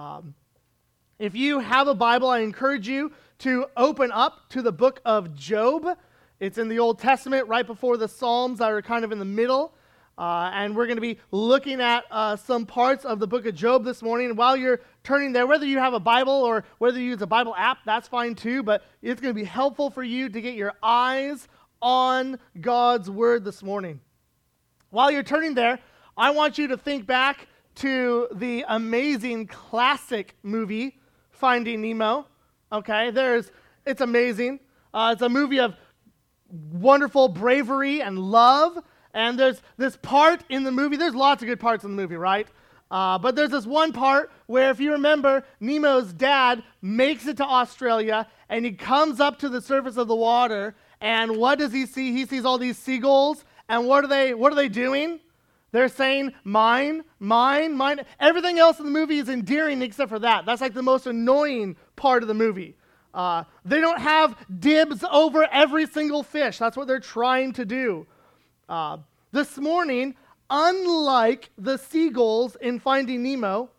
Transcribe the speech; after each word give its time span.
Um, 0.00 0.34
if 1.18 1.34
you 1.34 1.58
have 1.58 1.86
a 1.86 1.94
Bible, 1.94 2.30
I 2.30 2.38
encourage 2.38 2.88
you 2.88 3.12
to 3.40 3.66
open 3.76 4.10
up 4.10 4.48
to 4.48 4.62
the 4.62 4.72
book 4.72 5.02
of 5.04 5.34
Job. 5.34 5.86
It's 6.38 6.56
in 6.56 6.68
the 6.68 6.78
Old 6.78 6.98
Testament, 6.98 7.48
right 7.48 7.66
before 7.66 7.98
the 7.98 8.08
Psalms 8.08 8.60
that 8.60 8.72
are 8.72 8.80
kind 8.80 9.04
of 9.04 9.12
in 9.12 9.18
the 9.18 9.26
middle. 9.26 9.74
Uh, 10.16 10.50
and 10.54 10.74
we're 10.74 10.86
going 10.86 10.96
to 10.96 11.02
be 11.02 11.18
looking 11.32 11.82
at 11.82 12.04
uh, 12.10 12.34
some 12.34 12.64
parts 12.64 13.04
of 13.04 13.18
the 13.18 13.26
book 13.26 13.44
of 13.44 13.54
Job 13.54 13.84
this 13.84 14.00
morning. 14.00 14.30
And 14.30 14.38
while 14.38 14.56
you're 14.56 14.80
turning 15.04 15.34
there, 15.34 15.46
whether 15.46 15.66
you 15.66 15.78
have 15.78 15.92
a 15.92 16.00
Bible 16.00 16.32
or 16.32 16.64
whether 16.78 16.98
you 16.98 17.10
use 17.10 17.20
a 17.20 17.26
Bible 17.26 17.54
app, 17.54 17.80
that's 17.84 18.08
fine 18.08 18.34
too. 18.34 18.62
But 18.62 18.82
it's 19.02 19.20
going 19.20 19.34
to 19.34 19.38
be 19.38 19.44
helpful 19.44 19.90
for 19.90 20.02
you 20.02 20.30
to 20.30 20.40
get 20.40 20.54
your 20.54 20.72
eyes 20.82 21.46
on 21.82 22.38
God's 22.58 23.10
Word 23.10 23.44
this 23.44 23.62
morning. 23.62 24.00
While 24.88 25.10
you're 25.10 25.22
turning 25.22 25.52
there, 25.52 25.78
I 26.16 26.30
want 26.30 26.56
you 26.56 26.68
to 26.68 26.78
think 26.78 27.06
back 27.06 27.48
to 27.80 28.28
the 28.32 28.62
amazing 28.68 29.46
classic 29.46 30.36
movie, 30.42 30.98
Finding 31.30 31.80
Nemo. 31.80 32.26
Okay, 32.70 33.10
there's, 33.10 33.50
it's 33.86 34.02
amazing. 34.02 34.60
Uh, 34.92 35.12
it's 35.14 35.22
a 35.22 35.28
movie 35.30 35.60
of 35.60 35.74
wonderful 36.50 37.28
bravery 37.28 38.02
and 38.02 38.18
love. 38.18 38.78
And 39.14 39.38
there's 39.38 39.62
this 39.78 39.96
part 39.96 40.44
in 40.50 40.62
the 40.62 40.70
movie, 40.70 40.98
there's 40.98 41.14
lots 41.14 41.42
of 41.42 41.48
good 41.48 41.58
parts 41.58 41.82
in 41.82 41.96
the 41.96 41.96
movie, 41.96 42.16
right? 42.16 42.46
Uh, 42.90 43.16
but 43.16 43.34
there's 43.34 43.50
this 43.50 43.66
one 43.66 43.94
part 43.94 44.30
where, 44.46 44.70
if 44.70 44.78
you 44.78 44.92
remember, 44.92 45.42
Nemo's 45.58 46.12
dad 46.12 46.62
makes 46.82 47.26
it 47.26 47.38
to 47.38 47.44
Australia 47.44 48.26
and 48.50 48.66
he 48.66 48.72
comes 48.72 49.20
up 49.20 49.38
to 49.38 49.48
the 49.48 49.62
surface 49.62 49.96
of 49.96 50.06
the 50.06 50.16
water. 50.16 50.74
And 51.00 51.38
what 51.38 51.58
does 51.58 51.72
he 51.72 51.86
see? 51.86 52.12
He 52.12 52.26
sees 52.26 52.44
all 52.44 52.58
these 52.58 52.76
seagulls. 52.76 53.46
And 53.70 53.86
what 53.86 54.04
are 54.04 54.08
they, 54.08 54.34
what 54.34 54.52
are 54.52 54.56
they 54.56 54.68
doing? 54.68 55.20
They're 55.72 55.88
saying, 55.88 56.32
mine, 56.44 57.04
mine, 57.18 57.76
mine. 57.76 58.00
Everything 58.18 58.58
else 58.58 58.78
in 58.78 58.84
the 58.84 58.90
movie 58.90 59.18
is 59.18 59.28
endearing 59.28 59.82
except 59.82 60.08
for 60.08 60.18
that. 60.18 60.44
That's 60.44 60.60
like 60.60 60.74
the 60.74 60.82
most 60.82 61.06
annoying 61.06 61.76
part 61.96 62.22
of 62.22 62.28
the 62.28 62.34
movie. 62.34 62.76
Uh, 63.12 63.44
they 63.64 63.80
don't 63.80 64.00
have 64.00 64.36
dibs 64.60 65.04
over 65.10 65.46
every 65.50 65.86
single 65.86 66.22
fish. 66.22 66.58
That's 66.58 66.76
what 66.76 66.86
they're 66.86 67.00
trying 67.00 67.52
to 67.54 67.64
do. 67.64 68.06
Uh, 68.68 68.98
this 69.32 69.58
morning, 69.58 70.14
unlike 70.48 71.50
the 71.58 71.76
seagulls 71.76 72.56
in 72.56 72.78
Finding 72.78 73.22
Nemo, 73.22 73.70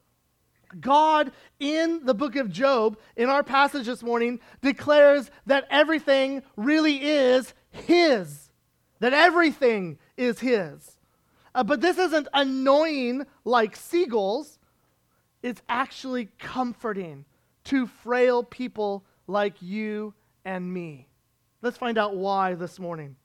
God 0.79 1.31
in 1.59 2.05
the 2.05 2.13
book 2.13 2.35
of 2.37 2.49
Job, 2.49 2.97
in 3.17 3.29
our 3.29 3.43
passage 3.43 3.85
this 3.85 4.03
morning, 4.03 4.39
declares 4.61 5.29
that 5.45 5.65
everything 5.69 6.43
really 6.55 7.03
is 7.03 7.53
His. 7.71 8.49
That 8.99 9.13
everything 9.13 9.97
is 10.15 10.39
His. 10.39 10.97
Uh, 11.53 11.63
but 11.63 11.81
this 11.81 11.97
isn't 11.97 12.27
annoying 12.33 13.25
like 13.43 13.75
seagulls, 13.75 14.59
it's 15.43 15.61
actually 15.67 16.29
comforting 16.39 17.25
to 17.65 17.87
frail 17.87 18.43
people 18.43 19.03
like 19.27 19.61
you 19.61 20.13
and 20.45 20.71
me. 20.73 21.07
Let's 21.61 21.77
find 21.77 21.97
out 21.97 22.15
why 22.15 22.55
this 22.55 22.79
morning. 22.79 23.15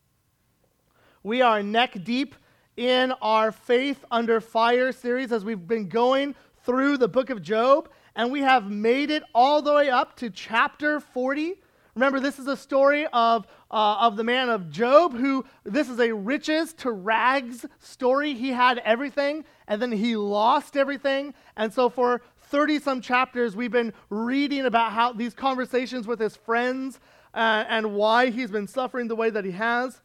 We 1.22 1.42
are 1.42 1.62
neck 1.62 1.96
deep 2.04 2.34
in 2.76 3.12
our 3.22 3.50
Faith 3.52 4.04
Under 4.10 4.40
Fire 4.40 4.92
series 4.92 5.32
as 5.32 5.44
we've 5.44 5.66
been 5.66 5.88
going 5.88 6.34
through 6.64 6.98
the 6.98 7.08
book 7.08 7.30
of 7.30 7.42
Job, 7.42 7.88
and 8.14 8.30
we 8.30 8.40
have 8.40 8.70
made 8.70 9.10
it 9.10 9.22
all 9.34 9.62
the 9.62 9.72
way 9.72 9.88
up 9.88 10.16
to 10.16 10.30
chapter 10.30 11.00
40. 11.00 11.54
Remember, 11.96 12.20
this 12.20 12.38
is 12.38 12.46
a 12.46 12.58
story 12.58 13.06
of, 13.06 13.46
uh, 13.70 13.96
of 14.00 14.16
the 14.16 14.22
man 14.22 14.50
of 14.50 14.70
Job, 14.70 15.16
who 15.16 15.46
this 15.64 15.88
is 15.88 15.98
a 15.98 16.12
riches 16.12 16.74
to 16.74 16.90
rags 16.90 17.64
story. 17.78 18.34
He 18.34 18.50
had 18.50 18.78
everything, 18.84 19.46
and 19.66 19.80
then 19.80 19.90
he 19.90 20.14
lost 20.14 20.76
everything. 20.76 21.32
And 21.56 21.72
so, 21.72 21.88
for 21.88 22.20
30 22.50 22.80
some 22.80 23.00
chapters, 23.00 23.56
we've 23.56 23.72
been 23.72 23.94
reading 24.10 24.66
about 24.66 24.92
how 24.92 25.14
these 25.14 25.32
conversations 25.32 26.06
with 26.06 26.20
his 26.20 26.36
friends 26.36 27.00
uh, 27.32 27.64
and 27.66 27.94
why 27.94 28.28
he's 28.28 28.50
been 28.50 28.68
suffering 28.68 29.08
the 29.08 29.16
way 29.16 29.30
that 29.30 29.46
he 29.46 29.52
has. 29.52 30.02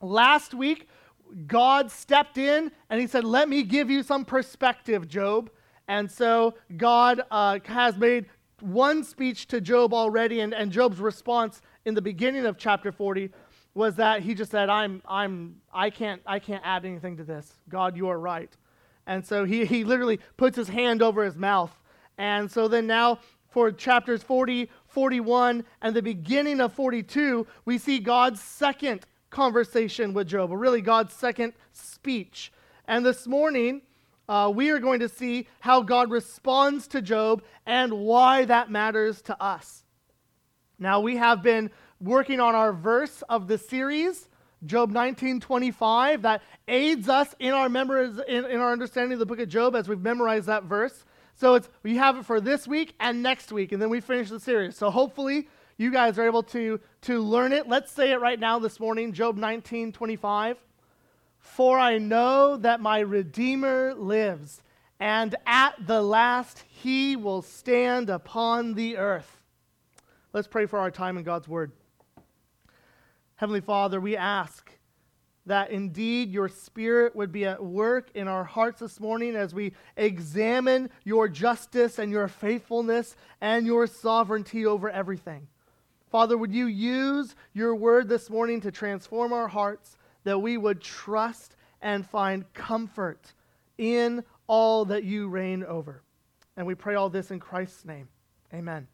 Last 0.00 0.54
week, 0.54 0.88
God 1.46 1.90
stepped 1.90 2.38
in 2.38 2.72
and 2.88 2.98
he 2.98 3.06
said, 3.06 3.24
Let 3.24 3.46
me 3.46 3.62
give 3.62 3.90
you 3.90 4.02
some 4.02 4.24
perspective, 4.24 5.06
Job. 5.06 5.50
And 5.86 6.10
so 6.10 6.54
God 6.76 7.20
uh, 7.30 7.58
has 7.66 7.98
made 7.98 8.26
one 8.62 9.04
speech 9.04 9.46
to 9.48 9.60
Job 9.60 9.92
already, 9.92 10.40
and, 10.40 10.54
and 10.54 10.70
Job's 10.70 10.98
response 10.98 11.62
in 11.84 11.94
the 11.94 12.02
beginning 12.02 12.46
of 12.46 12.58
chapter 12.58 12.92
40 12.92 13.30
was 13.74 13.96
that 13.96 14.22
he 14.22 14.34
just 14.34 14.50
said, 14.50 14.68
I'm, 14.68 15.02
I'm, 15.08 15.56
I, 15.72 15.90
can't, 15.90 16.20
I 16.26 16.38
can't 16.38 16.62
add 16.64 16.84
anything 16.84 17.16
to 17.18 17.24
this. 17.24 17.52
God, 17.68 17.96
you 17.96 18.08
are 18.08 18.18
right. 18.18 18.54
And 19.06 19.26
so 19.26 19.44
he, 19.44 19.64
he 19.64 19.84
literally 19.84 20.20
puts 20.36 20.56
his 20.56 20.68
hand 20.68 21.02
over 21.02 21.24
his 21.24 21.36
mouth. 21.36 21.72
And 22.18 22.50
so 22.50 22.68
then 22.68 22.86
now 22.86 23.20
for 23.48 23.72
chapters 23.72 24.22
40, 24.22 24.70
41, 24.86 25.64
and 25.82 25.96
the 25.96 26.02
beginning 26.02 26.60
of 26.60 26.72
42, 26.72 27.46
we 27.64 27.78
see 27.78 27.98
God's 27.98 28.40
second 28.40 29.06
conversation 29.30 30.12
with 30.12 30.28
Job, 30.28 30.50
or 30.50 30.58
really 30.58 30.80
God's 30.80 31.14
second 31.14 31.52
speech. 31.72 32.52
And 32.86 33.06
this 33.06 33.26
morning, 33.26 33.82
uh, 34.30 34.48
we 34.48 34.70
are 34.70 34.78
going 34.78 35.00
to 35.00 35.08
see 35.08 35.48
how 35.58 35.82
God 35.82 36.08
responds 36.08 36.86
to 36.88 37.02
Job 37.02 37.42
and 37.66 37.92
why 37.92 38.44
that 38.44 38.70
matters 38.70 39.20
to 39.22 39.42
us. 39.42 39.84
Now, 40.78 41.00
we 41.00 41.16
have 41.16 41.42
been 41.42 41.68
working 42.00 42.38
on 42.38 42.54
our 42.54 42.72
verse 42.72 43.22
of 43.28 43.48
the 43.48 43.58
series, 43.58 44.28
Job 44.64 44.92
19:25, 44.92 46.22
that 46.22 46.42
aids 46.68 47.08
us 47.08 47.34
in 47.40 47.52
our 47.52 47.68
members 47.68 48.20
in, 48.28 48.44
in 48.44 48.60
our 48.60 48.70
understanding 48.70 49.14
of 49.14 49.18
the 49.18 49.26
book 49.26 49.40
of 49.40 49.48
Job 49.48 49.74
as 49.74 49.88
we've 49.88 50.00
memorized 50.00 50.46
that 50.46 50.62
verse. 50.62 51.04
So 51.34 51.56
it's 51.56 51.68
we 51.82 51.96
have 51.96 52.16
it 52.16 52.24
for 52.24 52.40
this 52.40 52.68
week 52.68 52.94
and 53.00 53.24
next 53.24 53.50
week, 53.50 53.72
and 53.72 53.82
then 53.82 53.90
we 53.90 54.00
finish 54.00 54.28
the 54.28 54.38
series. 54.38 54.76
So 54.76 54.90
hopefully 54.90 55.48
you 55.76 55.90
guys 55.90 56.20
are 56.20 56.26
able 56.26 56.44
to, 56.44 56.78
to 57.02 57.18
learn 57.18 57.52
it. 57.52 57.68
Let's 57.68 57.90
say 57.90 58.12
it 58.12 58.20
right 58.20 58.38
now 58.38 58.60
this 58.60 58.78
morning, 58.78 59.12
Job 59.12 59.36
19, 59.36 59.90
25. 59.90 60.56
For 61.40 61.78
I 61.78 61.98
know 61.98 62.56
that 62.58 62.80
my 62.80 63.00
Redeemer 63.00 63.94
lives, 63.94 64.62
and 64.98 65.34
at 65.46 65.74
the 65.86 66.02
last 66.02 66.64
he 66.68 67.16
will 67.16 67.42
stand 67.42 68.10
upon 68.10 68.74
the 68.74 68.96
earth. 68.96 69.40
Let's 70.32 70.48
pray 70.48 70.66
for 70.66 70.78
our 70.78 70.90
time 70.90 71.16
in 71.18 71.24
God's 71.24 71.48
Word. 71.48 71.72
Heavenly 73.36 73.62
Father, 73.62 74.00
we 74.00 74.16
ask 74.16 74.70
that 75.46 75.70
indeed 75.70 76.30
your 76.30 76.48
Spirit 76.48 77.16
would 77.16 77.32
be 77.32 77.46
at 77.46 77.64
work 77.64 78.10
in 78.14 78.28
our 78.28 78.44
hearts 78.44 78.80
this 78.80 79.00
morning 79.00 79.34
as 79.34 79.54
we 79.54 79.72
examine 79.96 80.90
your 81.04 81.28
justice 81.28 81.98
and 81.98 82.12
your 82.12 82.28
faithfulness 82.28 83.16
and 83.40 83.66
your 83.66 83.86
sovereignty 83.86 84.66
over 84.66 84.90
everything. 84.90 85.48
Father, 86.10 86.36
would 86.36 86.52
you 86.52 86.66
use 86.66 87.34
your 87.52 87.74
word 87.74 88.08
this 88.08 88.28
morning 88.28 88.60
to 88.60 88.70
transform 88.70 89.32
our 89.32 89.48
hearts 89.48 89.96
that 90.24 90.38
we 90.38 90.56
would 90.56 90.80
trust 90.80 91.56
and 91.80 92.06
find 92.06 92.50
comfort 92.52 93.32
in 93.78 94.24
all 94.46 94.84
that 94.86 95.04
you 95.04 95.28
reign 95.28 95.64
over? 95.64 96.02
And 96.56 96.66
we 96.66 96.74
pray 96.74 96.94
all 96.94 97.08
this 97.08 97.30
in 97.30 97.40
Christ's 97.40 97.84
name. 97.84 98.08
Amen. 98.52 98.86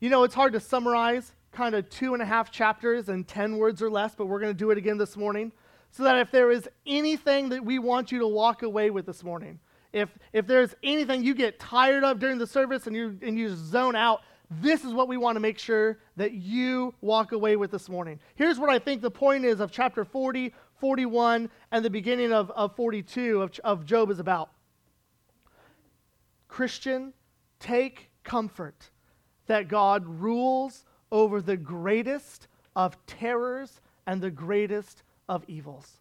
You 0.00 0.08
know, 0.08 0.24
it's 0.24 0.34
hard 0.34 0.54
to 0.54 0.60
summarize 0.60 1.32
kind 1.52 1.74
of 1.74 1.88
two 1.90 2.14
and 2.14 2.22
a 2.22 2.26
half 2.26 2.50
chapters 2.50 3.08
in 3.08 3.24
10 3.24 3.58
words 3.58 3.82
or 3.82 3.90
less, 3.90 4.14
but 4.14 4.26
we're 4.26 4.40
going 4.40 4.52
to 4.52 4.58
do 4.58 4.70
it 4.70 4.78
again 4.78 4.98
this 4.98 5.16
morning 5.16 5.52
so 5.90 6.04
that 6.04 6.18
if 6.18 6.30
there 6.30 6.50
is 6.50 6.68
anything 6.86 7.48
that 7.50 7.64
we 7.64 7.78
want 7.78 8.12
you 8.12 8.20
to 8.20 8.28
walk 8.28 8.62
away 8.62 8.90
with 8.90 9.06
this 9.06 9.24
morning, 9.24 9.58
if, 9.92 10.08
if 10.32 10.46
there's 10.46 10.74
anything 10.82 11.24
you 11.24 11.34
get 11.34 11.58
tired 11.58 12.04
of 12.04 12.20
during 12.20 12.38
the 12.38 12.46
service 12.46 12.86
and 12.86 12.94
you, 12.94 13.18
and 13.22 13.38
you 13.38 13.54
zone 13.54 13.96
out, 13.96 14.20
this 14.50 14.84
is 14.84 14.92
what 14.92 15.06
we 15.06 15.16
want 15.16 15.36
to 15.36 15.40
make 15.40 15.58
sure 15.58 15.98
that 16.16 16.32
you 16.32 16.92
walk 17.00 17.30
away 17.30 17.54
with 17.54 17.70
this 17.70 17.88
morning. 17.88 18.18
Here's 18.34 18.58
what 18.58 18.68
I 18.68 18.80
think 18.80 19.00
the 19.00 19.10
point 19.10 19.44
is 19.44 19.60
of 19.60 19.70
chapter 19.70 20.04
40, 20.04 20.52
41, 20.80 21.48
and 21.70 21.84
the 21.84 21.90
beginning 21.90 22.32
of, 22.32 22.50
of 22.50 22.74
42 22.74 23.42
of, 23.42 23.60
of 23.62 23.86
Job 23.86 24.10
is 24.10 24.18
about. 24.18 24.50
Christian, 26.48 27.12
take 27.60 28.10
comfort 28.24 28.90
that 29.46 29.68
God 29.68 30.04
rules 30.06 30.84
over 31.12 31.40
the 31.40 31.56
greatest 31.56 32.48
of 32.74 32.96
terrors 33.06 33.80
and 34.06 34.20
the 34.20 34.30
greatest 34.30 35.04
of 35.28 35.44
evils. 35.46 36.00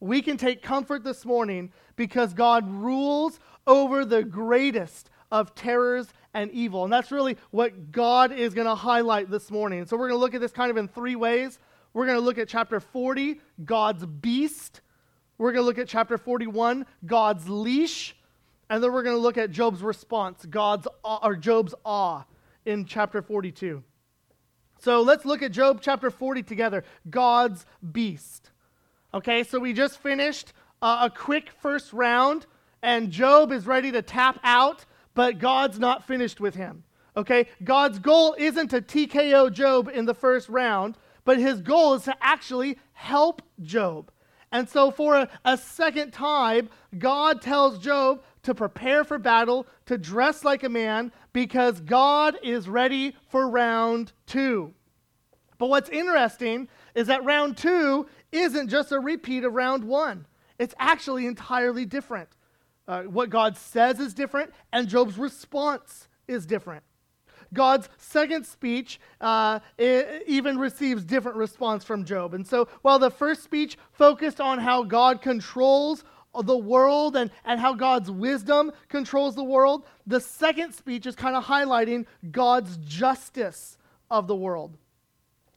We 0.00 0.20
can 0.20 0.36
take 0.36 0.62
comfort 0.62 1.02
this 1.02 1.24
morning 1.24 1.72
because 1.96 2.34
God 2.34 2.68
rules 2.70 3.40
over 3.66 4.04
the 4.04 4.22
greatest 4.22 5.10
of 5.32 5.54
terrors 5.54 6.08
and 6.34 6.50
evil. 6.52 6.84
And 6.84 6.92
that's 6.92 7.10
really 7.10 7.36
what 7.50 7.92
God 7.92 8.32
is 8.32 8.54
going 8.54 8.66
to 8.66 8.74
highlight 8.74 9.30
this 9.30 9.50
morning. 9.50 9.86
So 9.86 9.96
we're 9.96 10.08
going 10.08 10.18
to 10.18 10.24
look 10.24 10.34
at 10.34 10.40
this 10.40 10.52
kind 10.52 10.70
of 10.70 10.76
in 10.76 10.88
three 10.88 11.16
ways. 11.16 11.58
We're 11.92 12.06
going 12.06 12.18
to 12.18 12.24
look 12.24 12.38
at 12.38 12.48
chapter 12.48 12.80
40, 12.80 13.40
God's 13.64 14.04
beast. 14.04 14.80
We're 15.38 15.52
going 15.52 15.62
to 15.62 15.66
look 15.66 15.78
at 15.78 15.88
chapter 15.88 16.18
41, 16.18 16.86
God's 17.06 17.48
leash. 17.48 18.14
And 18.70 18.82
then 18.82 18.92
we're 18.92 19.02
going 19.02 19.16
to 19.16 19.22
look 19.22 19.38
at 19.38 19.50
Job's 19.50 19.82
response, 19.82 20.44
God's 20.44 20.86
or 21.04 21.36
Job's 21.36 21.74
awe 21.84 22.24
in 22.66 22.84
chapter 22.84 23.22
42. 23.22 23.82
So 24.80 25.00
let's 25.00 25.24
look 25.24 25.42
at 25.42 25.52
Job 25.52 25.80
chapter 25.80 26.10
40 26.10 26.42
together, 26.42 26.84
God's 27.08 27.64
beast. 27.92 28.50
Okay, 29.14 29.42
so 29.42 29.58
we 29.58 29.72
just 29.72 29.98
finished 29.98 30.52
uh, 30.82 31.08
a 31.10 31.10
quick 31.10 31.50
first 31.60 31.92
round 31.92 32.46
and 32.82 33.10
Job 33.10 33.52
is 33.52 33.66
ready 33.66 33.90
to 33.92 34.02
tap 34.02 34.38
out, 34.44 34.84
but 35.18 35.40
God's 35.40 35.80
not 35.80 36.06
finished 36.06 36.38
with 36.38 36.54
him. 36.54 36.84
Okay? 37.16 37.48
God's 37.64 37.98
goal 37.98 38.36
isn't 38.38 38.68
to 38.68 38.80
TKO 38.80 39.52
Job 39.52 39.90
in 39.92 40.04
the 40.04 40.14
first 40.14 40.48
round, 40.48 40.96
but 41.24 41.40
his 41.40 41.60
goal 41.60 41.94
is 41.94 42.04
to 42.04 42.14
actually 42.20 42.78
help 42.92 43.42
Job. 43.60 44.12
And 44.52 44.68
so, 44.68 44.92
for 44.92 45.16
a, 45.16 45.28
a, 45.44 45.58
second 45.58 46.12
time, 46.12 46.70
God 46.96 47.42
tells 47.42 47.80
Job 47.80 48.22
to 48.44 48.54
prepare 48.54 49.02
for 49.02 49.18
battle, 49.18 49.66
to 49.86 49.98
dress 49.98 50.44
like 50.44 50.62
a 50.62 50.68
man, 50.68 51.10
because 51.32 51.80
God 51.80 52.38
is 52.44 52.68
ready 52.68 53.16
for 53.28 53.50
round 53.50 54.12
two. 54.24 54.72
But 55.58 55.68
what's 55.68 55.90
interesting 55.90 56.68
is 56.94 57.08
that 57.08 57.24
round 57.24 57.56
two 57.56 58.06
isn't 58.30 58.68
just 58.68 58.92
a 58.92 59.00
repeat 59.00 59.42
of 59.42 59.52
round 59.52 59.82
one, 59.82 60.26
it's 60.60 60.76
actually 60.78 61.26
entirely 61.26 61.84
different. 61.84 62.28
Uh, 62.88 63.02
what 63.02 63.28
God 63.28 63.56
says 63.56 64.00
is 64.00 64.14
different, 64.14 64.50
and 64.72 64.88
Job's 64.88 65.18
response 65.18 66.08
is 66.26 66.46
different. 66.46 66.82
God's 67.52 67.88
second 67.98 68.46
speech 68.46 68.98
uh, 69.20 69.60
even 69.78 70.58
receives 70.58 71.04
different 71.04 71.36
response 71.36 71.84
from 71.84 72.04
Job. 72.04 72.34
And 72.34 72.46
so, 72.46 72.68
while 72.82 72.98
the 72.98 73.10
first 73.10 73.44
speech 73.44 73.76
focused 73.92 74.40
on 74.40 74.58
how 74.58 74.82
God 74.82 75.20
controls 75.22 76.02
the 76.42 76.56
world 76.56 77.16
and, 77.16 77.30
and 77.44 77.60
how 77.60 77.74
God's 77.74 78.10
wisdom 78.10 78.72
controls 78.88 79.34
the 79.34 79.44
world, 79.44 79.86
the 80.06 80.20
second 80.20 80.72
speech 80.72 81.06
is 81.06 81.14
kind 81.14 81.36
of 81.36 81.44
highlighting 81.44 82.06
God's 82.30 82.76
justice 82.78 83.76
of 84.10 84.26
the 84.26 84.36
world. 84.36 84.76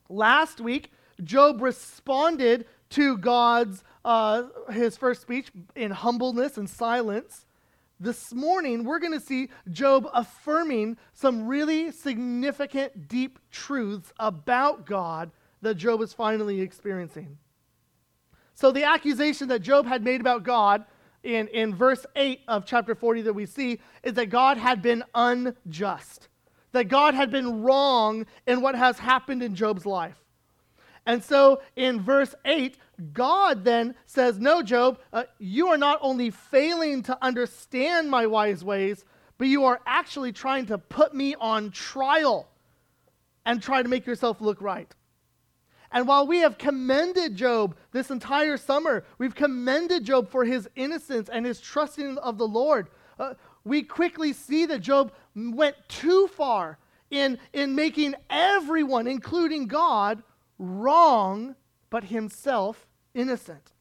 Last 0.09 0.59
week, 0.59 0.91
Job 1.23 1.61
responded 1.61 2.65
to 2.91 3.17
God's 3.17 3.83
uh, 4.03 4.43
his 4.71 4.97
first 4.97 5.21
speech 5.21 5.51
in 5.75 5.91
humbleness 5.91 6.57
and 6.57 6.69
silence. 6.69 7.45
This 7.99 8.33
morning, 8.33 8.83
we're 8.83 8.99
going 8.99 9.13
to 9.13 9.23
see 9.23 9.49
Job 9.71 10.09
affirming 10.13 10.97
some 11.13 11.47
really 11.47 11.91
significant, 11.91 13.07
deep 13.07 13.37
truths 13.51 14.11
about 14.19 14.85
God 14.87 15.31
that 15.61 15.75
Job 15.75 16.01
is 16.01 16.11
finally 16.11 16.61
experiencing. 16.61 17.37
So, 18.55 18.71
the 18.71 18.83
accusation 18.83 19.47
that 19.49 19.59
Job 19.59 19.85
had 19.85 20.03
made 20.03 20.19
about 20.19 20.43
God 20.43 20.85
in, 21.23 21.47
in 21.49 21.75
verse 21.75 22.05
8 22.15 22.41
of 22.47 22.65
chapter 22.65 22.95
40 22.95 23.21
that 23.23 23.33
we 23.33 23.45
see 23.45 23.79
is 24.03 24.13
that 24.15 24.27
God 24.27 24.57
had 24.57 24.81
been 24.81 25.03
unjust, 25.13 26.27
that 26.71 26.87
God 26.87 27.13
had 27.13 27.29
been 27.29 27.61
wrong 27.61 28.25
in 28.47 28.61
what 28.61 28.75
has 28.75 28.97
happened 28.97 29.43
in 29.43 29.55
Job's 29.55 29.85
life. 29.85 30.17
And 31.05 31.23
so 31.23 31.61
in 31.75 32.01
verse 32.01 32.35
8, 32.45 32.77
God 33.13 33.63
then 33.63 33.95
says, 34.05 34.39
No, 34.39 34.61
Job, 34.61 34.99
uh, 35.11 35.23
you 35.39 35.67
are 35.67 35.77
not 35.77 35.99
only 36.01 36.29
failing 36.29 37.03
to 37.03 37.17
understand 37.21 38.09
my 38.09 38.27
wise 38.27 38.63
ways, 38.63 39.05
but 39.37 39.47
you 39.47 39.65
are 39.65 39.79
actually 39.85 40.31
trying 40.31 40.67
to 40.67 40.77
put 40.77 41.13
me 41.15 41.35
on 41.35 41.71
trial 41.71 42.47
and 43.45 43.61
try 43.61 43.81
to 43.81 43.89
make 43.89 44.05
yourself 44.05 44.39
look 44.39 44.61
right. 44.61 44.93
And 45.91 46.07
while 46.07 46.25
we 46.25 46.39
have 46.39 46.57
commended 46.57 47.35
Job 47.35 47.75
this 47.91 48.11
entire 48.11 48.55
summer, 48.55 49.03
we've 49.17 49.35
commended 49.35 50.05
Job 50.05 50.29
for 50.29 50.45
his 50.45 50.69
innocence 50.75 51.27
and 51.27 51.45
his 51.45 51.59
trusting 51.59 52.17
of 52.19 52.37
the 52.37 52.47
Lord, 52.47 52.89
uh, 53.19 53.33
we 53.63 53.83
quickly 53.83 54.31
see 54.31 54.65
that 54.67 54.79
Job 54.79 55.11
went 55.35 55.75
too 55.87 56.27
far 56.27 56.77
in, 57.09 57.37
in 57.51 57.75
making 57.75 58.15
everyone, 58.29 59.05
including 59.05 59.67
God, 59.67 60.23
wrong, 60.57 61.55
but 61.89 62.05
himself 62.05 62.87
innocent. 63.13 63.71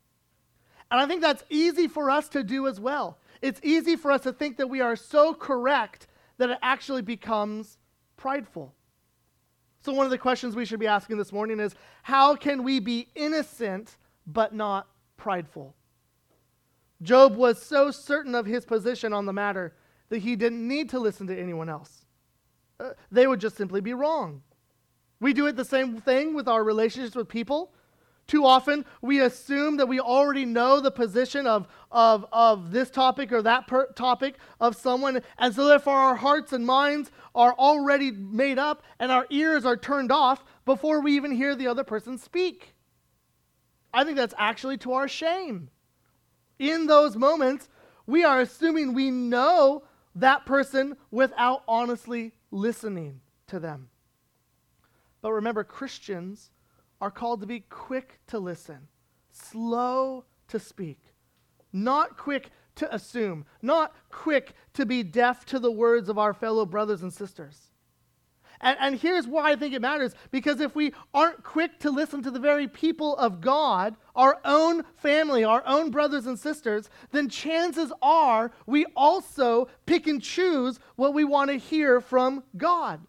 And 0.90 1.00
I 1.00 1.06
think 1.06 1.20
that's 1.20 1.44
easy 1.48 1.88
for 1.88 2.10
us 2.10 2.28
to 2.30 2.42
do 2.42 2.66
as 2.66 2.80
well. 2.80 3.18
It's 3.42 3.60
easy 3.62 3.96
for 3.96 4.10
us 4.10 4.22
to 4.22 4.32
think 4.32 4.56
that 4.56 4.68
we 4.68 4.80
are 4.80 4.96
so 4.96 5.34
correct 5.34 6.08
that 6.38 6.50
it 6.50 6.58
actually 6.62 7.02
becomes 7.02 7.78
prideful. 8.16 8.74
So, 9.82 9.92
one 9.92 10.04
of 10.04 10.10
the 10.10 10.18
questions 10.18 10.54
we 10.54 10.64
should 10.64 10.80
be 10.80 10.86
asking 10.86 11.16
this 11.16 11.32
morning 11.32 11.58
is 11.58 11.74
how 12.02 12.34
can 12.34 12.64
we 12.64 12.80
be 12.80 13.08
innocent 13.14 13.96
but 14.26 14.54
not 14.54 14.88
prideful? 15.16 15.74
Job 17.02 17.34
was 17.34 17.62
so 17.62 17.90
certain 17.90 18.34
of 18.34 18.44
his 18.44 18.66
position 18.66 19.12
on 19.12 19.24
the 19.24 19.32
matter 19.32 19.74
that 20.10 20.18
he 20.18 20.36
didn't 20.36 20.66
need 20.66 20.90
to 20.90 20.98
listen 20.98 21.26
to 21.28 21.38
anyone 21.38 21.70
else. 21.70 22.04
Uh, 22.78 22.90
they 23.10 23.26
would 23.26 23.40
just 23.40 23.56
simply 23.56 23.80
be 23.80 23.94
wrong. 23.94 24.42
We 25.18 25.32
do 25.32 25.46
it 25.46 25.56
the 25.56 25.64
same 25.64 26.00
thing 26.00 26.34
with 26.34 26.48
our 26.48 26.62
relationships 26.62 27.14
with 27.16 27.28
people. 27.28 27.72
Too 28.30 28.46
often, 28.46 28.84
we 29.02 29.22
assume 29.22 29.78
that 29.78 29.88
we 29.88 29.98
already 29.98 30.44
know 30.44 30.78
the 30.78 30.92
position 30.92 31.48
of, 31.48 31.66
of, 31.90 32.24
of 32.30 32.70
this 32.70 32.88
topic 32.88 33.32
or 33.32 33.42
that 33.42 33.66
per- 33.66 33.90
topic 33.94 34.36
of 34.60 34.76
someone, 34.76 35.20
and 35.36 35.52
so 35.52 35.66
therefore 35.66 35.96
our 35.96 36.14
hearts 36.14 36.52
and 36.52 36.64
minds 36.64 37.10
are 37.34 37.52
already 37.54 38.12
made 38.12 38.56
up 38.56 38.84
and 39.00 39.10
our 39.10 39.26
ears 39.30 39.64
are 39.66 39.76
turned 39.76 40.12
off 40.12 40.44
before 40.64 41.00
we 41.00 41.16
even 41.16 41.32
hear 41.32 41.56
the 41.56 41.66
other 41.66 41.82
person 41.82 42.16
speak. 42.16 42.76
I 43.92 44.04
think 44.04 44.16
that's 44.16 44.34
actually 44.38 44.76
to 44.76 44.92
our 44.92 45.08
shame. 45.08 45.68
In 46.60 46.86
those 46.86 47.16
moments, 47.16 47.68
we 48.06 48.22
are 48.22 48.42
assuming 48.42 48.94
we 48.94 49.10
know 49.10 49.82
that 50.14 50.46
person 50.46 50.96
without 51.10 51.64
honestly 51.66 52.34
listening 52.52 53.22
to 53.48 53.58
them. 53.58 53.88
But 55.20 55.32
remember, 55.32 55.64
Christians 55.64 56.52
are 57.00 57.11
called 57.11 57.41
to 57.41 57.47
be 57.47 57.61
quick 57.61 58.20
to 58.29 58.38
listen, 58.38 58.88
slow 59.31 60.25
to 60.49 60.58
speak, 60.58 60.99
not 61.73 62.17
quick 62.17 62.50
to 62.76 62.94
assume, 62.94 63.44
not 63.62 63.94
quick 64.11 64.55
to 64.75 64.87
be 64.87 65.02
deaf 65.02 65.44
to 65.47 65.58
the 65.58 65.70
words 65.70 66.08
of 66.08 66.19
our 66.19 66.35
fellow 66.35 66.67
brothers 66.67 67.02
and 67.02 67.12
sisters. 67.12 67.69
And, 68.62 68.76
and, 68.79 68.94
here's 69.00 69.26
why 69.26 69.52
I 69.52 69.56
think 69.56 69.73
it 69.73 69.81
matters 69.81 70.14
because 70.31 70.61
if 70.61 70.75
we 70.75 70.93
aren't 71.14 71.43
quick 71.43 71.79
to 71.79 71.91
listen 71.91 72.23
to 72.25 72.31
the 72.31 72.38
very 72.38 72.69
people 72.69 73.17
of 73.17 73.41
God, 73.41 73.97
our 74.14 74.38
own 74.44 74.82
family, 74.97 75.44
our 75.44 75.62
own 75.67 75.91
brothers 75.91 76.26
and 76.26 76.38
sisters, 76.38 76.91
then 77.11 77.31
chances 77.31 77.91
are 78.02 78.52
we 78.67 78.85
also 78.94 79.69
pick 79.87 80.06
and 80.06 80.23
choose 80.23 80.79
what 80.97 81.14
we 81.14 81.25
want 81.25 81.50
to 81.50 81.56
hear 81.56 82.02
from 82.02 82.43
God 82.55 83.00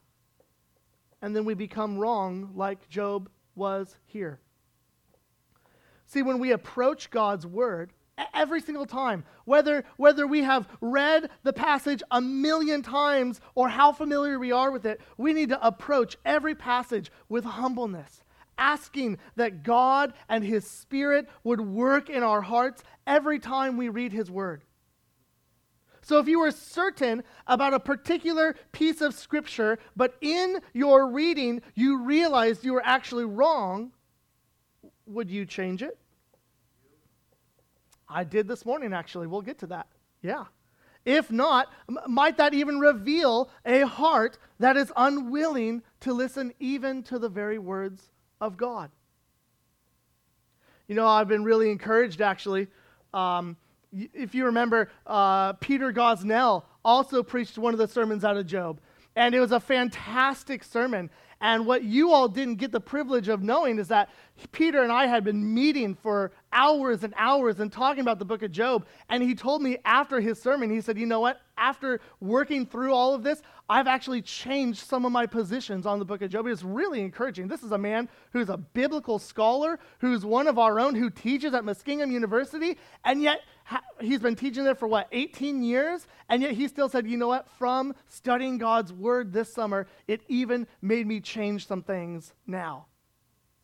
and 1.22 1.36
then 1.36 1.46
we 1.46 1.54
become 1.54 1.98
wrong 1.98 2.52
like 2.56 2.90
Job 2.90 3.30
was 3.56 3.96
here. 4.06 4.40
See, 6.06 6.22
when 6.22 6.40
we 6.40 6.52
approach 6.52 7.10
God's 7.10 7.46
word, 7.46 7.92
every 8.34 8.62
single 8.62 8.86
time, 8.86 9.24
whether, 9.46 9.84
whether 9.98 10.28
we 10.28 10.44
have 10.44 10.68
read 10.80 11.30
the 11.44 11.54
passage 11.54 12.04
a 12.12 12.22
million 12.22 12.82
times 12.82 13.40
or 13.56 13.70
how 13.70 13.92
familiar 13.92 14.38
we 14.38 14.52
are 14.52 14.72
with 14.72 14.86
it, 14.86 15.02
we 15.18 15.34
need 15.34 15.50
to 15.50 15.66
approach 15.66 16.18
every 16.26 16.56
passage 16.56 17.12
with 17.30 17.44
humbleness, 17.44 18.22
asking 18.58 19.18
that 19.36 19.64
God 19.64 20.14
and 20.30 20.44
His 20.44 20.70
Spirit 20.70 21.28
would 21.44 21.62
work 21.62 22.10
in 22.10 22.24
our 22.24 22.42
hearts 22.42 22.84
every 23.08 23.40
time 23.40 23.78
we 23.78 23.90
read 23.90 24.12
His 24.12 24.30
word. 24.30 24.64
So 26.12 26.20
if 26.20 26.28
you 26.28 26.42
were 26.42 26.52
certain 26.52 27.24
about 27.48 27.74
a 27.74 27.80
particular 27.80 28.58
piece 28.74 29.00
of 29.00 29.14
scripture, 29.14 29.80
but 29.96 30.18
in 30.20 30.60
your 30.74 31.08
reading 31.10 31.62
you 31.74 32.04
realized 32.04 32.66
you 32.66 32.74
were 32.74 32.86
actually 32.86 33.24
wrong, 33.24 33.94
would 35.06 35.32
you 35.32 35.46
change 35.46 35.82
it? 35.82 35.98
I 38.10 38.26
did 38.26 38.46
this 38.46 38.66
morning, 38.66 38.92
actually. 38.92 39.28
We'll 39.28 39.42
get 39.42 39.60
to 39.60 39.68
that. 39.68 39.88
Yeah. 40.22 40.44
If 41.06 41.32
not, 41.32 41.72
m- 41.88 42.00
might 42.08 42.36
that 42.36 42.54
even 42.54 42.78
reveal 42.78 43.50
a 43.66 43.88
heart 43.88 44.38
that 44.60 44.76
is 44.76 44.92
unwilling 44.98 45.82
to 46.02 46.12
listen 46.12 46.54
even 46.60 47.04
to 47.04 47.20
the 47.20 47.30
very 47.30 47.58
words 47.58 48.12
of 48.42 48.58
God? 48.58 48.92
You 50.90 50.96
know, 50.96 51.08
I've 51.08 51.30
been 51.30 51.46
really 51.46 51.72
encouraged, 51.72 52.20
actually. 52.20 52.68
Um, 53.14 53.56
if 53.94 54.34
you 54.34 54.46
remember, 54.46 54.90
uh, 55.06 55.54
Peter 55.54 55.92
Gosnell 55.92 56.64
also 56.84 57.24
preached 57.24 57.58
one 57.58 57.74
of 57.74 57.78
the 57.78 57.88
sermons 57.88 58.24
out 58.24 58.38
of 58.38 58.48
Job. 58.48 58.80
And 59.16 59.36
it 59.36 59.40
was 59.40 59.52
a 59.52 59.60
fantastic 59.60 60.64
sermon. 60.64 61.10
And 61.42 61.66
what 61.66 61.84
you 61.84 62.12
all 62.12 62.28
didn't 62.28 62.56
get 62.56 62.72
the 62.72 62.80
privilege 62.80 63.28
of 63.28 63.42
knowing 63.42 63.80
is 63.80 63.88
that 63.90 64.10
Peter 64.52 64.84
and 64.84 64.92
I 64.92 65.08
had 65.08 65.24
been 65.24 65.54
meeting 65.54 65.96
for 65.96 66.32
hours 66.54 67.04
and 67.04 67.14
hours 67.18 67.60
and 67.60 67.72
talking 67.72 68.02
about 68.02 68.20
the 68.20 68.26
book 68.26 68.44
of 68.44 68.52
Job. 68.52 68.86
And 69.10 69.24
he 69.24 69.36
told 69.36 69.62
me 69.62 69.78
after 69.86 70.20
his 70.20 70.42
sermon, 70.42 70.70
he 70.70 70.82
said, 70.82 70.98
You 70.98 71.06
know 71.06 71.20
what? 71.20 71.42
After 71.58 72.02
working 72.20 72.66
through 72.66 72.94
all 72.94 73.14
of 73.14 73.24
this, 73.24 73.42
I've 73.70 73.88
actually 73.88 74.22
changed 74.22 74.86
some 74.86 75.06
of 75.06 75.12
my 75.12 75.26
positions 75.26 75.86
on 75.86 76.00
the 76.00 76.06
book 76.06 76.22
of 76.22 76.32
Job. 76.32 76.48
It's 76.48 76.64
really 76.64 77.02
encouraging. 77.02 77.48
This 77.48 77.64
is 77.64 77.72
a 77.72 77.78
man 77.78 78.10
who's 78.34 78.50
a 78.50 78.58
biblical 78.58 79.20
scholar, 79.20 79.80
who's 80.00 80.26
one 80.26 80.48
of 80.48 80.58
our 80.58 80.80
own, 80.80 80.96
who 80.96 81.10
teaches 81.10 81.54
at 81.54 81.64
Muskingum 81.64 82.12
University, 82.12 82.78
and 83.06 83.22
yet 83.22 83.42
he's 84.00 84.20
been 84.20 84.36
teaching 84.36 84.64
there 84.64 84.76
for 84.76 84.88
what, 84.88 85.08
18 85.12 85.64
years? 85.64 86.08
And 86.30 86.42
yet 86.42 86.52
he 86.52 86.68
still 86.68 86.90
said, 86.90 87.08
you 87.08 87.18
know 87.18 87.28
what? 87.28 87.48
From 87.50 87.94
studying 88.08 88.58
God's 88.58 88.92
word 88.92 89.32
this 89.32 89.54
summer, 89.54 89.88
it 90.08 90.22
even 90.28 90.68
made 90.82 91.08
me 91.08 91.20
change 91.20 91.68
some 91.68 91.84
things 91.84 92.34
now. 92.48 92.88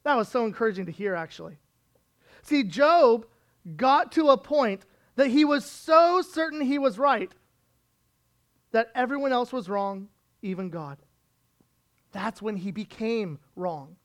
That 0.03 0.15
was 0.15 0.29
so 0.29 0.45
encouraging 0.45 0.85
to 0.85 0.91
hear, 0.91 1.15
actually. 1.15 1.57
See, 2.47 2.63
Job 2.63 3.25
got 3.75 4.13
to 4.13 4.29
a 4.29 4.37
point 4.37 4.85
that 5.17 5.27
he 5.27 5.43
was 5.43 5.65
so 5.65 6.21
certain 6.21 6.61
he 6.61 6.79
was 6.79 6.97
right 6.97 7.29
that 8.71 8.89
everyone 8.95 9.33
else 9.33 9.51
was 9.51 9.67
wrong, 9.67 10.07
even 10.41 10.69
God. 10.69 10.97
That's 12.13 12.41
when 12.41 12.55
he 12.55 12.71
became 12.71 13.39
wrong. 13.57 13.97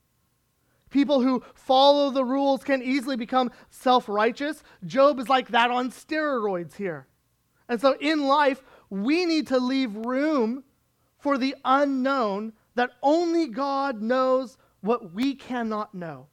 People 0.91 1.21
who 1.21 1.45
follow 1.55 2.11
the 2.11 2.25
rules 2.25 2.65
can 2.65 2.83
easily 2.83 3.17
become 3.17 3.53
self 3.71 4.09
righteous. 4.09 4.65
Job 4.85 5.21
is 5.21 5.29
like 5.29 5.49
that 5.51 5.71
on 5.71 5.93
steroids 5.93 6.75
here. 6.75 7.07
And 7.69 7.81
so 7.81 7.97
in 8.01 8.27
life, 8.27 8.61
we 8.91 9.25
need 9.25 9.47
to 9.49 9.59
leave 9.59 9.95
room 9.95 10.65
for 11.21 11.39
the 11.39 11.55
unknown 11.65 12.55
that 12.75 12.91
only 13.05 13.47
God 13.47 14.03
knows 14.03 14.59
what 14.81 15.13
we 15.15 15.37
cannot 15.37 15.95
know. 15.95 16.27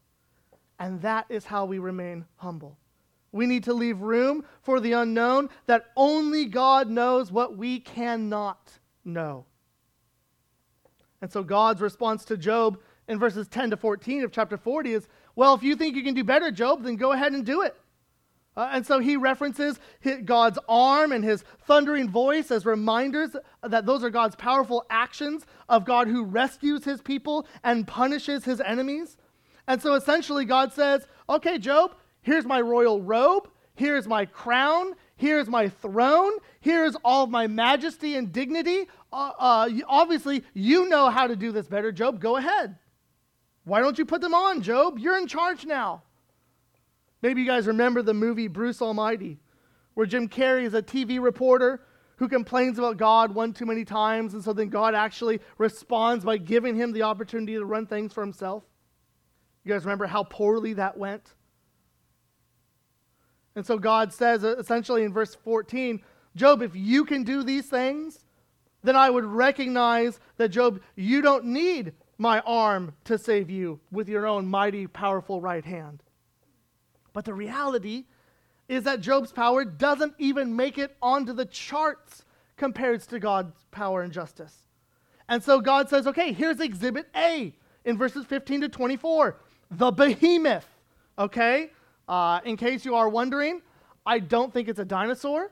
And 0.80 1.02
that 1.02 1.26
is 1.30 1.46
how 1.46 1.66
we 1.66 1.78
remain 1.78 2.26
humble. 2.38 2.78
We 3.32 3.46
need 3.46 3.66
to 3.66 3.74
leave 3.74 4.02
room 4.02 4.46
for 4.62 4.80
the 4.80 4.94
unknown 4.94 5.50
that 5.68 5.86
only 5.96 6.46
God 6.46 6.90
knows 6.90 7.32
what 7.32 7.58
we 7.58 7.80
cannot 7.80 8.72
know. 9.06 9.46
And 11.22 11.32
so 11.32 11.44
God's 11.44 11.82
response 11.82 12.26
to 12.26 12.38
Job 12.38 12.80
in 13.08 13.20
verses 13.20 13.48
10 13.48 13.72
to 13.72 13.78
14 13.78 14.24
of 14.24 14.32
chapter 14.32 14.58
40 14.58 14.94
is 14.94 15.08
well, 15.36 15.54
if 15.54 15.64
you 15.64 15.76
think 15.76 15.96
you 15.96 16.04
can 16.04 16.16
do 16.16 16.24
better, 16.24 16.52
Job, 16.52 16.84
then 16.84 16.96
go 16.96 17.14
ahead 17.14 17.32
and 17.32 17.46
do 17.46 17.62
it. 17.62 17.76
Uh, 18.58 18.70
and 18.74 18.86
so 18.86 19.00
he 19.00 19.16
references 19.16 19.80
God's 20.26 20.60
arm 20.68 21.14
and 21.14 21.24
his 21.24 21.46
thundering 21.66 22.10
voice 22.10 22.52
as 22.52 22.66
reminders 22.66 23.36
that 23.64 23.86
those 23.86 24.04
are 24.04 24.10
God's 24.10 24.36
powerful 24.36 24.86
actions 24.90 25.46
of 25.70 25.86
God 25.86 26.10
who 26.10 26.26
rescues 26.26 26.84
his 26.84 27.02
people 27.02 27.48
and 27.64 27.88
punishes 27.88 28.44
his 28.44 28.60
enemies. 28.60 29.16
And 29.70 29.80
so 29.80 29.94
essentially, 29.94 30.46
God 30.46 30.74
says, 30.74 31.06
okay, 31.30 31.60
Job, 31.60 31.94
here's 32.22 32.44
my 32.44 32.60
royal 32.60 33.04
robe, 33.04 33.50
here's 33.76 34.08
my 34.08 34.26
crown, 34.26 34.96
here's 35.16 35.48
my 35.48 35.70
throne, 35.70 36.32
here's 36.60 36.96
all 37.06 37.26
of 37.26 37.30
my 37.30 37.46
majesty 37.46 38.16
and 38.16 38.34
dignity. 38.34 38.88
Uh, 39.14 39.32
uh, 39.38 39.70
obviously, 39.88 40.44
you 40.56 40.90
know 40.90 41.12
how 41.12 41.28
to 41.28 41.36
do 41.36 41.52
this 41.52 41.68
better, 41.68 41.92
Job. 41.92 42.20
Go 42.20 42.38
ahead. 42.38 42.78
Why 43.64 43.80
don't 43.80 44.00
you 44.00 44.06
put 44.06 44.22
them 44.22 44.34
on, 44.34 44.64
Job? 44.64 44.98
You're 44.98 45.20
in 45.20 45.28
charge 45.28 45.68
now. 45.68 46.02
Maybe 47.22 47.42
you 47.42 47.48
guys 47.48 47.68
remember 47.68 48.02
the 48.02 48.16
movie 48.16 48.48
Bruce 48.48 48.82
Almighty, 48.82 49.38
where 49.94 50.08
Jim 50.08 50.28
Carrey 50.28 50.64
is 50.64 50.74
a 50.74 50.82
TV 50.82 51.22
reporter 51.22 51.84
who 52.16 52.28
complains 52.28 52.80
about 52.80 52.98
God 52.98 53.36
one 53.36 53.54
too 53.54 53.68
many 53.68 53.86
times, 53.86 54.34
and 54.34 54.44
so 54.44 54.52
then 54.52 54.70
God 54.70 54.96
actually 54.96 55.42
responds 55.60 56.26
by 56.26 56.38
giving 56.38 56.76
him 56.76 56.92
the 56.92 57.04
opportunity 57.04 57.54
to 57.54 57.66
run 57.66 57.86
things 57.86 58.14
for 58.14 58.22
himself. 58.22 58.64
You 59.70 59.76
guys 59.76 59.86
remember 59.86 60.08
how 60.08 60.24
poorly 60.24 60.74
that 60.74 60.98
went? 60.98 61.36
And 63.56 63.64
so 63.64 63.78
God 63.78 64.12
says 64.12 64.44
uh, 64.44 64.56
essentially 64.58 65.04
in 65.04 65.14
verse 65.14 65.36
14, 65.36 66.02
Job, 66.36 66.64
if 66.64 66.76
you 66.76 67.06
can 67.06 67.24
do 67.24 67.44
these 67.44 67.68
things, 67.68 68.26
then 68.82 68.96
I 68.96 69.12
would 69.12 69.26
recognize 69.26 70.20
that, 70.38 70.50
Job, 70.50 70.82
you 70.96 71.22
don't 71.22 71.46
need 71.46 71.94
my 72.18 72.40
arm 72.48 72.96
to 73.04 73.20
save 73.20 73.52
you 73.52 73.80
with 73.92 74.10
your 74.10 74.26
own 74.26 74.48
mighty, 74.48 74.88
powerful 74.88 75.40
right 75.40 75.64
hand. 75.64 76.02
But 77.14 77.26
the 77.26 77.36
reality 77.36 78.06
is 78.70 78.86
that 78.86 79.02
Job's 79.02 79.32
power 79.32 79.64
doesn't 79.66 80.16
even 80.18 80.56
make 80.56 80.80
it 80.80 80.98
onto 81.00 81.32
the 81.32 81.46
charts 81.46 82.26
compared 82.58 83.02
to 83.02 83.20
God's 83.20 83.54
power 83.70 84.02
and 84.02 84.12
justice. 84.12 84.64
And 85.28 85.44
so 85.44 85.62
God 85.62 85.90
says, 85.90 86.08
okay, 86.08 86.34
here's 86.34 86.60
exhibit 86.60 87.08
A 87.16 87.54
in 87.86 88.00
verses 88.00 88.26
15 88.26 88.62
to 88.62 88.70
24 88.70 89.38
the 89.72 89.92
behemoth. 89.92 90.68
Okay? 91.18 91.72
Uh, 92.08 92.40
in 92.46 92.58
case 92.58 92.86
you 92.86 92.96
are 92.96 93.10
wondering, 93.10 93.62
I 94.06 94.20
don't 94.20 94.52
think 94.54 94.68
it's 94.68 94.80
a 94.80 94.86
dinosaur. 94.86 95.52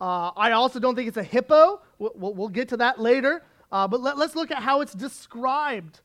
Uh, 0.00 0.30
I 0.36 0.52
also 0.52 0.80
don't 0.80 0.94
think 0.94 1.08
it's 1.08 1.16
a 1.16 1.22
hippo. 1.22 1.80
We'll, 1.98 2.34
we'll 2.34 2.48
get 2.48 2.68
to 2.70 2.76
that 2.78 2.98
later. 2.98 3.42
Uh, 3.70 3.86
but 3.86 4.00
let, 4.00 4.18
let's 4.18 4.34
look 4.34 4.50
at 4.50 4.62
how 4.62 4.80
it's 4.80 4.94
described. 4.94 6.00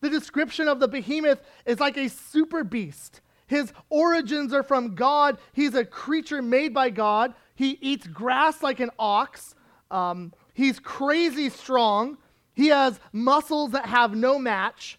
The 0.00 0.10
description 0.10 0.68
of 0.68 0.80
the 0.80 0.88
behemoth 0.88 1.40
is 1.64 1.80
like 1.80 1.96
a 1.96 2.08
super 2.08 2.64
beast. 2.64 3.20
His 3.46 3.72
origins 3.88 4.52
are 4.52 4.62
from 4.62 4.94
God. 4.94 5.38
He's 5.52 5.74
a 5.74 5.84
creature 5.84 6.42
made 6.42 6.74
by 6.74 6.90
God. 6.90 7.34
He 7.54 7.78
eats 7.80 8.06
grass 8.06 8.62
like 8.62 8.80
an 8.80 8.90
ox. 8.98 9.54
Um, 9.90 10.32
he's 10.52 10.78
crazy 10.78 11.50
strong. 11.50 12.18
He 12.54 12.68
has 12.68 13.00
muscles 13.12 13.72
that 13.72 13.86
have 13.86 14.14
no 14.14 14.38
match. 14.38 14.98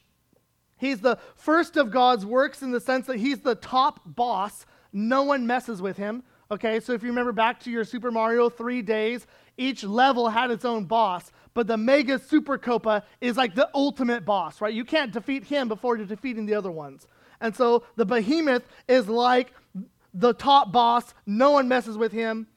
He's 0.78 1.00
the 1.00 1.18
first 1.36 1.78
of 1.78 1.92
God's 1.92 2.26
works 2.26 2.62
in 2.62 2.72
the 2.72 2.80
sense 2.80 3.08
that 3.08 3.18
he's 3.18 3.40
the 3.40 3.56
top 3.56 4.02
boss. 4.06 4.66
No 4.92 5.24
one 5.24 5.48
messes 5.48 5.82
with 5.82 5.98
him. 5.98 6.24
Okay, 6.52 6.80
so 6.80 6.94
if 6.94 7.02
you 7.02 7.10
remember 7.10 7.32
back 7.32 7.60
to 7.62 7.72
your 7.72 7.84
Super 7.84 8.12
Mario 8.12 8.50
3 8.50 8.82
days, 8.82 9.26
each 9.58 9.84
level 9.84 10.30
had 10.30 10.52
its 10.52 10.66
own 10.66 10.86
boss, 10.86 11.32
but 11.54 11.66
the 11.66 11.78
Mega 11.78 12.20
Super 12.20 12.58
Koopa 12.58 13.04
is 13.20 13.38
like 13.38 13.56
the 13.56 13.70
ultimate 13.74 14.26
boss, 14.26 14.62
right? 14.62 14.74
You 14.74 14.86
can't 14.86 15.12
defeat 15.12 15.46
him 15.46 15.68
before 15.68 15.98
you're 15.98 16.06
defeating 16.06 16.46
the 16.46 16.54
other 16.54 16.72
ones. 16.72 17.08
And 17.42 17.56
so 17.56 17.84
the 17.96 18.06
behemoth 18.06 18.68
is 18.88 19.08
like 19.08 19.54
the 20.14 20.34
top 20.34 20.72
boss. 20.72 21.14
No 21.26 21.52
one 21.52 21.68
messes 21.68 21.98
with 21.98 22.12
him. 22.12 22.48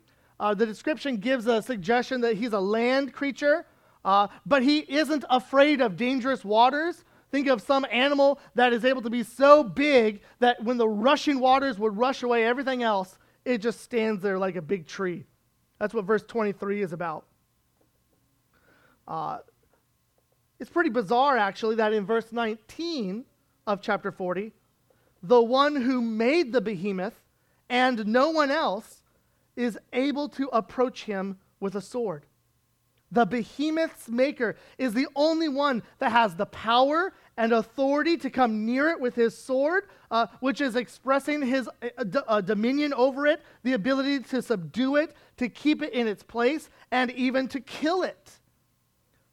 Uh, 0.41 0.55
the 0.55 0.67
description 0.67 1.17
gives 1.17 1.47
a 1.47 1.63
suggestion 1.63 2.21
that 2.21 2.37
he's 2.37 2.53
a 2.53 2.61
land 2.61 3.13
creature, 3.13 3.67
uh, 4.05 4.29
but 4.47 4.63
he 4.63 4.79
isn't 4.89 5.25
afraid 5.31 5.81
of 5.81 5.97
dangerous 5.97 6.45
waters. 6.45 7.05
Think 7.31 7.49
of 7.49 7.61
some 7.61 7.87
animal 7.91 8.41
that 8.55 8.73
is 8.73 8.85
able 8.85 9.03
to 9.03 9.11
be 9.11 9.23
so 9.23 9.63
big 9.63 10.23
that 10.39 10.63
when 10.65 10.79
the 10.79 10.89
rushing 10.89 11.41
waters 11.41 11.79
would 11.79 11.97
rush 11.97 12.23
away 12.23 12.45
everything 12.45 12.83
else, 12.83 13.19
it 13.45 13.59
just 13.59 13.81
stands 13.81 14.23
there 14.23 14.39
like 14.39 14.57
a 14.57 14.63
big 14.63 14.87
tree. 14.87 15.25
That's 15.79 15.95
what 15.95 16.05
verse 16.05 16.23
23 16.27 16.83
is 16.83 16.93
about. 16.93 17.27
Uh, 19.07 19.39
it's 20.59 20.71
pretty 20.71 20.91
bizarre, 20.91 21.37
actually, 21.37 21.77
that 21.77 21.93
in 21.93 22.05
verse 22.05 22.33
19 22.33 23.25
of 23.67 23.81
chapter 23.81 24.11
40, 24.11 24.53
the 25.23 25.43
one 25.43 25.77
who 25.77 26.01
made 26.01 26.53
the 26.53 26.61
behemoth 26.61 27.21
and 27.69 28.07
no 28.07 28.31
one 28.31 28.51
else 28.51 29.03
is 29.57 29.79
able 29.93 30.29
to 30.31 30.49
approach 30.53 31.05
him 31.05 31.39
with 31.61 31.75
a 31.75 31.81
sword. 31.81 32.25
The 33.11 33.25
behemoth's 33.25 34.09
maker 34.09 34.57
is 34.77 34.93
the 34.93 35.09
only 35.17 35.49
one 35.49 35.83
that 35.99 36.13
has 36.13 36.35
the 36.37 36.47
power 36.47 37.15
and 37.39 37.53
authority 37.53 38.17
to 38.19 38.31
come 38.31 38.67
near 38.67 38.91
it 38.91 39.01
with 39.01 39.15
his 39.15 39.37
sword, 39.37 39.85
uh, 40.11 40.27
which 40.41 40.61
is 40.61 40.77
expressing 40.77 41.41
his 41.41 41.69
uh, 41.69 42.05
d- 42.05 42.19
uh, 42.27 42.41
dominion 42.41 42.93
over 42.93 43.27
it, 43.27 43.43
the 43.63 43.73
ability 43.73 44.21
to 44.21 44.43
subdue 44.43 44.97
it, 44.97 45.15
to 45.39 45.49
keep 45.49 45.83
it 45.83 45.93
in 45.93 46.07
its 46.07 46.23
place, 46.23 46.69
and 46.91 47.11
even 47.13 47.49
to 47.49 47.61
kill 47.61 48.03
it. 48.03 48.33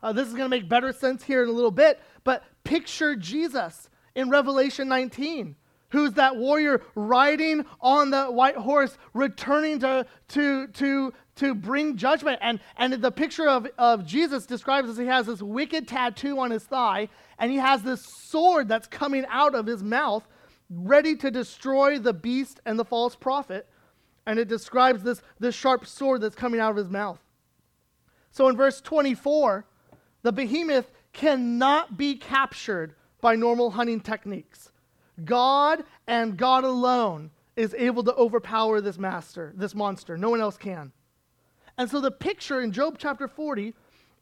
Uh, 0.01 0.13
this 0.13 0.27
is 0.27 0.33
going 0.33 0.45
to 0.45 0.49
make 0.49 0.69
better 0.69 0.93
sense 0.93 1.23
here 1.23 1.43
in 1.43 1.49
a 1.49 1.51
little 1.51 1.71
bit, 1.71 1.99
but 2.23 2.43
picture 2.63 3.15
Jesus 3.15 3.89
in 4.13 4.29
Revelation 4.29 4.87
19 4.87 5.55
who's 5.95 6.11
that 6.13 6.35
warrior 6.35 6.81
riding 6.93 7.65
on 7.79 8.09
the 8.09 8.25
white 8.25 8.57
horse, 8.57 8.97
returning 9.13 9.79
to, 9.79 10.05
to, 10.27 10.67
to, 10.67 11.13
to 11.37 11.55
bring 11.55 11.95
judgment. 11.95 12.37
And, 12.41 12.59
and 12.75 12.93
the 12.93 13.11
picture 13.11 13.47
of, 13.47 13.65
of 13.77 14.05
Jesus 14.05 14.45
describes 14.45 14.89
as 14.89 14.97
he 14.97 15.05
has 15.05 15.25
this 15.25 15.41
wicked 15.41 15.87
tattoo 15.87 16.37
on 16.39 16.51
his 16.51 16.65
thigh, 16.65 17.07
and 17.39 17.49
he 17.49 17.57
has 17.57 17.81
this 17.81 18.05
sword 18.05 18.67
that's 18.67 18.87
coming 18.87 19.25
out 19.29 19.55
of 19.55 19.65
his 19.65 19.81
mouth, 19.81 20.27
ready 20.69 21.15
to 21.15 21.31
destroy 21.31 21.97
the 21.97 22.13
beast 22.13 22.59
and 22.65 22.77
the 22.77 22.85
false 22.85 23.15
prophet. 23.15 23.65
And 24.27 24.37
it 24.37 24.49
describes 24.49 25.01
this, 25.01 25.21
this 25.39 25.55
sharp 25.55 25.85
sword 25.85 26.21
that's 26.21 26.35
coming 26.35 26.59
out 26.59 26.71
of 26.71 26.77
his 26.77 26.89
mouth. 26.89 27.19
So 28.31 28.49
in 28.49 28.57
verse 28.57 28.81
24, 28.81 29.65
the 30.23 30.33
behemoth 30.33 30.91
cannot 31.13 31.97
be 31.97 32.15
captured 32.15 32.95
by 33.21 33.35
normal 33.37 33.71
hunting 33.71 34.01
techniques. 34.01 34.71
God 35.23 35.83
and 36.07 36.37
God 36.37 36.63
alone 36.63 37.31
is 37.55 37.73
able 37.77 38.03
to 38.03 38.13
overpower 38.15 38.81
this 38.81 38.97
master, 38.97 39.53
this 39.55 39.73
monster. 39.73 40.17
No 40.17 40.29
one 40.29 40.41
else 40.41 40.57
can. 40.57 40.91
And 41.77 41.89
so 41.89 42.01
the 42.01 42.11
picture 42.11 42.61
in 42.61 42.71
Job 42.71 42.97
chapter 42.97 43.27
40 43.27 43.73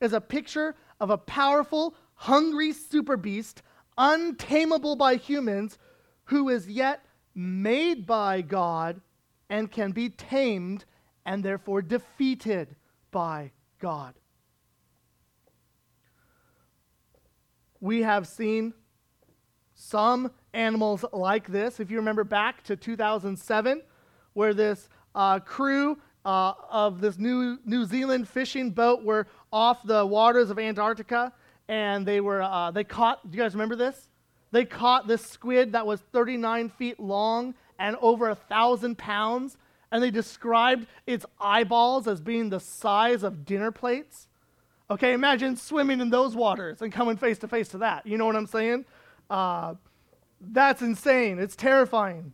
is 0.02 0.14
a 0.14 0.22
picture 0.22 0.76
of 1.00 1.10
a 1.10 1.18
powerful, 1.18 1.96
hungry 2.16 2.74
super 2.74 3.18
beast, 3.18 3.62
untamable 3.98 4.96
by 4.96 5.16
humans, 5.16 5.78
who 6.26 6.50
is 6.50 6.68
yet 6.68 7.06
made 7.36 8.06
by 8.06 8.42
God 8.42 9.02
and 9.50 9.72
can 9.72 9.92
be 9.92 10.10
tamed 10.10 10.86
and 11.26 11.44
therefore 11.44 11.82
defeated 11.82 12.76
by 13.12 13.52
God. 13.80 14.14
We 17.80 18.04
have 18.04 18.28
seen 18.28 18.74
some 19.76 20.32
animals 20.54 21.04
like 21.12 21.48
this. 21.48 21.80
If 21.80 21.90
you 21.90 21.98
remember 21.98 22.24
back 22.24 22.64
to 22.64 22.76
2007, 22.76 23.82
where 24.34 24.54
this 24.54 24.90
uh, 25.16 25.40
crew 25.40 25.98
uh, 26.26 26.54
of 26.70 27.02
this 27.02 27.18
new 27.18 27.60
New 27.66 27.86
Zealand 27.86 28.28
fishing 28.28 28.72
boat 28.72 29.04
were 29.04 29.28
off 29.52 29.84
the 29.84 30.06
waters 30.06 30.50
of 30.50 30.60
Antarctica, 30.60 31.34
and 31.68 32.06
they 32.06 32.22
were 32.22 32.42
uh, 32.42 32.72
they 32.72 32.84
caught. 32.84 33.30
Do 33.30 33.38
you 33.38 33.44
guys 33.44 33.54
remember 33.54 33.76
this? 33.76 34.10
They 34.52 34.66
caught 34.66 35.08
this 35.08 35.26
squid 35.26 35.72
that 35.72 35.88
was 35.88 36.00
39 36.12 36.70
feet 36.70 37.00
long 37.00 37.56
and 37.80 37.98
over 38.02 38.30
a 38.30 38.36
thousand 38.36 38.98
pounds, 39.00 39.58
and 39.92 40.02
they 40.02 40.12
described 40.12 40.86
its 41.08 41.26
eyeballs 41.42 42.08
as 42.08 42.22
being 42.22 42.50
the 42.50 42.60
size 42.60 43.24
of 43.24 43.46
dinner 43.46 43.72
plates. 43.72 44.28
Okay, 44.92 45.14
imagine 45.14 45.56
swimming 45.56 46.00
in 46.00 46.10
those 46.12 46.36
waters 46.36 46.82
and 46.82 46.92
coming 46.92 47.18
face 47.18 47.40
to 47.40 47.48
face 47.48 47.70
to 47.70 47.80
that. 47.80 48.06
You 48.06 48.18
know 48.18 48.26
what 48.26 48.36
I'm 48.36 48.46
saying? 48.46 48.86
That's 50.52 50.82
insane. 50.82 51.40
It's 51.40 51.56
terrifying. 51.56 52.34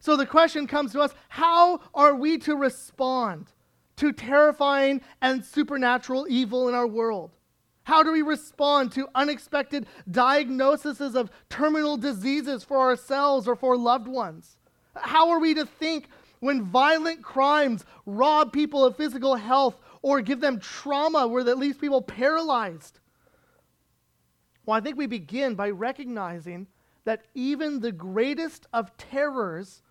So 0.00 0.16
the 0.16 0.26
question 0.26 0.66
comes 0.66 0.92
to 0.92 1.00
us 1.00 1.14
how 1.28 1.80
are 1.94 2.14
we 2.14 2.38
to 2.38 2.56
respond 2.56 3.46
to 3.96 4.12
terrifying 4.12 5.00
and 5.22 5.44
supernatural 5.44 6.26
evil 6.28 6.68
in 6.68 6.74
our 6.74 6.86
world? 6.86 7.30
How 7.84 8.02
do 8.02 8.12
we 8.12 8.22
respond 8.22 8.92
to 8.92 9.08
unexpected 9.14 9.86
diagnoses 10.10 11.14
of 11.14 11.30
terminal 11.48 11.96
diseases 11.96 12.64
for 12.64 12.78
ourselves 12.78 13.46
or 13.46 13.56
for 13.56 13.76
loved 13.76 14.08
ones? 14.08 14.56
How 14.96 15.30
are 15.30 15.38
we 15.38 15.54
to 15.54 15.66
think 15.66 16.08
when 16.40 16.62
violent 16.62 17.22
crimes 17.22 17.84
rob 18.06 18.52
people 18.52 18.84
of 18.84 18.96
physical 18.96 19.34
health 19.34 19.78
or 20.02 20.20
give 20.20 20.40
them 20.40 20.60
trauma 20.60 21.26
where 21.26 21.44
that 21.44 21.58
leaves 21.58 21.78
people 21.78 22.02
paralyzed? 22.02 23.00
Well, 24.66 24.76
I 24.76 24.80
think 24.80 24.96
we 24.96 25.06
begin 25.06 25.54
by 25.54 25.70
recognizing 25.70 26.66
that 27.04 27.26
even 27.34 27.80
the 27.80 27.92
greatest 27.92 28.66
of 28.72 28.96
terrors 28.96 29.82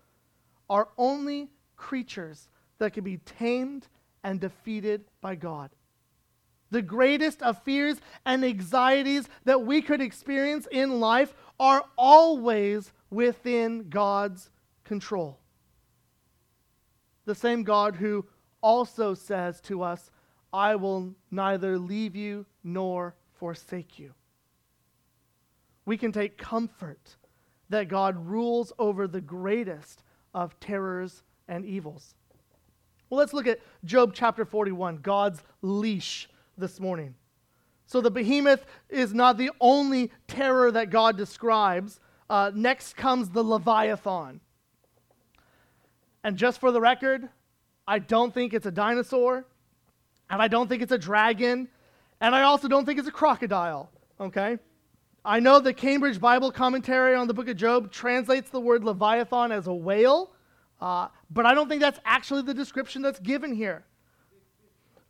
are 0.68 0.88
only 0.98 1.50
creatures 1.76 2.48
that 2.78 2.92
can 2.92 3.04
be 3.04 3.18
tamed 3.18 3.86
and 4.22 4.40
defeated 4.40 5.04
by 5.20 5.34
God. 5.34 5.70
The 6.70 6.82
greatest 6.82 7.42
of 7.42 7.62
fears 7.62 7.98
and 8.26 8.44
anxieties 8.44 9.28
that 9.44 9.62
we 9.62 9.80
could 9.80 10.00
experience 10.00 10.66
in 10.70 10.98
life 10.98 11.34
are 11.60 11.84
always 11.96 12.92
within 13.10 13.88
God's 13.88 14.50
control. 14.82 15.38
The 17.26 17.34
same 17.34 17.62
God 17.62 17.94
who 17.94 18.26
also 18.60 19.14
says 19.14 19.60
to 19.62 19.82
us, 19.82 20.10
I 20.52 20.74
will 20.76 21.14
neither 21.30 21.78
leave 21.78 22.16
you 22.16 22.46
nor 22.64 23.14
forsake 23.34 23.98
you. 23.98 24.14
We 25.86 25.96
can 25.96 26.12
take 26.12 26.38
comfort 26.38 27.16
that 27.68 27.88
God 27.88 28.26
rules 28.26 28.72
over 28.78 29.06
the 29.06 29.20
greatest 29.20 30.02
of 30.32 30.58
terrors 30.60 31.22
and 31.48 31.64
evils. 31.64 32.14
Well, 33.10 33.18
let's 33.18 33.32
look 33.32 33.46
at 33.46 33.60
Job 33.84 34.12
chapter 34.14 34.44
41, 34.44 34.98
God's 34.98 35.42
leash 35.62 36.28
this 36.56 36.80
morning. 36.80 37.14
So 37.86 38.00
the 38.00 38.10
behemoth 38.10 38.64
is 38.88 39.12
not 39.12 39.36
the 39.36 39.50
only 39.60 40.10
terror 40.26 40.72
that 40.72 40.90
God 40.90 41.16
describes. 41.16 42.00
Uh, 42.30 42.50
next 42.54 42.96
comes 42.96 43.30
the 43.30 43.44
Leviathan. 43.44 44.40
And 46.24 46.36
just 46.36 46.58
for 46.58 46.72
the 46.72 46.80
record, 46.80 47.28
I 47.86 47.98
don't 47.98 48.32
think 48.32 48.54
it's 48.54 48.64
a 48.64 48.70
dinosaur, 48.70 49.44
and 50.30 50.40
I 50.40 50.48
don't 50.48 50.68
think 50.68 50.82
it's 50.82 50.92
a 50.92 50.98
dragon, 50.98 51.68
and 52.20 52.34
I 52.34 52.42
also 52.42 52.66
don't 52.66 52.86
think 52.86 52.98
it's 52.98 53.08
a 53.08 53.12
crocodile, 53.12 53.90
okay? 54.18 54.58
I 55.24 55.40
know 55.40 55.58
the 55.58 55.72
Cambridge 55.72 56.20
Bible 56.20 56.52
commentary 56.52 57.14
on 57.14 57.28
the 57.28 57.34
book 57.34 57.48
of 57.48 57.56
Job 57.56 57.90
translates 57.90 58.50
the 58.50 58.60
word 58.60 58.84
Leviathan 58.84 59.52
as 59.52 59.66
a 59.66 59.72
whale, 59.72 60.32
uh, 60.82 61.08
but 61.30 61.46
I 61.46 61.54
don't 61.54 61.66
think 61.66 61.80
that's 61.80 61.98
actually 62.04 62.42
the 62.42 62.52
description 62.52 63.00
that's 63.00 63.20
given 63.20 63.54
here. 63.54 63.84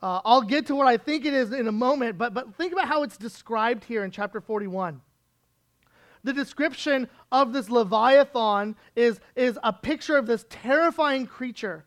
Uh, 0.00 0.20
I'll 0.24 0.42
get 0.42 0.66
to 0.66 0.76
what 0.76 0.86
I 0.86 0.98
think 0.98 1.24
it 1.24 1.34
is 1.34 1.52
in 1.52 1.66
a 1.66 1.72
moment, 1.72 2.16
but, 2.16 2.32
but 2.32 2.54
think 2.54 2.72
about 2.72 2.86
how 2.86 3.02
it's 3.02 3.16
described 3.16 3.82
here 3.84 4.04
in 4.04 4.12
chapter 4.12 4.40
41. 4.40 5.00
The 6.22 6.32
description 6.32 7.08
of 7.32 7.52
this 7.52 7.68
Leviathan 7.68 8.76
is, 8.94 9.18
is 9.34 9.58
a 9.64 9.72
picture 9.72 10.16
of 10.16 10.26
this 10.26 10.46
terrifying 10.48 11.26
creature. 11.26 11.84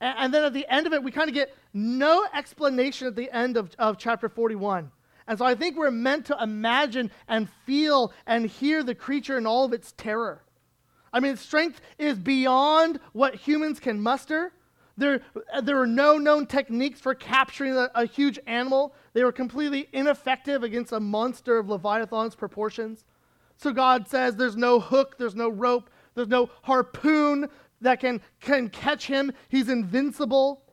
And, 0.00 0.18
and 0.18 0.34
then 0.34 0.42
at 0.42 0.54
the 0.54 0.66
end 0.68 0.88
of 0.88 0.92
it, 0.92 1.04
we 1.04 1.12
kind 1.12 1.28
of 1.28 1.34
get 1.34 1.54
no 1.72 2.26
explanation 2.34 3.06
at 3.06 3.14
the 3.14 3.30
end 3.30 3.56
of, 3.56 3.70
of 3.78 3.96
chapter 3.96 4.28
41. 4.28 4.90
And 5.30 5.38
so 5.38 5.44
I 5.44 5.54
think 5.54 5.76
we're 5.76 5.92
meant 5.92 6.26
to 6.26 6.36
imagine 6.42 7.08
and 7.28 7.48
feel 7.64 8.12
and 8.26 8.46
hear 8.46 8.82
the 8.82 8.96
creature 8.96 9.38
in 9.38 9.46
all 9.46 9.64
of 9.64 9.72
its 9.72 9.92
terror. 9.92 10.42
I 11.12 11.20
mean, 11.20 11.34
its 11.34 11.42
strength 11.42 11.80
is 11.98 12.18
beyond 12.18 12.98
what 13.12 13.36
humans 13.36 13.78
can 13.78 14.00
muster. 14.00 14.52
There, 14.96 15.20
there 15.62 15.76
were 15.76 15.86
no 15.86 16.18
known 16.18 16.46
techniques 16.46 16.98
for 16.98 17.14
capturing 17.14 17.76
a, 17.76 17.88
a 17.94 18.06
huge 18.06 18.40
animal. 18.48 18.92
They 19.12 19.22
were 19.22 19.30
completely 19.30 19.88
ineffective 19.92 20.64
against 20.64 20.90
a 20.90 20.98
monster 20.98 21.58
of 21.58 21.68
Leviathan's 21.68 22.34
proportions. 22.34 23.04
So 23.56 23.72
God 23.72 24.08
says 24.08 24.34
there's 24.34 24.56
no 24.56 24.80
hook, 24.80 25.16
there's 25.16 25.36
no 25.36 25.48
rope, 25.48 25.90
there's 26.16 26.26
no 26.26 26.50
harpoon 26.62 27.48
that 27.82 28.00
can, 28.00 28.20
can 28.40 28.68
catch 28.68 29.06
him. 29.06 29.30
He's 29.48 29.68
invincible. 29.68 30.64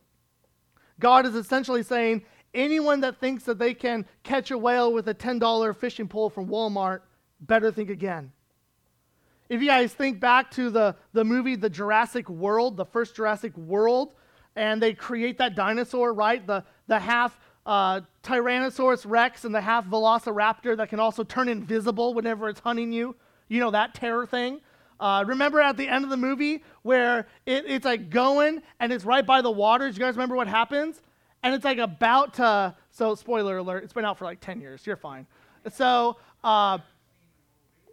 God 0.99 1.27
is 1.27 1.35
essentially 1.35 1.83
saying 1.83 2.23
anyone 2.57 3.01
that 3.01 3.17
thinks 3.19 3.43
that 3.43 3.59
they 3.59 3.73
can 3.73 4.05
catch 4.23 4.51
a 4.51 4.57
whale 4.57 4.91
with 4.91 5.07
a 5.07 5.13
$10 5.13 5.75
fishing 5.77 6.07
pole 6.07 6.29
from 6.29 6.47
Walmart 6.47 7.01
better 7.39 7.71
think 7.71 7.89
again. 7.89 8.31
If 9.49 9.61
you 9.61 9.67
guys 9.67 9.93
think 9.93 10.19
back 10.19 10.51
to 10.51 10.69
the, 10.69 10.95
the 11.13 11.23
movie 11.23 11.55
The 11.55 11.69
Jurassic 11.69 12.27
World, 12.29 12.75
the 12.75 12.85
first 12.85 13.15
Jurassic 13.15 13.55
World, 13.55 14.13
and 14.55 14.81
they 14.81 14.93
create 14.93 15.37
that 15.37 15.55
dinosaur, 15.55 16.13
right? 16.13 16.45
The, 16.45 16.63
the 16.87 16.99
half 16.99 17.39
uh, 17.65 18.01
Tyrannosaurus 18.23 19.05
Rex 19.07 19.45
and 19.45 19.53
the 19.53 19.61
half 19.61 19.85
Velociraptor 19.85 20.75
that 20.77 20.89
can 20.89 20.99
also 20.99 21.23
turn 21.23 21.47
invisible 21.47 22.13
whenever 22.13 22.49
it's 22.49 22.59
hunting 22.59 22.91
you. 22.91 23.15
You 23.47 23.59
know, 23.59 23.71
that 23.71 23.93
terror 23.93 24.25
thing. 24.25 24.59
Uh, 24.99 25.23
remember 25.27 25.61
at 25.61 25.77
the 25.77 25.87
end 25.87 26.03
of 26.03 26.09
the 26.09 26.17
movie 26.17 26.63
where 26.81 27.27
it, 27.45 27.65
it's 27.67 27.85
like 27.85 28.09
going 28.09 28.63
and 28.79 28.91
it's 28.91 29.05
right 29.05 29.25
by 29.25 29.41
the 29.41 29.51
water? 29.51 29.87
Do 29.87 29.93
you 29.93 29.99
guys 29.99 30.15
remember 30.15 30.35
what 30.35 30.47
happens? 30.47 31.01
And 31.47 31.55
it's 31.55 31.63
like 31.63 31.77
about 31.77 32.33
to, 32.33 32.75
so 32.91 33.15
spoiler 33.15 33.59
alert, 33.59 33.85
it's 33.85 33.93
been 33.93 34.03
out 34.03 34.17
for 34.17 34.25
like 34.25 34.41
10 34.41 34.59
years. 34.59 34.85
You're 34.85 34.97
fine. 34.97 35.25
So, 35.71 36.17
uh, 36.43 36.79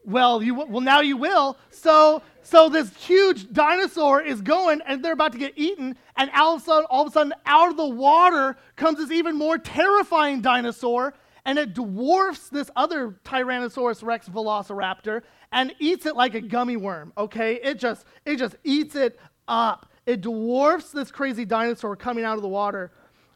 well, 0.04 0.42
you 0.42 0.56
well 0.56 0.80
now 0.80 1.02
you 1.02 1.16
will. 1.16 1.56
So 1.70 2.20
so 2.42 2.68
this 2.68 2.92
huge 2.96 3.52
dinosaur 3.52 4.20
is 4.20 4.40
going, 4.40 4.80
and 4.84 5.04
they're 5.04 5.12
about 5.12 5.30
to 5.34 5.38
get 5.38 5.52
eaten, 5.54 5.94
and 6.16 6.32
all 6.34 6.56
of 6.56 6.62
a 6.62 6.64
sudden, 6.64 6.86
all 6.90 7.02
of 7.02 7.08
a 7.10 7.12
sudden, 7.12 7.32
out 7.46 7.70
of 7.70 7.76
the 7.76 7.86
water 7.86 8.56
comes 8.74 8.98
this 8.98 9.12
even 9.12 9.38
more 9.38 9.56
terrifying 9.56 10.40
dinosaur, 10.40 11.14
and 11.44 11.56
it 11.56 11.74
dwarfs 11.74 12.48
this 12.48 12.72
other 12.74 13.20
Tyrannosaurus 13.24 14.02
Rex 14.02 14.28
Velociraptor 14.28 15.22
and 15.52 15.72
eats 15.78 16.06
it 16.06 16.16
like 16.16 16.34
a 16.34 16.40
gummy 16.40 16.76
worm. 16.76 17.12
Okay, 17.16 17.60
it 17.62 17.78
just 17.78 18.04
it 18.24 18.34
just 18.34 18.56
eats 18.64 18.96
it 18.96 19.16
up. 19.46 19.92
It 20.06 20.22
dwarfs 20.22 20.90
this 20.90 21.12
crazy 21.12 21.44
dinosaur 21.44 21.94
coming 21.94 22.24
out 22.24 22.34
of 22.34 22.42
the 22.42 22.48
water. 22.48 22.90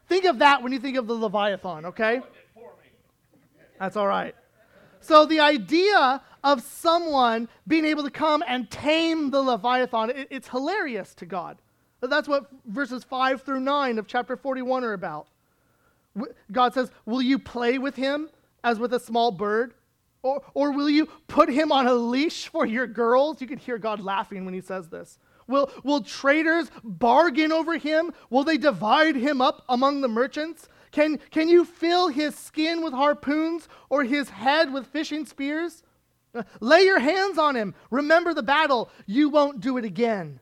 Think 0.09 0.25
of 0.25 0.39
that 0.39 0.63
when 0.63 0.71
you 0.71 0.79
think 0.79 0.97
of 0.97 1.07
the 1.07 1.13
Leviathan. 1.13 1.85
Okay, 1.85 2.21
that's 3.79 3.95
all 3.95 4.07
right. 4.07 4.35
So 4.99 5.25
the 5.25 5.39
idea 5.39 6.21
of 6.43 6.61
someone 6.61 7.47
being 7.67 7.85
able 7.85 8.03
to 8.03 8.09
come 8.09 8.43
and 8.47 8.69
tame 8.69 9.29
the 9.29 9.41
Leviathan, 9.41 10.09
it, 10.09 10.27
it's 10.29 10.49
hilarious 10.49 11.13
to 11.15 11.25
God. 11.25 11.57
That's 12.01 12.27
what 12.27 12.49
verses 12.65 13.03
5 13.03 13.43
through 13.43 13.59
9 13.59 13.97
of 13.97 14.07
chapter 14.07 14.35
41 14.35 14.83
are 14.83 14.93
about. 14.93 15.27
God 16.51 16.73
says, 16.73 16.91
Will 17.05 17.21
you 17.21 17.37
play 17.37 17.77
with 17.77 17.95
him 17.95 18.29
as 18.63 18.79
with 18.79 18.93
a 18.93 18.99
small 18.99 19.31
bird? 19.31 19.73
Or, 20.21 20.41
or 20.53 20.71
will 20.71 20.89
you 20.89 21.05
put 21.27 21.49
him 21.49 21.71
on 21.71 21.87
a 21.87 21.93
leash 21.93 22.47
for 22.47 22.65
your 22.65 22.87
girls? 22.87 23.39
You 23.41 23.47
can 23.47 23.57
hear 23.57 23.77
God 23.77 24.01
laughing 24.01 24.43
when 24.43 24.53
he 24.53 24.61
says 24.61 24.89
this. 24.89 25.17
Will, 25.49 25.71
will 25.83 26.01
traders 26.01 26.69
bargain 26.83 27.51
over 27.51 27.77
him? 27.77 28.13
Will 28.29 28.43
they 28.43 28.57
divide 28.57 29.15
him 29.15 29.41
up 29.41 29.65
among 29.67 30.01
the 30.01 30.07
merchants? 30.07 30.69
Can, 30.91 31.19
can 31.31 31.49
you 31.49 31.65
fill 31.65 32.07
his 32.07 32.35
skin 32.35 32.83
with 32.83 32.93
harpoons 32.93 33.67
or 33.89 34.03
his 34.03 34.29
head 34.29 34.71
with 34.71 34.85
fishing 34.87 35.25
spears? 35.25 35.81
Lay 36.59 36.83
your 36.83 36.99
hands 36.99 37.39
on 37.39 37.55
him. 37.55 37.73
Remember 37.89 38.33
the 38.33 38.43
battle. 38.43 38.91
You 39.07 39.29
won't 39.29 39.59
do 39.59 39.77
it 39.77 39.85
again. 39.85 40.39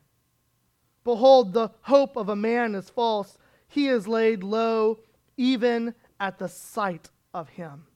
Behold, 1.04 1.54
the 1.54 1.70
hope 1.80 2.16
of 2.16 2.28
a 2.28 2.36
man 2.36 2.74
is 2.74 2.90
false. 2.90 3.38
He 3.66 3.88
is 3.88 4.06
laid 4.06 4.42
low 4.42 5.00
even 5.38 5.94
at 6.20 6.38
the 6.38 6.48
sight 6.48 7.08
of 7.32 7.48
him. 7.48 7.86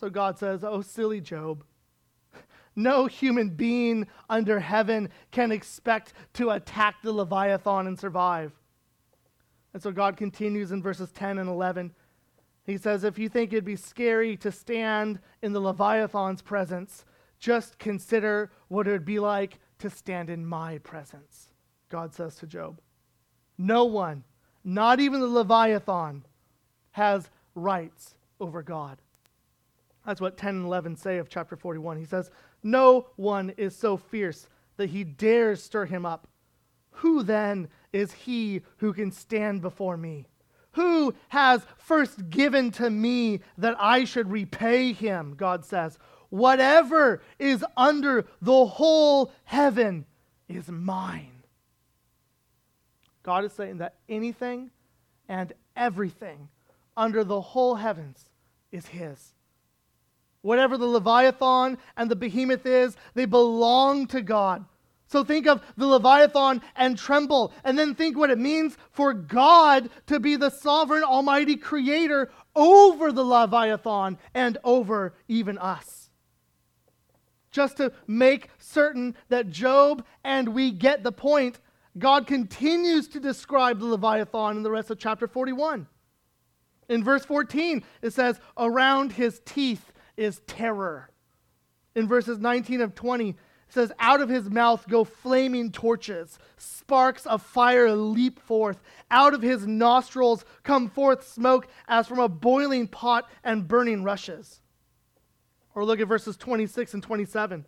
So 0.00 0.08
God 0.08 0.38
says, 0.38 0.64
Oh, 0.64 0.80
silly 0.80 1.20
Job. 1.20 1.62
No 2.78 3.06
human 3.06 3.48
being 3.48 4.06
under 4.30 4.60
heaven 4.60 5.08
can 5.32 5.50
expect 5.50 6.12
to 6.34 6.50
attack 6.50 7.02
the 7.02 7.12
Leviathan 7.12 7.88
and 7.88 7.98
survive. 7.98 8.52
And 9.74 9.82
so 9.82 9.90
God 9.90 10.16
continues 10.16 10.70
in 10.70 10.80
verses 10.80 11.10
10 11.10 11.38
and 11.38 11.48
11. 11.48 11.92
He 12.62 12.78
says, 12.78 13.02
If 13.02 13.18
you 13.18 13.28
think 13.28 13.52
it'd 13.52 13.64
be 13.64 13.74
scary 13.74 14.36
to 14.36 14.52
stand 14.52 15.18
in 15.42 15.52
the 15.52 15.60
Leviathan's 15.60 16.40
presence, 16.40 17.04
just 17.40 17.80
consider 17.80 18.52
what 18.68 18.86
it 18.86 18.92
would 18.92 19.04
be 19.04 19.18
like 19.18 19.58
to 19.80 19.90
stand 19.90 20.30
in 20.30 20.46
my 20.46 20.78
presence, 20.78 21.48
God 21.88 22.14
says 22.14 22.36
to 22.36 22.46
Job. 22.46 22.80
No 23.58 23.86
one, 23.86 24.22
not 24.62 25.00
even 25.00 25.18
the 25.18 25.26
Leviathan, 25.26 26.24
has 26.92 27.28
rights 27.56 28.14
over 28.38 28.62
God. 28.62 28.98
That's 30.06 30.20
what 30.20 30.38
10 30.38 30.56
and 30.56 30.64
11 30.64 30.96
say 30.96 31.18
of 31.18 31.28
chapter 31.28 31.54
41. 31.54 31.98
He 31.98 32.04
says, 32.06 32.30
No 32.62 33.08
one 33.16 33.50
is 33.56 33.76
so 33.76 33.96
fierce 33.96 34.48
that 34.76 34.90
he 34.90 35.04
dares 35.04 35.62
stir 35.62 35.86
him 35.86 36.04
up. 36.04 36.28
Who 36.90 37.22
then 37.22 37.68
is 37.92 38.12
he 38.12 38.62
who 38.78 38.92
can 38.92 39.12
stand 39.12 39.60
before 39.60 39.96
me? 39.96 40.26
Who 40.72 41.14
has 41.28 41.66
first 41.76 42.30
given 42.30 42.70
to 42.72 42.90
me 42.90 43.40
that 43.56 43.76
I 43.78 44.04
should 44.04 44.30
repay 44.30 44.92
him? 44.92 45.34
God 45.36 45.64
says. 45.64 45.98
Whatever 46.30 47.22
is 47.38 47.64
under 47.76 48.26
the 48.42 48.66
whole 48.66 49.32
heaven 49.44 50.04
is 50.48 50.68
mine. 50.68 51.42
God 53.22 53.44
is 53.44 53.52
saying 53.52 53.78
that 53.78 53.96
anything 54.08 54.70
and 55.28 55.52
everything 55.76 56.48
under 56.96 57.24
the 57.24 57.40
whole 57.40 57.76
heavens 57.76 58.28
is 58.70 58.86
his. 58.86 59.34
Whatever 60.48 60.78
the 60.78 60.86
Leviathan 60.86 61.76
and 61.98 62.10
the 62.10 62.16
behemoth 62.16 62.64
is, 62.64 62.96
they 63.12 63.26
belong 63.26 64.06
to 64.06 64.22
God. 64.22 64.64
So 65.06 65.22
think 65.22 65.46
of 65.46 65.60
the 65.76 65.86
Leviathan 65.86 66.62
and 66.74 66.96
tremble, 66.96 67.52
and 67.64 67.78
then 67.78 67.94
think 67.94 68.16
what 68.16 68.30
it 68.30 68.38
means 68.38 68.78
for 68.90 69.12
God 69.12 69.90
to 70.06 70.18
be 70.18 70.36
the 70.36 70.48
sovereign, 70.48 71.04
almighty 71.04 71.54
creator 71.54 72.30
over 72.56 73.12
the 73.12 73.22
Leviathan 73.22 74.16
and 74.32 74.56
over 74.64 75.12
even 75.28 75.58
us. 75.58 76.08
Just 77.50 77.76
to 77.76 77.92
make 78.06 78.48
certain 78.58 79.16
that 79.28 79.50
Job 79.50 80.02
and 80.24 80.54
we 80.54 80.70
get 80.70 81.02
the 81.02 81.12
point, 81.12 81.60
God 81.98 82.26
continues 82.26 83.06
to 83.08 83.20
describe 83.20 83.80
the 83.80 83.84
Leviathan 83.84 84.56
in 84.56 84.62
the 84.62 84.70
rest 84.70 84.90
of 84.90 84.98
chapter 84.98 85.28
41. 85.28 85.86
In 86.88 87.04
verse 87.04 87.26
14, 87.26 87.84
it 88.00 88.14
says, 88.14 88.40
Around 88.56 89.12
his 89.12 89.42
teeth 89.44 89.92
is 90.18 90.40
terror. 90.46 91.10
In 91.94 92.06
verses 92.06 92.38
19 92.38 92.80
of 92.82 92.94
20, 92.94 93.30
it 93.30 93.36
says, 93.68 93.92
Out 93.98 94.20
of 94.20 94.28
his 94.28 94.50
mouth 94.50 94.86
go 94.88 95.04
flaming 95.04 95.72
torches, 95.72 96.38
sparks 96.56 97.26
of 97.26 97.42
fire 97.42 97.92
leap 97.92 98.40
forth. 98.40 98.82
Out 99.10 99.34
of 99.34 99.42
his 99.42 99.66
nostrils 99.66 100.44
come 100.62 100.88
forth 100.88 101.26
smoke 101.26 101.68
as 101.86 102.06
from 102.06 102.18
a 102.18 102.28
boiling 102.28 102.88
pot 102.88 103.28
and 103.44 103.68
burning 103.68 104.04
rushes. 104.04 104.60
Or 105.74 105.84
look 105.84 106.00
at 106.00 106.08
verses 106.08 106.36
26 106.36 106.94
and 106.94 107.02
27. 107.02 107.64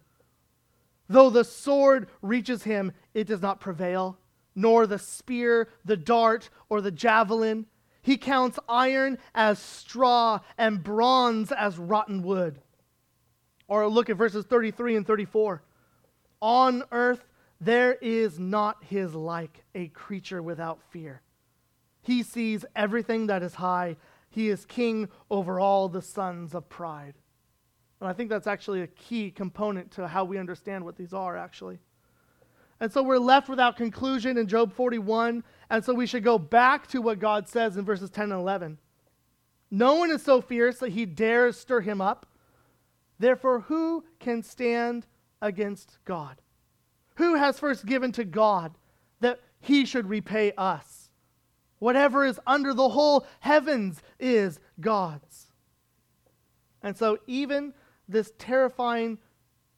Though 1.09 1.31
the 1.31 1.45
sword 1.45 2.09
reaches 2.23 2.63
him, 2.63 2.93
it 3.15 3.27
does 3.27 3.43
not 3.43 3.61
prevail, 3.61 4.19
nor 4.55 4.87
the 4.87 4.99
spear, 4.99 5.69
the 5.85 5.97
dart, 5.97 6.51
or 6.69 6.81
the 6.81 6.93
javelin. 6.93 7.67
He 8.03 8.17
counts 8.17 8.59
iron 8.69 9.19
as 9.35 9.59
straw 9.59 10.41
and 10.57 10.83
bronze 10.83 11.53
as 11.53 11.79
rotten 11.79 12.23
wood. 12.23 12.61
Or 13.69 13.87
look 13.89 14.11
at 14.11 14.17
verses 14.17 14.45
33 14.47 14.97
and 14.97 15.07
34. 15.07 15.63
On 16.41 16.83
earth 16.91 17.25
there 17.61 17.93
is 17.95 18.39
not 18.39 18.83
his 18.85 19.15
like, 19.15 19.65
a 19.75 19.89
creature 19.89 20.43
without 20.43 20.81
fear. 20.91 21.21
He 22.03 22.23
sees 22.23 22.65
everything 22.75 23.27
that 23.27 23.43
is 23.43 23.55
high. 23.55 23.97
He 24.31 24.49
is 24.49 24.65
king 24.65 25.09
over 25.31 25.61
all 25.61 25.89
the 25.89 26.01
sons 26.01 26.55
of 26.55 26.69
pride. 26.71 27.15
And 28.01 28.09
I 28.09 28.15
think 28.15 28.31
that's 28.31 28.47
actually 28.47 28.81
a 28.81 28.87
key 28.87 29.31
component 29.31 29.91
to 29.93 30.09
how 30.09 30.25
we 30.25 30.39
understand 30.39 30.85
what 30.85 30.97
these 30.97 31.13
are, 31.13 31.37
actually. 31.37 31.79
And 32.81 32.91
so 32.91 33.03
we're 33.03 33.19
left 33.19 33.49
without 33.49 33.77
conclusion 33.77 34.39
in 34.39 34.47
Job 34.47 34.73
41. 34.73 35.45
And 35.69 35.85
so 35.85 35.93
we 35.93 36.07
should 36.07 36.25
go 36.25 36.39
back 36.39 36.87
to 36.89 37.03
what 37.03 37.19
God 37.19 37.49
says 37.49 37.77
in 37.77 37.85
verses 37.85 38.11
10 38.11 38.33
and 38.33 38.41
11. 38.41 38.79
No 39.71 39.97
one 39.97 40.11
is 40.11 40.23
so 40.23 40.41
fierce 40.41 40.79
that 40.79 40.93
he 40.93 41.05
dares 41.05 41.59
stir 41.59 41.81
him 41.81 42.01
up. 42.01 42.27
Therefore, 43.19 43.61
who 43.61 44.05
can 44.19 44.43
stand 44.43 45.07
against 45.43 45.99
God? 46.07 46.41
Who 47.17 47.35
has 47.35 47.59
first 47.59 47.85
given 47.85 48.13
to 48.13 48.25
God 48.25 48.73
that 49.21 49.41
he 49.61 49.85
should 49.85 50.09
repay 50.09 50.53
us? 50.57 51.11
Whatever 51.79 52.25
is 52.25 52.41
under 52.47 52.73
the 52.73 52.89
whole 52.89 53.27
heavens 53.41 54.03
is 54.19 54.59
God's. 54.81 55.47
And 56.83 56.97
so, 56.97 57.19
even 57.27 57.75
this 58.09 58.33
terrifying 58.39 59.19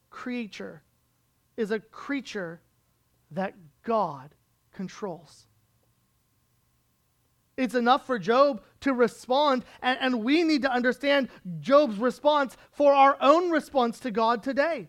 creature 0.09 0.83
is 1.57 1.71
a 1.71 1.79
creature 1.79 2.61
that 3.33 3.55
God 3.83 4.33
controls. 4.73 5.45
It's 7.55 7.75
enough 7.75 8.07
for 8.07 8.17
Job 8.17 8.63
to 8.81 8.93
respond, 8.93 9.63
and, 9.81 9.97
and 10.01 10.23
we 10.23 10.43
need 10.43 10.63
to 10.63 10.71
understand 10.71 11.29
Job's 11.59 11.97
response 11.97 12.57
for 12.71 12.93
our 12.93 13.15
own 13.21 13.51
response 13.51 13.99
to 14.01 14.11
God 14.11 14.41
today 14.41 14.87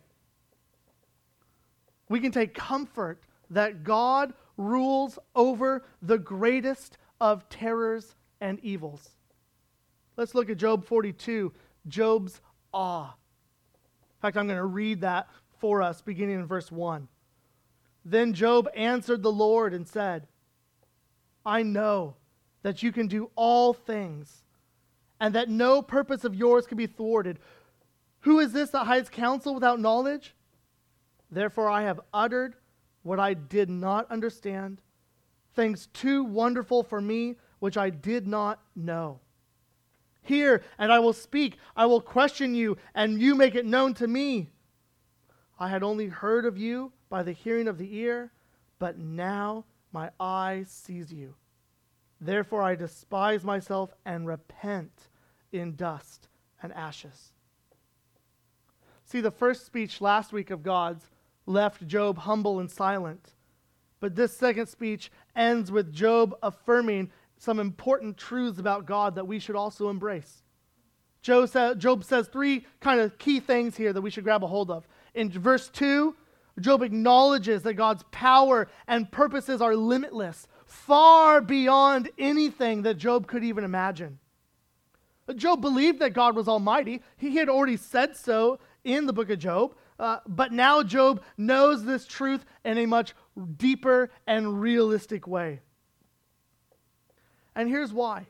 we 2.08 2.20
can 2.20 2.32
take 2.32 2.54
comfort 2.54 3.22
that 3.50 3.84
God 3.84 4.34
rules 4.56 5.18
over 5.34 5.84
the 6.02 6.18
greatest 6.18 6.98
of 7.20 7.48
terrors 7.48 8.14
and 8.40 8.58
evils. 8.60 9.10
Let's 10.16 10.34
look 10.34 10.50
at 10.50 10.56
Job 10.56 10.84
42, 10.84 11.52
Job's 11.88 12.40
awe. 12.72 13.06
In 13.06 14.20
fact, 14.20 14.36
I'm 14.36 14.46
going 14.46 14.58
to 14.58 14.64
read 14.64 15.00
that 15.00 15.28
for 15.58 15.82
us 15.82 16.02
beginning 16.02 16.36
in 16.36 16.46
verse 16.46 16.70
1. 16.70 17.08
Then 18.04 18.34
Job 18.34 18.68
answered 18.74 19.22
the 19.22 19.32
Lord 19.32 19.72
and 19.72 19.88
said, 19.88 20.26
I 21.46 21.62
know 21.62 22.16
that 22.62 22.82
you 22.82 22.92
can 22.92 23.06
do 23.06 23.30
all 23.34 23.72
things, 23.72 24.44
and 25.20 25.34
that 25.34 25.48
no 25.48 25.82
purpose 25.82 26.24
of 26.24 26.34
yours 26.34 26.66
can 26.66 26.76
be 26.76 26.86
thwarted. 26.86 27.38
Who 28.20 28.40
is 28.40 28.52
this 28.52 28.70
that 28.70 28.86
hides 28.86 29.08
counsel 29.08 29.54
without 29.54 29.80
knowledge? 29.80 30.34
Therefore, 31.30 31.68
I 31.68 31.82
have 31.82 32.00
uttered 32.12 32.56
what 33.02 33.20
I 33.20 33.34
did 33.34 33.68
not 33.68 34.10
understand, 34.10 34.80
things 35.54 35.88
too 35.92 36.24
wonderful 36.24 36.82
for 36.82 37.00
me, 37.00 37.36
which 37.58 37.76
I 37.76 37.90
did 37.90 38.26
not 38.26 38.60
know. 38.74 39.20
Hear, 40.22 40.62
and 40.78 40.90
I 40.90 41.00
will 41.00 41.12
speak. 41.12 41.58
I 41.76 41.84
will 41.84 42.00
question 42.00 42.54
you, 42.54 42.78
and 42.94 43.20
you 43.20 43.34
make 43.34 43.54
it 43.54 43.66
known 43.66 43.92
to 43.94 44.06
me. 44.06 44.50
I 45.58 45.68
had 45.68 45.82
only 45.82 46.06
heard 46.06 46.46
of 46.46 46.56
you 46.56 46.92
by 47.08 47.22
the 47.22 47.32
hearing 47.32 47.68
of 47.68 47.78
the 47.78 47.96
ear, 47.96 48.32
but 48.78 48.98
now 48.98 49.64
my 49.92 50.10
eye 50.18 50.64
sees 50.66 51.12
you. 51.12 51.34
Therefore, 52.20 52.62
I 52.62 52.74
despise 52.74 53.44
myself 53.44 53.92
and 54.04 54.26
repent 54.26 55.08
in 55.52 55.76
dust 55.76 56.28
and 56.62 56.72
ashes. 56.72 57.32
See, 59.04 59.20
the 59.20 59.30
first 59.30 59.66
speech 59.66 60.00
last 60.00 60.32
week 60.32 60.50
of 60.50 60.62
God's 60.62 61.10
left 61.46 61.86
Job 61.86 62.18
humble 62.18 62.60
and 62.60 62.70
silent. 62.70 63.34
But 64.00 64.14
this 64.16 64.36
second 64.36 64.66
speech 64.66 65.10
ends 65.36 65.70
with 65.70 65.92
Job 65.92 66.34
affirming 66.42 67.10
some 67.38 67.58
important 67.60 68.16
truths 68.16 68.58
about 68.58 68.86
God 68.86 69.14
that 69.16 69.26
we 69.26 69.38
should 69.38 69.56
also 69.56 69.88
embrace. 69.88 70.42
Job, 71.22 71.48
sa- 71.48 71.74
Job 71.74 72.04
says 72.04 72.28
three 72.28 72.66
kind 72.80 73.00
of 73.00 73.18
key 73.18 73.40
things 73.40 73.76
here 73.76 73.92
that 73.92 74.02
we 74.02 74.10
should 74.10 74.24
grab 74.24 74.44
a 74.44 74.46
hold 74.46 74.70
of. 74.70 74.86
In 75.14 75.30
verse 75.30 75.68
2, 75.68 76.14
Job 76.60 76.82
acknowledges 76.82 77.62
that 77.62 77.74
God's 77.74 78.04
power 78.10 78.68
and 78.86 79.10
purposes 79.10 79.60
are 79.60 79.74
limitless, 79.74 80.46
far 80.66 81.40
beyond 81.40 82.10
anything 82.18 82.82
that 82.82 82.94
Job 82.94 83.26
could 83.26 83.42
even 83.42 83.64
imagine. 83.64 84.18
Job 85.36 85.60
believed 85.60 85.98
that 86.00 86.12
God 86.12 86.36
was 86.36 86.48
almighty. 86.48 87.02
He 87.16 87.36
had 87.36 87.48
already 87.48 87.76
said 87.76 88.16
so 88.16 88.58
in 88.84 89.06
the 89.06 89.12
book 89.12 89.30
of 89.30 89.38
Job. 89.38 89.74
Uh, 89.98 90.18
but 90.26 90.52
now 90.52 90.82
Job 90.82 91.22
knows 91.36 91.84
this 91.84 92.06
truth 92.06 92.44
in 92.64 92.78
a 92.78 92.86
much 92.86 93.14
deeper 93.56 94.10
and 94.26 94.60
realistic 94.60 95.26
way. 95.26 95.60
And 97.54 97.68
here's 97.68 97.92
why 97.92 98.26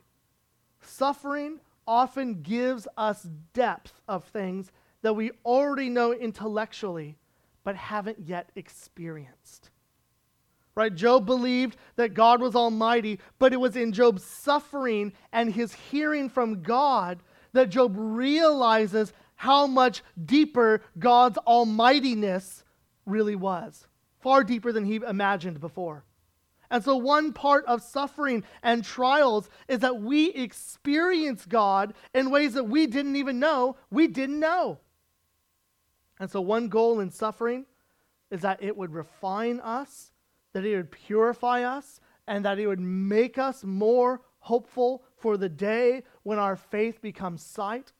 suffering 0.82 1.60
often 1.86 2.42
gives 2.42 2.86
us 2.96 3.26
depth 3.52 4.00
of 4.06 4.24
things 4.24 4.70
that 5.02 5.14
we 5.14 5.32
already 5.44 5.88
know 5.88 6.12
intellectually 6.12 7.16
but 7.64 7.76
haven't 7.76 8.20
yet 8.20 8.50
experienced. 8.54 9.70
Right? 10.74 10.94
Job 10.94 11.24
believed 11.24 11.76
that 11.96 12.14
God 12.14 12.40
was 12.40 12.54
almighty, 12.54 13.20
but 13.38 13.52
it 13.52 13.60
was 13.60 13.76
in 13.76 13.92
Job's 13.92 14.24
suffering 14.24 15.12
and 15.32 15.52
his 15.52 15.72
hearing 15.72 16.28
from 16.28 16.62
God 16.62 17.20
that 17.52 17.70
Job 17.70 17.94
realizes 17.96 19.12
how 19.36 19.66
much 19.66 20.02
deeper 20.24 20.82
God's 20.98 21.38
almightiness 21.38 22.64
really 23.06 23.36
was. 23.36 23.86
Far 24.20 24.42
deeper 24.42 24.72
than 24.72 24.84
he 24.84 24.96
imagined 24.96 25.60
before. 25.60 26.04
And 26.70 26.82
so, 26.82 26.96
one 26.96 27.32
part 27.32 27.64
of 27.66 27.82
suffering 27.82 28.42
and 28.62 28.82
trials 28.82 29.48
is 29.68 29.80
that 29.80 30.00
we 30.00 30.30
experience 30.30 31.46
God 31.46 31.94
in 32.14 32.30
ways 32.30 32.54
that 32.54 32.64
we 32.64 32.86
didn't 32.86 33.16
even 33.16 33.38
know 33.38 33.76
we 33.90 34.08
didn't 34.08 34.40
know. 34.40 34.80
And 36.20 36.30
so, 36.30 36.40
one 36.40 36.68
goal 36.68 37.00
in 37.00 37.10
suffering 37.10 37.66
is 38.30 38.42
that 38.42 38.62
it 38.62 38.76
would 38.76 38.92
refine 38.92 39.60
us, 39.60 40.12
that 40.52 40.64
it 40.64 40.76
would 40.76 40.90
purify 40.90 41.62
us, 41.62 42.00
and 42.26 42.44
that 42.44 42.58
it 42.58 42.66
would 42.66 42.80
make 42.80 43.38
us 43.38 43.64
more 43.64 44.22
hopeful 44.40 45.04
for 45.16 45.36
the 45.36 45.48
day 45.48 46.02
when 46.22 46.38
our 46.38 46.56
faith 46.56 47.00
becomes 47.02 47.42
sight 47.42 47.92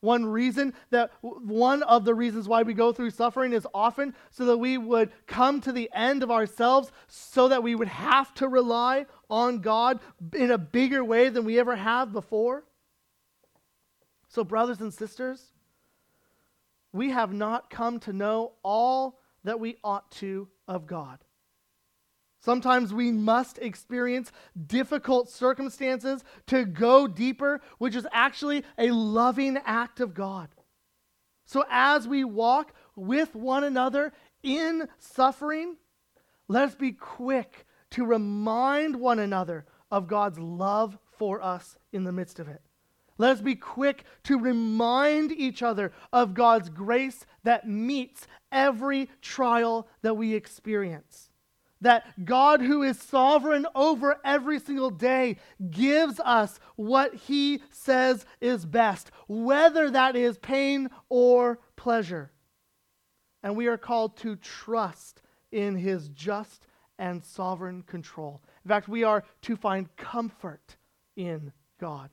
One 0.00 0.26
reason 0.26 0.74
that 0.90 1.10
one 1.22 1.82
of 1.82 2.04
the 2.04 2.14
reasons 2.14 2.48
why 2.48 2.62
we 2.62 2.74
go 2.74 2.92
through 2.92 3.10
suffering 3.10 3.52
is 3.52 3.66
often 3.74 4.14
so 4.30 4.44
that 4.46 4.58
we 4.58 4.78
would 4.78 5.10
come 5.26 5.60
to 5.62 5.72
the 5.72 5.90
end 5.94 6.22
of 6.22 6.30
ourselves, 6.30 6.92
so 7.08 7.48
that 7.48 7.62
we 7.64 7.74
would 7.74 7.88
have 7.88 8.32
to 8.34 8.48
rely 8.48 9.06
on 9.30 9.60
God 9.60 10.00
in 10.34 10.52
a 10.52 10.58
bigger 10.58 11.02
way 11.04 11.30
than 11.30 11.44
we 11.44 11.58
ever 11.58 11.76
have 11.76 12.12
before. 12.12 12.64
So, 14.28 14.44
brothers 14.44 14.80
and 14.80 14.94
sisters, 14.94 15.52
we 16.92 17.10
have 17.10 17.32
not 17.32 17.70
come 17.70 18.00
to 18.00 18.12
know 18.12 18.52
all 18.62 19.18
that 19.44 19.60
we 19.60 19.76
ought 19.84 20.10
to 20.12 20.48
of 20.66 20.86
God. 20.86 21.18
Sometimes 22.40 22.94
we 22.94 23.10
must 23.10 23.58
experience 23.58 24.30
difficult 24.66 25.28
circumstances 25.28 26.22
to 26.46 26.64
go 26.64 27.08
deeper, 27.08 27.60
which 27.78 27.96
is 27.96 28.06
actually 28.12 28.64
a 28.78 28.90
loving 28.90 29.58
act 29.64 30.00
of 30.00 30.14
God. 30.14 30.48
So, 31.44 31.64
as 31.70 32.06
we 32.06 32.24
walk 32.24 32.72
with 32.94 33.34
one 33.34 33.64
another 33.64 34.12
in 34.42 34.88
suffering, 34.98 35.76
let 36.48 36.68
us 36.68 36.74
be 36.74 36.92
quick 36.92 37.66
to 37.90 38.04
remind 38.04 38.96
one 38.96 39.18
another 39.18 39.64
of 39.90 40.08
God's 40.08 40.38
love 40.38 40.98
for 41.18 41.42
us 41.42 41.78
in 41.92 42.04
the 42.04 42.12
midst 42.12 42.38
of 42.38 42.48
it. 42.48 42.62
Let 43.18 43.32
us 43.32 43.40
be 43.40 43.54
quick 43.54 44.04
to 44.24 44.38
remind 44.38 45.32
each 45.32 45.62
other 45.62 45.92
of 46.12 46.34
God's 46.34 46.68
grace 46.68 47.24
that 47.44 47.68
meets 47.68 48.26
every 48.52 49.08
trial 49.22 49.88
that 50.02 50.14
we 50.14 50.34
experience. 50.34 51.30
That 51.80 52.24
God, 52.24 52.60
who 52.60 52.82
is 52.82 52.98
sovereign 53.00 53.66
over 53.74 54.16
every 54.24 54.58
single 54.58 54.90
day, 54.90 55.36
gives 55.70 56.20
us 56.20 56.58
what 56.76 57.14
he 57.14 57.62
says 57.70 58.24
is 58.40 58.64
best, 58.64 59.10
whether 59.28 59.90
that 59.90 60.16
is 60.16 60.38
pain 60.38 60.90
or 61.08 61.58
pleasure. 61.76 62.32
And 63.42 63.56
we 63.56 63.66
are 63.66 63.78
called 63.78 64.16
to 64.18 64.36
trust 64.36 65.22
in 65.52 65.76
his 65.76 66.08
just 66.08 66.66
and 66.98 67.22
sovereign 67.22 67.82
control. 67.82 68.42
In 68.64 68.68
fact, 68.68 68.88
we 68.88 69.04
are 69.04 69.24
to 69.42 69.56
find 69.56 69.94
comfort 69.96 70.76
in 71.14 71.52
God. 71.78 72.10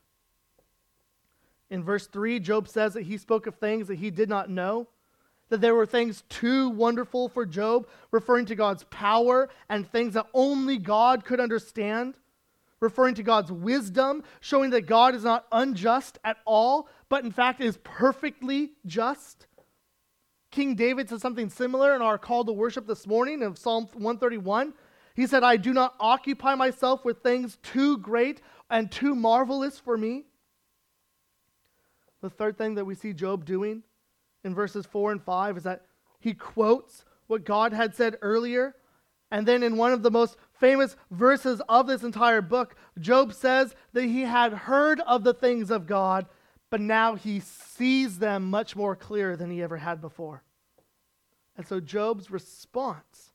In 1.74 1.84
verse 1.84 2.06
3, 2.06 2.40
Job 2.40 2.68
says 2.68 2.94
that 2.94 3.02
he 3.02 3.18
spoke 3.18 3.48
of 3.48 3.56
things 3.56 3.88
that 3.88 3.96
he 3.96 4.12
did 4.12 4.30
not 4.30 4.48
know, 4.48 4.88
that 5.50 5.60
there 5.60 5.74
were 5.74 5.88
things 5.88 6.22
too 6.30 6.70
wonderful 6.70 7.30
for 7.30 7.48
Job, 7.48 7.88
referring 8.12 8.46
to 8.46 8.56
God's 8.56 8.84
power 8.92 9.50
and 9.70 9.92
things 9.92 10.14
that 10.14 10.28
only 10.36 10.78
God 10.78 11.26
could 11.26 11.40
understand, 11.40 12.14
referring 12.80 13.16
to 13.16 13.24
God's 13.24 13.52
wisdom, 13.52 14.22
showing 14.40 14.70
that 14.70 14.86
God 14.86 15.16
is 15.16 15.24
not 15.24 15.48
unjust 15.52 16.20
at 16.24 16.38
all, 16.46 16.88
but 17.10 17.24
in 17.24 17.32
fact 17.32 17.60
is 17.60 17.80
perfectly 17.84 18.74
just. 18.86 19.48
King 20.52 20.76
David 20.76 21.10
says 21.10 21.24
something 21.24 21.50
similar 21.50 21.96
in 21.96 22.04
our 22.04 22.20
call 22.20 22.46
to 22.46 22.54
worship 22.54 22.86
this 22.86 23.08
morning 23.08 23.42
of 23.42 23.58
Psalm 23.58 23.86
131. 23.94 24.76
He 25.16 25.26
said, 25.26 25.42
I 25.42 25.58
do 25.58 25.74
not 25.74 25.96
occupy 26.00 26.54
myself 26.54 27.04
with 27.04 27.24
things 27.24 27.58
too 27.64 27.98
great 27.98 28.42
and 28.70 28.92
too 28.92 29.16
marvelous 29.16 29.80
for 29.80 29.98
me. 29.98 30.26
The 32.24 32.30
third 32.30 32.58
thing 32.58 32.76
that 32.76 32.86
we 32.86 32.96
see 32.96 33.12
Job 33.12 33.44
doing 33.44 33.84
in 34.46 34.56
verses 34.56 34.86
4 34.86 35.12
and 35.12 35.22
5 35.22 35.58
is 35.58 35.64
that 35.64 35.82
he 36.22 36.34
quotes 36.34 37.04
what 37.28 37.44
God 37.44 37.74
had 37.74 37.94
said 37.94 38.16
earlier. 38.22 38.78
And 39.30 39.46
then 39.46 39.62
in 39.62 39.76
one 39.76 39.92
of 39.92 40.04
the 40.04 40.10
most 40.10 40.38
famous 40.54 40.96
verses 41.12 41.62
of 41.68 41.86
this 41.86 42.02
entire 42.02 42.42
book, 42.42 42.78
Job 42.98 43.34
says 43.34 43.76
that 43.92 44.06
he 44.06 44.22
had 44.22 44.54
heard 44.54 45.02
of 45.02 45.26
the 45.26 45.34
things 45.34 45.70
of 45.70 45.86
God, 45.86 46.26
but 46.70 46.80
now 46.80 47.16
he 47.16 47.42
sees 47.42 48.20
them 48.20 48.50
much 48.50 48.74
more 48.74 48.96
clear 48.96 49.36
than 49.36 49.52
he 49.52 49.62
ever 49.62 49.76
had 49.76 50.00
before. 50.00 50.44
And 51.58 51.68
so 51.68 51.82
Job's 51.82 52.32
response 52.32 53.34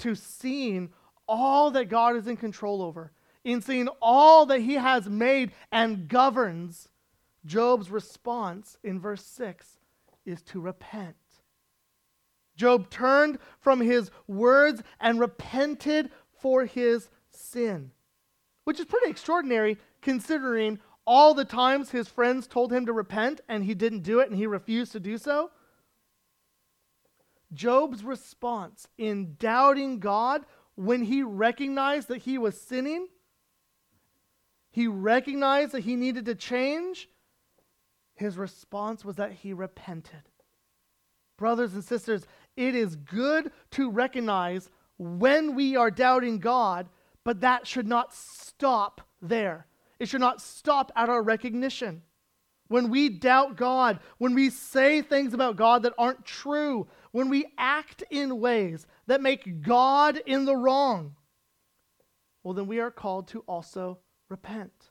to 0.00 0.14
seeing 0.14 0.90
all 1.26 1.70
that 1.70 1.86
God 1.86 2.14
is 2.14 2.26
in 2.26 2.36
control 2.36 2.82
over, 2.82 3.10
in 3.42 3.62
seeing 3.62 3.88
all 4.02 4.44
that 4.46 4.60
he 4.60 4.74
has 4.74 5.08
made 5.08 5.52
and 5.72 6.08
governs, 6.08 6.88
Job's 7.48 7.90
response 7.90 8.76
in 8.84 9.00
verse 9.00 9.24
6 9.24 9.78
is 10.26 10.42
to 10.42 10.60
repent. 10.60 11.16
Job 12.56 12.90
turned 12.90 13.38
from 13.58 13.80
his 13.80 14.10
words 14.26 14.82
and 15.00 15.18
repented 15.18 16.10
for 16.40 16.66
his 16.66 17.08
sin, 17.30 17.90
which 18.64 18.78
is 18.78 18.86
pretty 18.86 19.10
extraordinary 19.10 19.78
considering 20.02 20.78
all 21.06 21.32
the 21.32 21.44
times 21.44 21.90
his 21.90 22.06
friends 22.06 22.46
told 22.46 22.70
him 22.70 22.84
to 22.84 22.92
repent 22.92 23.40
and 23.48 23.64
he 23.64 23.74
didn't 23.74 24.02
do 24.02 24.20
it 24.20 24.28
and 24.28 24.36
he 24.36 24.46
refused 24.46 24.92
to 24.92 25.00
do 25.00 25.16
so. 25.16 25.50
Job's 27.54 28.04
response 28.04 28.88
in 28.98 29.36
doubting 29.38 30.00
God 30.00 30.44
when 30.74 31.04
he 31.04 31.22
recognized 31.22 32.08
that 32.08 32.18
he 32.18 32.36
was 32.36 32.60
sinning, 32.60 33.08
he 34.70 34.86
recognized 34.86 35.72
that 35.72 35.84
he 35.84 35.96
needed 35.96 36.26
to 36.26 36.34
change, 36.34 37.08
his 38.18 38.36
response 38.36 39.04
was 39.04 39.16
that 39.16 39.32
he 39.32 39.52
repented. 39.52 40.22
Brothers 41.36 41.74
and 41.74 41.84
sisters, 41.84 42.26
it 42.56 42.74
is 42.74 42.96
good 42.96 43.52
to 43.72 43.90
recognize 43.90 44.68
when 44.98 45.54
we 45.54 45.76
are 45.76 45.90
doubting 45.90 46.38
God, 46.38 46.88
but 47.24 47.40
that 47.42 47.66
should 47.66 47.86
not 47.86 48.12
stop 48.12 49.00
there. 49.22 49.66
It 50.00 50.08
should 50.08 50.20
not 50.20 50.40
stop 50.40 50.90
at 50.96 51.08
our 51.08 51.22
recognition. 51.22 52.02
When 52.66 52.90
we 52.90 53.08
doubt 53.08 53.56
God, 53.56 54.00
when 54.18 54.34
we 54.34 54.50
say 54.50 55.00
things 55.00 55.32
about 55.32 55.56
God 55.56 55.84
that 55.84 55.94
aren't 55.96 56.24
true, 56.24 56.88
when 57.12 57.28
we 57.28 57.46
act 57.56 58.02
in 58.10 58.40
ways 58.40 58.86
that 59.06 59.22
make 59.22 59.62
God 59.62 60.20
in 60.26 60.44
the 60.44 60.56
wrong, 60.56 61.14
well, 62.42 62.54
then 62.54 62.66
we 62.66 62.80
are 62.80 62.90
called 62.90 63.28
to 63.28 63.40
also 63.40 63.98
repent. 64.28 64.90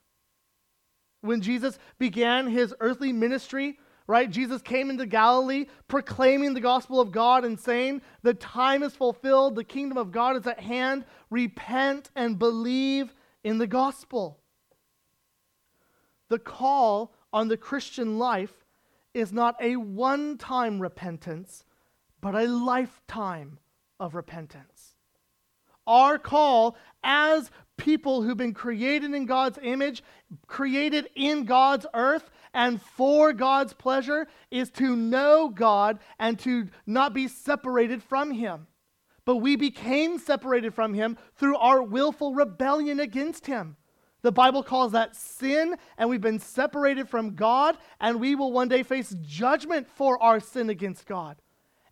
When 1.21 1.41
Jesus 1.41 1.80
began 1.99 2.47
his 2.47 2.73
earthly 2.80 3.12
ministry, 3.12 3.80
right? 4.08 4.30
Jesus 4.30 4.62
came 4.62 4.89
into 4.89 5.06
Galilee 5.06 5.65
proclaiming 5.88 6.53
the 6.53 6.62
gospel 6.62 6.99
of 6.99 7.12
God 7.12 7.43
and 7.43 7.60
saying, 7.60 8.01
The 8.23 8.34
time 8.34 8.84
is 8.84 8.95
fulfilled, 8.95 9.56
the 9.56 9.63
kingdom 9.63 9.97
of 9.97 10.12
God 10.12 10.38
is 10.38 10.47
at 10.47 10.60
hand. 10.60 11.06
Repent 11.30 12.10
and 12.15 12.39
believe 12.39 13.13
in 13.43 13.58
the 13.58 13.67
gospel. 13.67 14.39
The 16.30 16.39
call 16.39 17.13
on 17.32 17.47
the 17.47 17.58
Christian 17.58 18.17
life 18.17 18.65
is 19.13 19.34
not 19.34 19.56
a 19.62 19.75
one 19.75 20.38
time 20.38 20.80
repentance, 20.82 21.63
but 22.21 22.36
a 22.36 22.47
lifetime 22.47 23.60
of 23.99 24.15
repentance. 24.15 24.95
Our 25.86 26.19
call 26.19 26.77
as 27.03 27.49
people 27.77 28.21
who've 28.21 28.37
been 28.37 28.53
created 28.53 29.13
in 29.13 29.25
God's 29.25 29.59
image, 29.61 30.03
created 30.47 31.09
in 31.15 31.45
God's 31.45 31.85
earth, 31.93 32.29
and 32.53 32.81
for 32.81 33.33
God's 33.33 33.73
pleasure 33.73 34.27
is 34.51 34.69
to 34.71 34.95
know 34.95 35.49
God 35.49 35.99
and 36.19 36.37
to 36.39 36.67
not 36.85 37.13
be 37.13 37.27
separated 37.27 38.03
from 38.03 38.31
Him. 38.31 38.67
But 39.25 39.37
we 39.37 39.55
became 39.55 40.19
separated 40.19 40.73
from 40.73 40.93
Him 40.93 41.17
through 41.35 41.57
our 41.57 41.81
willful 41.81 42.33
rebellion 42.33 42.99
against 42.99 43.45
Him. 43.45 43.77
The 44.23 44.31
Bible 44.31 44.63
calls 44.63 44.93
that 44.93 45.15
sin, 45.15 45.77
and 45.97 46.09
we've 46.09 46.19
been 46.19 46.39
separated 46.39 47.07
from 47.07 47.35
God, 47.35 47.77
and 48.01 48.19
we 48.19 48.35
will 48.35 48.51
one 48.51 48.67
day 48.67 48.83
face 48.83 49.15
judgment 49.21 49.87
for 49.87 50.21
our 50.21 50.39
sin 50.39 50.69
against 50.69 51.05
God. 51.05 51.37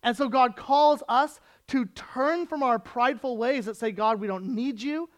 And 0.02 0.16
so 0.16 0.28
God 0.28 0.56
calls 0.56 1.02
us 1.08 1.40
to 1.68 1.84
turn 1.86 2.46
from 2.46 2.62
our 2.62 2.78
prideful 2.78 3.36
ways 3.36 3.66
that 3.66 3.76
say, 3.76 3.92
God, 3.92 4.20
we 4.20 4.26
don't 4.26 4.54
need 4.54 4.80
you. 4.80 5.08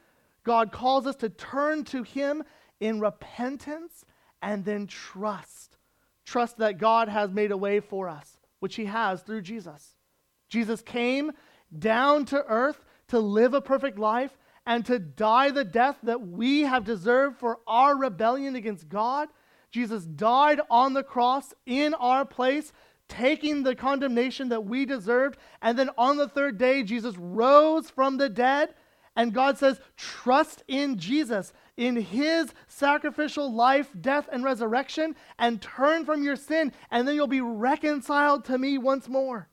God 0.49 0.73
calls 0.73 1.07
us 1.07 1.17
to 1.17 1.29
turn 1.29 1.85
to 1.85 2.03
Him 2.03 2.43
in 2.81 3.01
repentance 3.01 4.07
and 4.41 4.65
then 4.65 4.87
trust. 4.87 5.77
Trust 6.25 6.57
that 6.57 6.79
God 6.79 7.11
has 7.11 7.31
made 7.31 7.51
a 7.51 7.57
way 7.59 7.81
for 7.81 8.09
us, 8.09 8.39
which 8.59 8.75
He 8.77 8.87
has 8.87 9.21
through 9.21 9.43
Jesus. 9.43 9.97
Jesus 10.49 10.81
came 10.81 11.33
down 11.79 12.25
to 12.25 12.43
earth 12.47 12.83
to 13.09 13.19
live 13.19 13.53
a 13.53 13.61
perfect 13.61 13.99
life 13.99 14.39
and 14.65 14.87
to 14.87 14.99
die 14.99 15.51
the 15.51 15.65
death 15.65 15.99
that 16.03 16.27
we 16.27 16.63
have 16.63 16.83
deserved 16.83 17.37
for 17.37 17.59
our 17.67 17.95
rebellion 17.95 18.57
against 18.57 18.89
God. 18.89 19.29
Jesus 19.71 20.07
died 20.07 20.63
on 20.71 20.95
the 20.95 21.03
cross 21.03 21.53
in 21.67 21.93
our 21.93 22.25
place, 22.25 22.73
taking 23.07 23.65
the 23.65 23.75
condemnation 23.75 24.49
that 24.49 24.65
we 24.65 24.87
deserved. 24.87 25.37
And 25.61 25.79
then 25.79 25.91
on 25.99 26.17
the 26.17 26.27
third 26.27 26.57
day, 26.57 26.85
Jesus 26.85 27.19
rose 27.19 27.91
from 27.91 28.17
the 28.17 28.31
dead 28.31 28.73
and 29.18 29.35
God 29.35 29.59
says, 29.59 29.81
trust 29.96 30.62
in 30.68 30.96
Jesus, 30.96 31.52
in 31.76 31.96
his 31.96 32.54
sacrificial 32.68 33.52
life, 33.52 33.90
death, 34.00 34.28
and 34.31 34.44
resurrection, 34.44 35.16
and 35.40 35.61
turn 35.61 36.04
from 36.04 36.22
your 36.22 36.37
sin, 36.37 36.72
and 36.92 37.07
then 37.07 37.16
you'll 37.16 37.26
be 37.26 37.40
reconciled 37.40 38.44
to 38.44 38.57
me 38.57 38.78
once 38.78 39.09
more. 39.09 39.48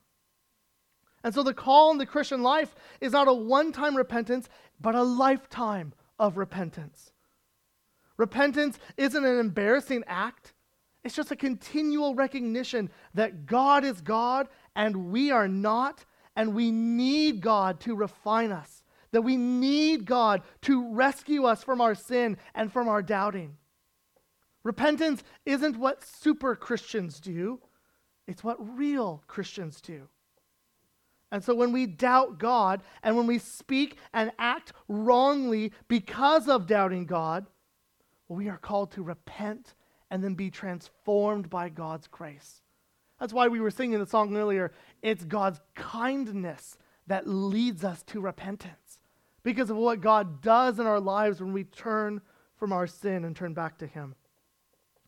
And 1.24 1.34
so 1.34 1.42
the 1.42 1.56
call 1.56 1.90
in 1.90 1.98
the 1.98 2.06
Christian 2.06 2.44
life 2.44 2.76
is 3.02 3.14
not 3.14 3.28
a 3.28 3.34
one 3.34 3.72
time 3.72 3.98
repentance, 3.98 4.48
but 4.80 4.94
a 4.94 5.02
lifetime 5.02 5.94
of 6.20 6.38
repentance. 6.38 7.12
Repentance 8.18 8.78
isn't 8.98 9.26
an 9.26 9.40
embarrassing 9.40 10.04
act. 10.06 10.54
It's 11.04 11.16
just 11.16 11.32
a 11.32 11.36
continual 11.36 12.14
recognition 12.14 12.92
that 13.16 13.48
God 13.48 13.84
is 13.84 14.00
God 14.02 14.48
and 14.76 15.12
we 15.12 15.32
are 15.32 15.48
not, 15.48 16.06
and 16.36 16.54
we 16.54 16.70
need 16.70 17.42
God 17.42 17.80
to 17.82 17.96
refine 17.96 18.52
us, 18.52 18.84
that 19.16 19.22
we 19.22 19.38
need 19.38 20.04
God 20.04 20.42
to 20.64 20.94
rescue 20.94 21.46
us 21.46 21.64
from 21.64 21.80
our 21.80 21.96
sin 21.96 22.36
and 22.54 22.70
from 22.70 22.90
our 22.90 23.02
doubting. 23.02 23.56
Repentance 24.62 25.24
isn't 25.46 25.78
what 25.78 26.04
super 26.04 26.54
Christians 26.54 27.22
do, 27.22 27.62
it's 28.28 28.44
what 28.44 28.78
real 28.78 29.24
Christians 29.26 29.80
do. 29.80 30.10
And 31.32 31.42
so 31.42 31.56
when 31.56 31.72
we 31.72 31.86
doubt 31.86 32.40
God 32.40 32.82
and 33.04 33.16
when 33.16 33.26
we 33.26 33.40
speak 33.40 33.96
and 34.14 34.34
act 34.38 34.74
wrongly 34.90 35.72
because 35.88 36.50
of 36.50 36.68
doubting 36.68 37.06
God, 37.06 37.46
well, 38.28 38.36
we 38.36 38.50
are 38.50 38.58
called 38.58 38.92
to 38.92 39.02
repent 39.02 39.76
and 40.12 40.22
then 40.22 40.34
be 40.34 40.52
transformed 40.52 41.50
by 41.50 41.70
God's 41.70 42.08
grace. 42.08 42.62
That's 43.22 43.32
why 43.32 43.48
we 43.48 43.62
were 43.62 43.72
singing 43.72 44.00
the 44.00 44.06
song 44.06 44.36
earlier. 44.36 44.74
It's 45.02 45.24
God's 45.24 45.62
kindness 45.74 46.78
that 47.08 47.30
leads 47.30 47.86
us 47.86 48.04
to 48.08 48.20
repentance 48.20 48.85
because 49.46 49.70
of 49.70 49.78
what 49.78 50.02
God 50.02 50.42
does 50.42 50.80
in 50.80 50.88
our 50.88 51.00
lives 51.00 51.40
when 51.40 51.54
we 51.54 51.64
turn 51.64 52.20
from 52.58 52.74
our 52.74 52.88
sin 52.88 53.24
and 53.24 53.36
turn 53.36 53.54
back 53.54 53.78
to 53.78 53.88
Him. 53.88 54.16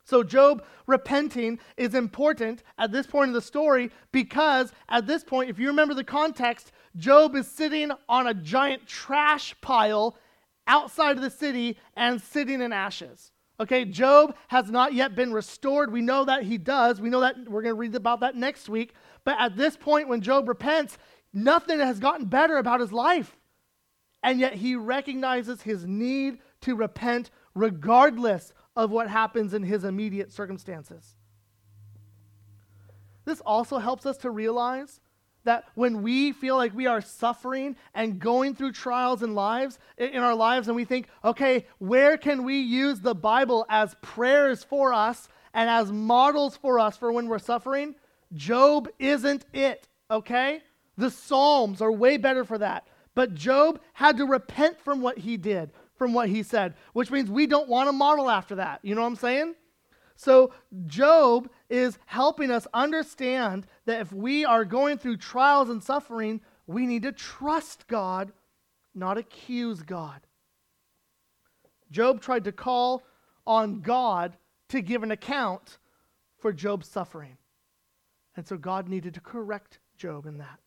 So, 0.05 0.23
Job 0.23 0.63
repenting 0.85 1.59
is 1.75 1.93
important 1.93 2.63
at 2.77 2.93
this 2.93 3.07
point 3.07 3.29
in 3.29 3.33
the 3.33 3.41
story 3.41 3.91
because 4.13 4.71
at 4.87 5.07
this 5.07 5.23
point, 5.25 5.49
if 5.49 5.59
you 5.59 5.67
remember 5.67 5.93
the 5.93 6.03
context, 6.03 6.71
Job 6.95 7.35
is 7.35 7.47
sitting 7.47 7.91
on 8.07 8.27
a 8.27 8.33
giant 8.33 8.87
trash 8.87 9.53
pile 9.59 10.15
outside 10.67 11.17
of 11.17 11.23
the 11.23 11.29
city 11.29 11.77
and 11.97 12.21
sitting 12.21 12.61
in 12.61 12.71
ashes. 12.71 13.31
Okay, 13.59 13.85
Job 13.85 14.35
has 14.49 14.69
not 14.69 14.93
yet 14.93 15.15
been 15.15 15.33
restored. 15.33 15.91
We 15.91 16.01
know 16.01 16.23
that 16.25 16.43
he 16.43 16.59
does. 16.59 17.01
We 17.01 17.09
know 17.09 17.21
that 17.21 17.35
we're 17.49 17.63
going 17.63 17.75
to 17.75 17.79
read 17.79 17.95
about 17.95 18.19
that 18.19 18.35
next 18.35 18.69
week. 18.69 18.93
But 19.23 19.37
at 19.39 19.57
this 19.57 19.75
point, 19.75 20.07
when 20.07 20.21
Job 20.21 20.47
repents, 20.47 20.99
nothing 21.33 21.79
has 21.79 21.99
gotten 21.99 22.27
better 22.27 22.57
about 22.59 22.81
his 22.81 22.93
life. 22.93 23.35
And 24.23 24.39
yet 24.39 24.53
he 24.55 24.75
recognizes 24.75 25.61
his 25.61 25.85
need 25.85 26.39
to 26.61 26.75
repent 26.75 27.29
regardless 27.53 28.53
of 28.75 28.91
what 28.91 29.09
happens 29.09 29.53
in 29.53 29.63
his 29.63 29.83
immediate 29.83 30.31
circumstances. 30.31 31.15
This 33.25 33.41
also 33.41 33.77
helps 33.77 34.05
us 34.05 34.17
to 34.17 34.29
realize 34.29 35.01
that 35.43 35.65
when 35.75 36.01
we 36.01 36.31
feel 36.31 36.55
like 36.55 36.75
we 36.75 36.87
are 36.87 37.01
suffering 37.01 37.75
and 37.93 38.19
going 38.19 38.53
through 38.53 38.71
trials 38.73 39.23
in 39.23 39.33
lives 39.33 39.79
in 39.97 40.21
our 40.21 40.35
lives 40.35 40.67
and 40.67 40.75
we 40.75 40.83
think 40.83 41.07
okay 41.23 41.65
where 41.79 42.17
can 42.17 42.43
we 42.43 42.59
use 42.59 42.99
the 42.99 43.15
bible 43.15 43.65
as 43.69 43.95
prayers 44.01 44.63
for 44.63 44.93
us 44.93 45.29
and 45.53 45.69
as 45.69 45.91
models 45.91 46.57
for 46.57 46.79
us 46.79 46.97
for 46.97 47.11
when 47.11 47.27
we're 47.27 47.39
suffering? 47.39 47.95
Job 48.33 48.89
isn't 48.99 49.45
it 49.53 49.87
okay? 50.11 50.61
The 50.97 51.09
psalms 51.09 51.81
are 51.81 51.91
way 51.91 52.17
better 52.17 52.43
for 52.43 52.57
that 52.57 52.87
but 53.17 53.33
job 53.33 53.79
had 53.93 54.17
to 54.17 54.25
repent 54.25 54.79
from 54.79 55.01
what 55.01 55.17
he 55.17 55.35
did 55.35 55.71
from 55.95 56.13
what 56.13 56.29
he 56.29 56.43
said 56.43 56.73
which 56.93 57.11
means 57.11 57.29
we 57.29 57.47
don't 57.47 57.67
want 57.67 57.87
to 57.87 57.91
model 57.91 58.29
after 58.29 58.55
that 58.55 58.79
you 58.83 58.93
know 58.95 59.01
what 59.01 59.07
i'm 59.07 59.15
saying 59.15 59.55
so, 60.17 60.51
Job 60.87 61.47
is 61.69 61.99
helping 62.07 62.49
us 62.49 62.65
understand 62.73 63.67
that 63.85 64.01
if 64.01 64.11
we 64.11 64.43
are 64.45 64.65
going 64.65 64.97
through 64.97 65.17
trials 65.17 65.69
and 65.69 65.81
suffering, 65.81 66.41
we 66.65 66.87
need 66.87 67.03
to 67.03 67.11
trust 67.11 67.87
God, 67.87 68.33
not 68.95 69.19
accuse 69.19 69.83
God. 69.83 70.21
Job 71.91 72.19
tried 72.19 72.45
to 72.45 72.51
call 72.51 73.03
on 73.45 73.81
God 73.81 74.35
to 74.69 74.81
give 74.81 75.03
an 75.03 75.11
account 75.11 75.77
for 76.39 76.51
Job's 76.51 76.87
suffering. 76.87 77.37
And 78.35 78.45
so 78.45 78.57
God 78.57 78.89
needed 78.89 79.13
to 79.13 79.21
correct 79.21 79.77
Job 79.97 80.25
in 80.25 80.39
that. 80.39 80.59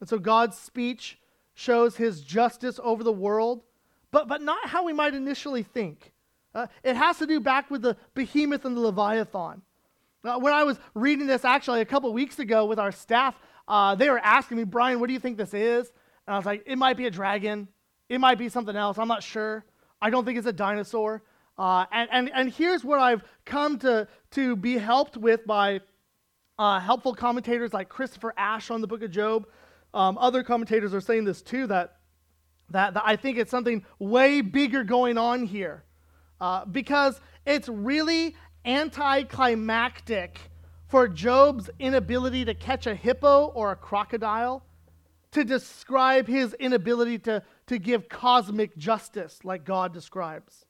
And 0.00 0.08
so 0.08 0.18
God's 0.18 0.56
speech 0.56 1.18
shows 1.54 1.96
his 1.96 2.20
justice 2.20 2.78
over 2.82 3.02
the 3.02 3.12
world, 3.12 3.62
but, 4.10 4.28
but 4.28 4.42
not 4.42 4.68
how 4.68 4.84
we 4.84 4.92
might 4.92 5.14
initially 5.14 5.62
think. 5.62 6.12
Uh, 6.54 6.66
it 6.82 6.96
has 6.96 7.18
to 7.18 7.26
do 7.26 7.40
back 7.40 7.70
with 7.70 7.82
the 7.82 7.96
behemoth 8.14 8.64
and 8.64 8.76
the 8.76 8.80
leviathan. 8.80 9.62
Uh, 10.24 10.38
when 10.38 10.52
I 10.52 10.64
was 10.64 10.78
reading 10.94 11.26
this 11.26 11.44
actually 11.44 11.80
a 11.80 11.84
couple 11.84 12.12
weeks 12.12 12.38
ago 12.38 12.64
with 12.64 12.78
our 12.78 12.92
staff, 12.92 13.34
uh, 13.66 13.94
they 13.94 14.08
were 14.08 14.18
asking 14.18 14.56
me, 14.56 14.64
Brian, 14.64 14.98
what 14.98 15.08
do 15.08 15.12
you 15.12 15.20
think 15.20 15.36
this 15.36 15.54
is? 15.54 15.92
And 16.26 16.34
I 16.34 16.36
was 16.36 16.46
like, 16.46 16.62
it 16.66 16.76
might 16.76 16.96
be 16.96 17.06
a 17.06 17.10
dragon. 17.10 17.68
It 18.08 18.18
might 18.18 18.38
be 18.38 18.48
something 18.48 18.76
else. 18.76 18.98
I'm 18.98 19.08
not 19.08 19.22
sure. 19.22 19.64
I 20.00 20.10
don't 20.10 20.24
think 20.24 20.38
it's 20.38 20.46
a 20.46 20.52
dinosaur. 20.52 21.22
Uh, 21.58 21.84
and, 21.92 22.08
and, 22.12 22.30
and 22.34 22.52
here's 22.52 22.84
what 22.84 23.00
I've 23.00 23.22
come 23.44 23.78
to, 23.80 24.06
to 24.32 24.56
be 24.56 24.78
helped 24.78 25.16
with 25.16 25.46
by 25.46 25.80
uh, 26.58 26.80
helpful 26.80 27.14
commentators 27.14 27.72
like 27.72 27.88
Christopher 27.88 28.32
Ash 28.36 28.70
on 28.70 28.80
the 28.80 28.86
book 28.86 29.02
of 29.02 29.10
Job. 29.10 29.46
Um, 29.94 30.18
other 30.18 30.42
commentators 30.42 30.94
are 30.94 31.00
saying 31.00 31.24
this 31.24 31.42
too, 31.42 31.66
that, 31.68 31.96
that, 32.70 32.94
that 32.94 33.02
I 33.04 33.16
think 33.16 33.38
it's 33.38 33.50
something 33.50 33.84
way 33.98 34.40
bigger 34.40 34.84
going 34.84 35.18
on 35.18 35.46
here 35.46 35.84
uh, 36.40 36.64
because 36.64 37.20
it's 37.46 37.68
really 37.68 38.36
anticlimactic 38.64 40.38
for 40.86 41.08
Job's 41.08 41.70
inability 41.78 42.44
to 42.46 42.54
catch 42.54 42.86
a 42.86 42.94
hippo 42.94 43.46
or 43.46 43.72
a 43.72 43.76
crocodile 43.76 44.62
to 45.32 45.44
describe 45.44 46.26
his 46.26 46.54
inability 46.54 47.18
to, 47.18 47.42
to 47.66 47.78
give 47.78 48.08
cosmic 48.08 48.76
justice 48.76 49.40
like 49.44 49.64
God 49.64 49.92
describes. 49.92 50.64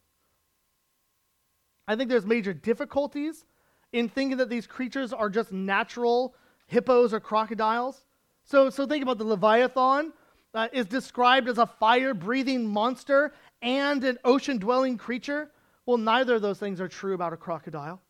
I 1.87 1.97
think 1.97 2.11
there's 2.11 2.27
major 2.27 2.53
difficulties 2.53 3.45
in 3.93 4.09
thinking 4.09 4.39
that 4.39 4.51
these 4.51 4.67
creatures 4.67 5.13
are 5.13 5.31
just 5.31 5.53
natural 5.53 6.35
hippos 6.67 7.15
or 7.15 7.21
crocodiles. 7.21 8.05
So, 8.49 8.71
so 8.71 8.87
think 8.87 9.03
about 9.03 9.19
the 9.19 9.25
Leviathan 9.25 10.15
uh, 10.55 10.69
is 10.73 10.87
described 10.87 11.49
as 11.49 11.59
a 11.59 11.67
fire 11.67 12.15
breathing 12.15 12.67
monster 12.67 13.35
and 13.61 14.03
an 14.03 14.19
ocean 14.25 14.57
dwelling 14.57 14.97
creature. 14.97 15.51
Well, 15.85 15.99
neither 15.99 16.37
of 16.37 16.43
those 16.43 16.59
things 16.59 16.81
are 16.81 16.89
true 16.89 17.13
about 17.13 17.35
a 17.35 17.37
crocodile. 17.37 18.01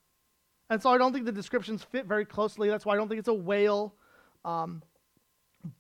And 0.70 0.80
so 0.80 0.90
I 0.90 0.98
don't 0.98 1.12
think 1.12 1.24
the 1.24 1.32
descriptions 1.32 1.82
fit 1.82 2.06
very 2.06 2.24
closely. 2.24 2.68
That's 2.68 2.86
why 2.86 2.94
I 2.94 2.96
don't 2.96 3.08
think 3.08 3.18
it's 3.18 3.28
a 3.28 3.34
whale. 3.34 3.94
Um, 4.44 4.80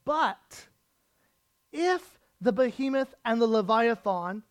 but 0.04 0.66
if 1.70 2.18
the 2.40 2.52
behemoth 2.52 3.14
and 3.24 3.40
the 3.40 3.46
leviathan 3.46 4.42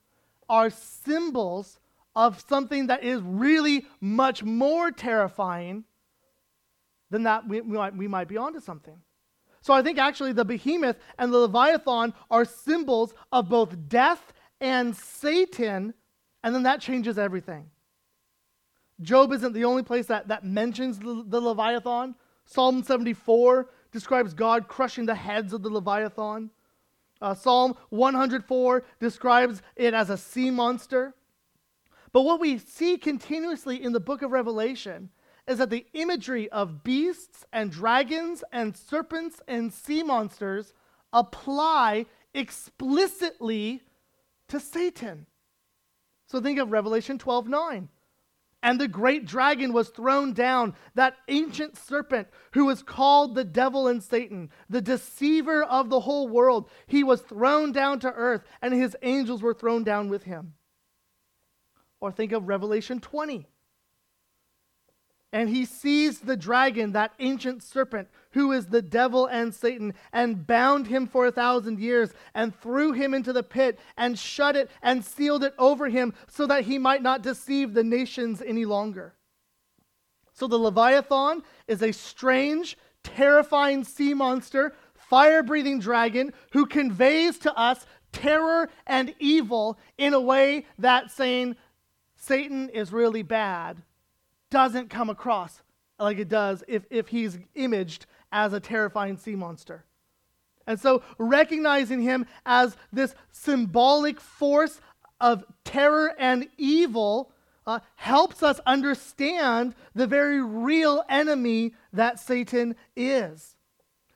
are 0.48 0.70
symbols 0.70 1.80
of 2.16 2.42
something 2.48 2.88
that 2.88 3.04
is 3.04 3.22
really 3.22 3.86
much 4.00 4.42
more 4.42 4.90
terrifying, 4.90 5.84
then 7.10 7.24
that 7.24 7.46
we, 7.46 7.60
we, 7.60 7.78
might, 7.78 7.96
we 7.96 8.08
might 8.08 8.30
be 8.30 8.38
onto 8.38 8.62
something. 8.62 9.02
So 9.68 9.74
I 9.74 9.82
think 9.82 9.98
actually 10.00 10.32
the 10.32 10.46
behemoth 10.46 10.96
and 11.20 11.34
the 11.34 11.40
leviathan 11.40 12.14
are 12.32 12.46
symbols 12.46 13.14
of 13.34 13.50
both 13.50 13.90
death 13.90 14.32
and 14.62 14.96
Satan 14.96 15.94
and 16.42 16.56
then 16.56 16.64
that 16.64 16.80
changes 16.80 17.18
everything. 17.18 17.70
Job 19.02 19.34
isn't 19.34 19.52
the 19.52 19.66
only 19.66 19.84
place 19.84 20.06
that, 20.06 20.30
that 20.30 20.46
mentions 20.46 21.00
the, 21.00 21.22
the 21.28 21.42
Leviathan. 21.42 22.16
Psalm 22.46 22.82
74 22.82 23.70
describes 23.92 24.34
God 24.34 24.70
crushing 24.70 25.06
the 25.06 25.14
heads 25.14 25.52
of 25.52 25.64
the 25.64 25.70
Leviathan. 25.70 26.50
Uh, 27.22 27.34
Psalm 27.34 27.76
104 27.90 28.86
describes 29.02 29.62
it 29.76 29.94
as 29.94 30.10
a 30.10 30.16
sea 30.16 30.50
monster. 30.50 31.14
But 32.14 32.22
what 32.22 32.40
we 32.40 32.58
see 32.58 32.98
continuously 32.98 33.84
in 33.84 33.92
the 33.92 34.00
book 34.00 34.22
of 34.22 34.32
Revelation 34.32 35.10
is 35.48 35.60
that 35.60 35.70
the 35.70 35.86
imagery 35.94 36.50
of 36.50 36.84
beasts 36.84 37.46
and 37.54 37.72
dragons 37.72 38.44
and 38.52 38.76
serpents 38.76 39.42
and 39.48 39.74
sea 39.74 40.04
monsters 40.04 40.74
apply 41.14 42.06
explicitly 42.34 43.82
to 44.50 44.60
Satan. 44.60 45.26
So 46.28 46.42
think 46.42 46.60
of 46.60 46.72
Revelation 46.72 47.18
12 47.18 47.48
9. 47.48 47.90
And 48.64 48.82
the 48.82 48.88
great 48.88 49.26
dragon 49.26 49.72
was 49.72 49.90
thrown 49.90 50.34
down, 50.34 50.74
that 50.96 51.16
ancient 51.28 51.78
serpent 51.78 52.28
who 52.52 52.66
was 52.66 52.82
called 52.82 53.36
the 53.36 53.44
devil 53.44 53.88
and 53.88 54.02
Satan, 54.02 54.50
the 54.68 54.82
deceiver 54.82 55.64
of 55.64 55.90
the 55.90 56.00
whole 56.00 56.28
world. 56.28 56.70
He 56.88 57.04
was 57.04 57.22
thrown 57.22 57.72
down 57.72 58.00
to 58.00 58.12
earth, 58.12 58.44
and 58.62 58.74
his 58.74 58.98
angels 59.04 59.44
were 59.44 59.54
thrown 59.54 59.84
down 59.84 60.10
with 60.10 60.24
him. 60.24 60.56
Or 62.02 62.12
think 62.12 62.32
of 62.32 62.48
Revelation 62.48 63.00
20. 63.00 63.48
And 65.34 65.50
he 65.50 65.66
seized 65.66 66.26
the 66.26 66.38
dragon, 66.38 66.94
that 66.94 67.12
ancient 67.20 67.62
serpent, 67.62 68.08
who 68.32 68.54
is 68.54 68.68
the 68.68 68.82
devil 68.82 69.26
and 69.26 69.54
Satan, 69.54 69.94
and 70.14 70.48
bound 70.48 70.88
him 70.88 71.06
for 71.06 71.26
a 71.26 71.32
thousand 71.32 71.80
years, 71.80 72.14
and 72.34 72.56
threw 72.56 72.94
him 72.94 73.14
into 73.14 73.34
the 73.34 73.44
pit, 73.44 73.78
and 73.98 74.18
shut 74.18 74.56
it, 74.56 74.72
and 74.82 75.04
sealed 75.04 75.44
it 75.44 75.54
over 75.58 75.90
him, 75.90 76.14
so 76.28 76.48
that 76.48 76.64
he 76.64 76.78
might 76.78 77.04
not 77.04 77.24
deceive 77.24 77.74
the 77.74 77.84
nations 77.84 78.42
any 78.42 78.64
longer. 78.64 79.16
So 80.32 80.48
the 80.48 80.58
Leviathan 80.58 81.44
is 81.68 81.82
a 81.82 81.92
strange, 81.92 82.78
terrifying 83.04 83.84
sea 83.84 84.14
monster, 84.14 84.76
fire 84.94 85.44
breathing 85.44 85.80
dragon, 85.80 86.32
who 86.52 86.66
conveys 86.66 87.38
to 87.40 87.54
us 87.58 87.86
terror 88.14 88.70
and 88.86 89.14
evil 89.20 89.78
in 89.98 90.14
a 90.14 90.22
way 90.22 90.66
that 90.78 91.12
saying 91.12 91.58
Satan 92.16 92.70
is 92.70 92.94
really 92.94 93.24
bad 93.24 93.82
doesn't 94.50 94.90
come 94.90 95.10
across 95.10 95.62
like 96.00 96.20
it 96.20 96.30
does 96.30 96.64
if, 96.68 96.86
if 96.90 97.08
he's 97.08 97.38
imaged 97.56 98.06
as 98.32 98.54
a 98.54 98.60
terrifying 98.60 99.18
sea 99.18 99.36
monster. 99.36 99.86
And 100.66 100.80
so, 100.80 101.02
recognizing 101.18 102.02
him 102.02 102.26
as 102.46 102.76
this 102.92 103.16
symbolic 103.32 104.20
force 104.20 104.82
of 105.22 105.46
terror 105.64 106.14
and 106.20 106.48
evil 106.58 107.32
uh, 107.66 107.80
helps 107.96 108.44
us 108.44 108.60
understand 108.66 109.76
the 109.96 110.08
very 110.08 110.42
real 110.42 111.04
enemy 111.10 111.74
that 111.94 112.20
Satan 112.20 112.76
is. 112.96 113.56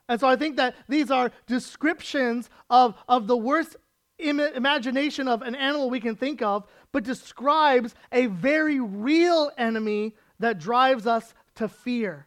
And 0.08 0.20
so, 0.20 0.28
I 0.28 0.36
think 0.36 0.56
that 0.56 0.74
these 0.88 1.10
are 1.10 1.32
descriptions 1.46 2.50
of, 2.68 2.94
of 3.08 3.26
the 3.26 3.36
worst 3.36 3.76
Im- 4.18 4.38
imagination 4.38 5.26
of 5.26 5.42
an 5.42 5.54
animal 5.54 5.90
we 5.90 6.00
can 6.00 6.14
think 6.14 6.42
of, 6.42 6.66
but 6.92 7.02
describes 7.02 7.94
a 8.12 8.26
very 8.26 8.78
real 8.78 9.50
enemy 9.56 10.14
that 10.42 10.58
drives 10.58 11.06
us 11.06 11.34
to 11.54 11.68
fear. 11.68 12.26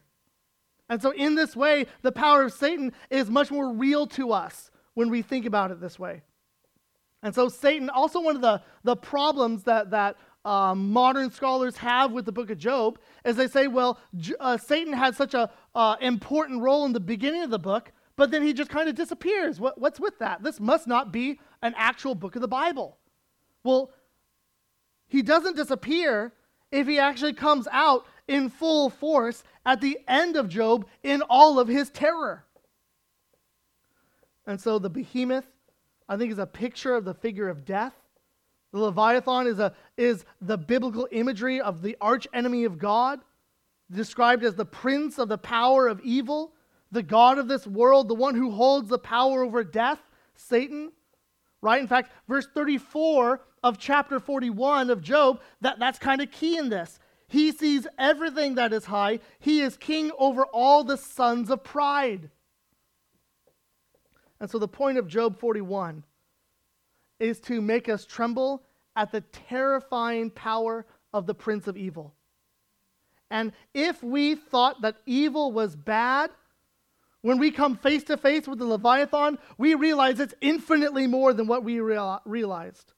And 0.88 1.02
so, 1.02 1.10
in 1.12 1.34
this 1.34 1.54
way, 1.54 1.86
the 2.02 2.12
power 2.12 2.42
of 2.42 2.52
Satan 2.52 2.92
is 3.10 3.28
much 3.28 3.50
more 3.50 3.72
real 3.72 4.06
to 4.08 4.32
us 4.32 4.70
when 4.94 5.10
we 5.10 5.20
think 5.20 5.46
about 5.46 5.70
it 5.70 5.80
this 5.80 5.98
way. 5.98 6.22
And 7.22 7.34
so, 7.34 7.48
Satan, 7.48 7.90
also 7.90 8.20
one 8.20 8.36
of 8.36 8.42
the, 8.42 8.62
the 8.84 8.96
problems 8.96 9.64
that, 9.64 9.90
that 9.90 10.16
um, 10.44 10.92
modern 10.92 11.30
scholars 11.30 11.76
have 11.76 12.12
with 12.12 12.24
the 12.24 12.32
book 12.32 12.50
of 12.50 12.58
Job 12.58 12.98
is 13.24 13.36
they 13.36 13.48
say, 13.48 13.66
well, 13.66 13.98
uh, 14.40 14.56
Satan 14.56 14.92
had 14.92 15.14
such 15.14 15.34
an 15.34 15.48
uh, 15.74 15.96
important 16.00 16.62
role 16.62 16.84
in 16.86 16.92
the 16.92 17.00
beginning 17.00 17.42
of 17.42 17.50
the 17.50 17.58
book, 17.58 17.92
but 18.14 18.30
then 18.30 18.42
he 18.42 18.54
just 18.54 18.70
kind 18.70 18.88
of 18.88 18.94
disappears. 18.94 19.60
What, 19.60 19.78
what's 19.78 20.00
with 20.00 20.18
that? 20.20 20.42
This 20.42 20.60
must 20.60 20.86
not 20.86 21.12
be 21.12 21.40
an 21.62 21.74
actual 21.76 22.14
book 22.14 22.36
of 22.36 22.42
the 22.42 22.48
Bible. 22.48 22.96
Well, 23.64 23.90
he 25.08 25.20
doesn't 25.20 25.56
disappear 25.56 26.32
if 26.70 26.86
he 26.86 26.98
actually 26.98 27.32
comes 27.32 27.68
out 27.70 28.06
in 28.28 28.48
full 28.50 28.90
force 28.90 29.44
at 29.64 29.80
the 29.80 29.98
end 30.08 30.36
of 30.36 30.48
Job 30.48 30.86
in 31.02 31.22
all 31.22 31.58
of 31.58 31.68
his 31.68 31.90
terror. 31.90 32.44
And 34.46 34.60
so 34.60 34.78
the 34.78 34.90
behemoth, 34.90 35.46
I 36.08 36.16
think, 36.16 36.32
is 36.32 36.38
a 36.38 36.46
picture 36.46 36.94
of 36.94 37.04
the 37.04 37.14
figure 37.14 37.48
of 37.48 37.64
death. 37.64 37.94
The 38.72 38.78
Leviathan 38.80 39.46
is, 39.46 39.58
a, 39.58 39.74
is 39.96 40.24
the 40.40 40.58
biblical 40.58 41.08
imagery 41.10 41.60
of 41.60 41.82
the 41.82 41.96
arch 42.00 42.28
enemy 42.32 42.64
of 42.64 42.78
God, 42.78 43.20
described 43.90 44.44
as 44.44 44.54
the 44.54 44.64
prince 44.64 45.18
of 45.18 45.28
the 45.28 45.38
power 45.38 45.88
of 45.88 46.00
evil, 46.00 46.52
the 46.92 47.02
God 47.02 47.38
of 47.38 47.48
this 47.48 47.66
world, 47.66 48.08
the 48.08 48.14
one 48.14 48.34
who 48.34 48.50
holds 48.50 48.88
the 48.88 48.98
power 48.98 49.42
over 49.42 49.64
death, 49.64 50.00
Satan. 50.36 50.92
Right? 51.62 51.80
In 51.80 51.88
fact, 51.88 52.12
verse 52.28 52.46
34 52.52 53.40
of 53.66 53.78
chapter 53.78 54.20
41 54.20 54.90
of 54.90 55.02
Job, 55.02 55.40
that, 55.60 55.80
that's 55.80 55.98
kind 55.98 56.20
of 56.20 56.30
key 56.30 56.56
in 56.56 56.68
this. 56.68 57.00
He 57.26 57.50
sees 57.50 57.84
everything 57.98 58.54
that 58.54 58.72
is 58.72 58.84
high. 58.84 59.18
He 59.40 59.60
is 59.60 59.76
king 59.76 60.12
over 60.18 60.44
all 60.44 60.84
the 60.84 60.96
sons 60.96 61.50
of 61.50 61.64
pride. 61.64 62.30
And 64.38 64.48
so 64.48 64.60
the 64.60 64.68
point 64.68 64.98
of 64.98 65.08
Job 65.08 65.40
41 65.40 66.04
is 67.18 67.40
to 67.40 67.60
make 67.60 67.88
us 67.88 68.04
tremble 68.04 68.62
at 68.94 69.10
the 69.10 69.22
terrifying 69.22 70.30
power 70.30 70.86
of 71.12 71.26
the 71.26 71.34
prince 71.34 71.66
of 71.66 71.76
evil. 71.76 72.14
And 73.32 73.52
if 73.74 74.00
we 74.00 74.36
thought 74.36 74.82
that 74.82 74.98
evil 75.06 75.50
was 75.50 75.74
bad, 75.74 76.30
when 77.22 77.38
we 77.38 77.50
come 77.50 77.76
face 77.76 78.04
to 78.04 78.16
face 78.16 78.46
with 78.46 78.60
the 78.60 78.66
Leviathan, 78.66 79.38
we 79.58 79.74
realize 79.74 80.20
it's 80.20 80.34
infinitely 80.40 81.08
more 81.08 81.32
than 81.32 81.48
what 81.48 81.64
we 81.64 81.80
real- 81.80 82.22
realized. 82.24 82.92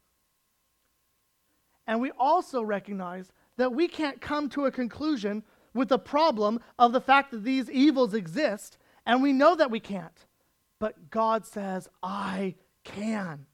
And 1.88 2.02
we 2.02 2.12
also 2.18 2.62
recognize 2.62 3.32
that 3.56 3.72
we 3.72 3.88
can't 3.88 4.20
come 4.20 4.50
to 4.50 4.66
a 4.66 4.70
conclusion 4.70 5.42
with 5.72 5.88
the 5.88 5.98
problem 5.98 6.60
of 6.78 6.92
the 6.92 7.00
fact 7.00 7.30
that 7.30 7.44
these 7.44 7.70
evils 7.70 8.12
exist, 8.12 8.76
and 9.06 9.22
we 9.22 9.32
know 9.32 9.56
that 9.56 9.70
we 9.70 9.80
can't. 9.80 10.26
But 10.78 11.10
God 11.10 11.46
says, 11.46 11.88
I 12.02 12.56
can. 12.84 13.46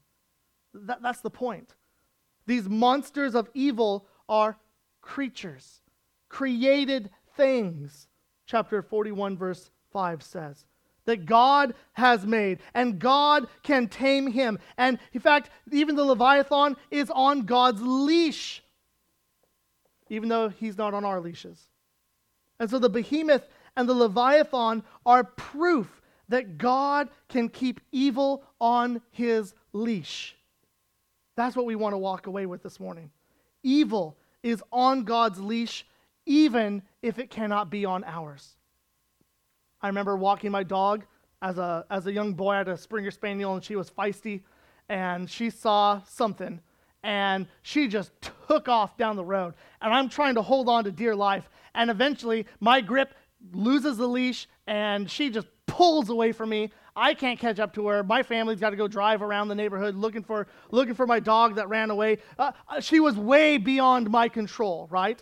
That, 0.73 1.01
that's 1.01 1.21
the 1.21 1.29
point. 1.29 1.75
These 2.45 2.67
monsters 2.67 3.35
of 3.35 3.49
evil 3.53 4.05
are 4.27 4.57
creatures, 5.01 5.81
created 6.27 7.09
things. 7.37 8.07
Chapter 8.45 8.81
41, 8.81 9.37
verse 9.37 9.71
5 9.91 10.21
says 10.21 10.65
that 11.05 11.25
God 11.25 11.73
has 11.93 12.25
made, 12.25 12.59
and 12.73 12.99
God 12.99 13.47
can 13.63 13.87
tame 13.87 14.27
him. 14.27 14.59
And 14.77 14.99
in 15.13 15.21
fact, 15.21 15.49
even 15.71 15.95
the 15.95 16.03
Leviathan 16.03 16.75
is 16.91 17.11
on 17.11 17.41
God's 17.41 17.81
leash 17.81 18.63
even 20.09 20.29
though 20.29 20.49
he's 20.49 20.77
not 20.77 20.93
on 20.93 21.05
our 21.05 21.19
leashes. 21.19 21.67
And 22.59 22.69
so 22.69 22.79
the 22.79 22.89
behemoth 22.89 23.47
and 23.75 23.89
the 23.89 23.93
Leviathan 23.93 24.83
are 25.05 25.23
proof 25.23 26.01
that 26.29 26.57
God 26.57 27.09
can 27.27 27.49
keep 27.49 27.81
evil 27.91 28.43
on 28.59 29.01
his 29.11 29.53
leash. 29.73 30.35
That's 31.35 31.55
what 31.55 31.65
we 31.65 31.75
want 31.75 31.93
to 31.93 31.97
walk 31.97 32.27
away 32.27 32.45
with 32.45 32.63
this 32.63 32.79
morning. 32.79 33.11
Evil 33.63 34.17
is 34.41 34.63
on 34.71 35.03
God's 35.03 35.39
leash, 35.39 35.85
even 36.25 36.81
if 37.01 37.19
it 37.19 37.29
cannot 37.29 37.69
be 37.69 37.83
on 37.83 38.03
ours. 38.05 38.55
I 39.81 39.87
remember 39.87 40.17
walking 40.17 40.51
my 40.51 40.63
dog 40.63 41.05
as 41.41 41.57
a, 41.57 41.85
as 41.89 42.07
a 42.07 42.11
young 42.11 42.33
boy. 42.33 42.51
I 42.51 42.57
had 42.59 42.67
a 42.67 42.77
Springer 42.77 43.11
Spaniel, 43.11 43.53
and 43.53 43.63
she 43.63 43.75
was 43.75 43.89
feisty, 43.89 44.41
and 44.89 45.29
she 45.29 45.49
saw 45.49 46.01
something 46.03 46.59
and 47.05 47.45
she 47.61 47.87
just 47.87 48.11
took 48.47 48.67
off 48.67 48.97
down 48.97 49.15
the 49.15 49.23
road. 49.23 49.53
And 49.79 49.93
I'm 49.93 50.09
trying 50.09 50.35
to 50.35 50.41
hold 50.41 50.67
on 50.67 50.83
to 50.85 50.91
dear 50.91 51.15
life. 51.15 51.47
And 51.75 51.89
eventually, 51.89 52.47
my 52.59 52.81
grip 52.81 53.13
loses 53.53 53.97
the 53.97 54.07
leash, 54.07 54.47
and 54.65 55.09
she 55.09 55.29
just 55.29 55.47
pulls 55.67 56.09
away 56.09 56.31
from 56.31 56.49
me. 56.49 56.71
I 56.95 57.13
can't 57.13 57.39
catch 57.39 57.59
up 57.59 57.73
to 57.75 57.87
her. 57.87 58.03
My 58.03 58.23
family's 58.23 58.59
got 58.59 58.71
to 58.71 58.75
go 58.75 58.87
drive 58.87 59.21
around 59.21 59.49
the 59.49 59.55
neighborhood 59.55 59.95
looking 59.95 60.23
for 60.23 60.47
looking 60.71 60.95
for 60.95 61.05
my 61.05 61.19
dog 61.19 61.55
that 61.55 61.69
ran 61.69 61.91
away. 61.91 62.17
Uh, 62.39 62.53
uh, 62.67 62.79
she 62.79 62.99
was 62.99 63.15
way 63.17 63.57
beyond 63.57 64.09
my 64.09 64.27
control, 64.27 64.87
right? 64.89 65.21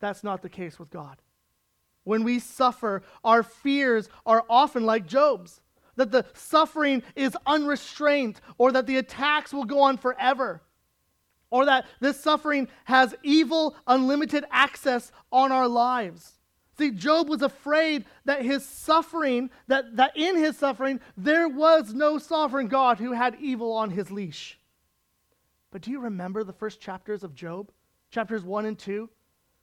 That's 0.00 0.24
not 0.24 0.40
the 0.40 0.48
case 0.48 0.78
with 0.78 0.90
God. 0.90 1.21
When 2.04 2.24
we 2.24 2.38
suffer, 2.38 3.02
our 3.24 3.42
fears 3.42 4.08
are 4.26 4.44
often 4.48 4.84
like 4.84 5.06
Job's 5.06 5.60
that 5.96 6.10
the 6.10 6.24
suffering 6.34 7.02
is 7.14 7.36
unrestrained, 7.46 8.40
or 8.58 8.72
that 8.72 8.86
the 8.86 8.96
attacks 8.96 9.52
will 9.52 9.64
go 9.64 9.80
on 9.80 9.98
forever, 9.98 10.62
or 11.50 11.66
that 11.66 11.86
this 12.00 12.18
suffering 12.18 12.68
has 12.84 13.14
evil, 13.22 13.76
unlimited 13.86 14.44
access 14.50 15.12
on 15.30 15.52
our 15.52 15.68
lives. 15.68 16.38
See, 16.78 16.90
Job 16.90 17.28
was 17.28 17.42
afraid 17.42 18.06
that 18.24 18.42
his 18.42 18.64
suffering, 18.64 19.50
that, 19.66 19.96
that 19.96 20.16
in 20.16 20.36
his 20.36 20.56
suffering, 20.56 21.00
there 21.16 21.46
was 21.46 21.92
no 21.92 22.16
sovereign 22.16 22.68
God 22.68 22.98
who 22.98 23.12
had 23.12 23.36
evil 23.38 23.72
on 23.72 23.90
his 23.90 24.10
leash. 24.10 24.58
But 25.70 25.82
do 25.82 25.90
you 25.90 26.00
remember 26.00 26.42
the 26.42 26.52
first 26.52 26.80
chapters 26.80 27.22
of 27.22 27.34
Job? 27.34 27.70
Chapters 28.10 28.42
1 28.42 28.64
and 28.64 28.78
2? 28.78 29.08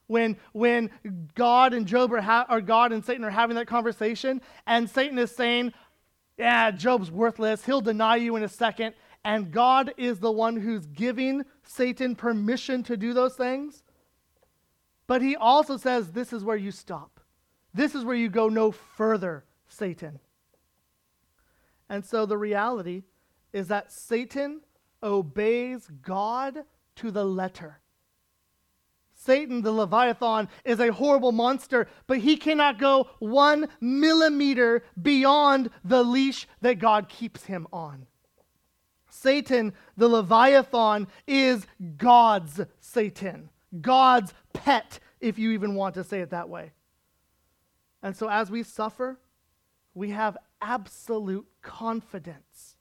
When, 0.09 0.37
when 0.53 0.89
God 1.35 1.73
and 1.73 1.85
Job 1.85 2.11
are, 2.11 2.19
ha- 2.19 2.47
or 2.49 2.61
God 2.61 2.91
and 2.91 3.05
Satan 3.05 3.23
are 3.23 3.29
having 3.29 3.55
that 3.55 3.67
conversation, 3.67 4.41
and 4.65 4.89
Satan 4.89 5.17
is 5.17 5.31
saying, 5.31 5.71
yeah, 6.39 6.71
Job's 6.71 7.11
worthless. 7.11 7.65
He'll 7.65 7.81
deny 7.81 8.15
you 8.15 8.37
in 8.37 8.43
a 8.43 8.47
second. 8.47 8.95
And 9.25 9.51
God 9.51 9.93
is 9.97 10.19
the 10.19 10.31
one 10.31 10.55
who's 10.55 10.85
giving 10.85 11.43
Satan 11.63 12.15
permission 12.15 12.81
to 12.83 12.95
do 12.95 13.13
those 13.13 13.35
things. 13.35 13.83
But 15.05 15.21
he 15.21 15.35
also 15.35 15.75
says, 15.75 16.11
This 16.11 16.31
is 16.31 16.43
where 16.43 16.55
you 16.55 16.71
stop. 16.71 17.19
This 17.73 17.93
is 17.93 18.05
where 18.05 18.15
you 18.15 18.29
go 18.29 18.47
no 18.47 18.71
further, 18.71 19.43
Satan. 19.67 20.19
And 21.89 22.05
so 22.05 22.25
the 22.25 22.37
reality 22.37 23.03
is 23.51 23.67
that 23.67 23.91
Satan 23.91 24.61
obeys 25.03 25.87
God 26.01 26.59
to 26.95 27.11
the 27.11 27.25
letter. 27.25 27.79
Satan, 29.21 29.61
the 29.61 29.71
Leviathan, 29.71 30.47
is 30.63 30.79
a 30.79 30.93
horrible 30.93 31.33
monster, 31.33 31.89
but 32.07 32.19
he 32.19 32.37
cannot 32.37 32.79
go 32.79 33.09
one 33.19 33.67
millimeter 33.81 34.81
beyond 35.01 35.69
the 35.83 36.03
leash 36.03 36.47
that 36.61 36.79
God 36.79 37.09
keeps 37.09 37.43
him 37.43 37.67
on. 37.73 38.07
Satan, 39.09 39.73
the 39.97 40.07
Leviathan, 40.07 41.07
is 41.27 41.67
God's 41.97 42.61
Satan, 42.79 43.49
God's 43.81 44.33
pet, 44.53 44.99
if 45.19 45.37
you 45.37 45.51
even 45.51 45.75
want 45.75 45.95
to 45.95 46.05
say 46.05 46.21
it 46.21 46.29
that 46.29 46.47
way. 46.47 46.71
And 48.01 48.15
so 48.15 48.29
as 48.29 48.49
we 48.49 48.63
suffer, 48.63 49.19
we 49.93 50.11
have 50.11 50.37
absolute 50.61 51.45
confidence 51.61 52.77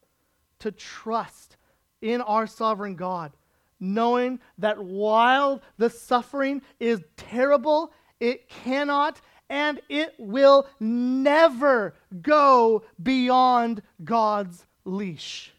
to 0.61 0.71
trust 0.71 1.57
in 2.01 2.21
our 2.21 2.47
sovereign 2.47 2.95
God 2.95 3.33
knowing 3.81 4.41
that 4.59 4.83
while 4.83 5.63
the 5.77 5.91
suffering 5.91 6.63
is 6.81 7.03
terrible, 7.17 7.93
it 8.21 8.49
cannot 8.49 9.21
and 9.51 9.81
it 9.89 10.15
will 10.19 10.67
never 10.79 11.95
go 12.21 12.83
beyond 13.03 13.83
God's 14.05 14.67
leash. 14.85 15.53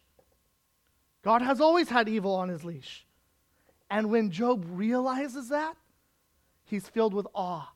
God 1.23 1.41
has 1.41 1.59
always 1.59 1.89
had 1.89 2.07
evil 2.07 2.35
on 2.35 2.49
his 2.49 2.63
leash. 2.63 3.05
And 3.89 4.11
when 4.11 4.29
Job 4.29 4.65
realizes 4.69 5.49
that, 5.49 5.75
he's 6.65 6.87
filled 6.87 7.13
with 7.13 7.27
awe. 7.33 7.67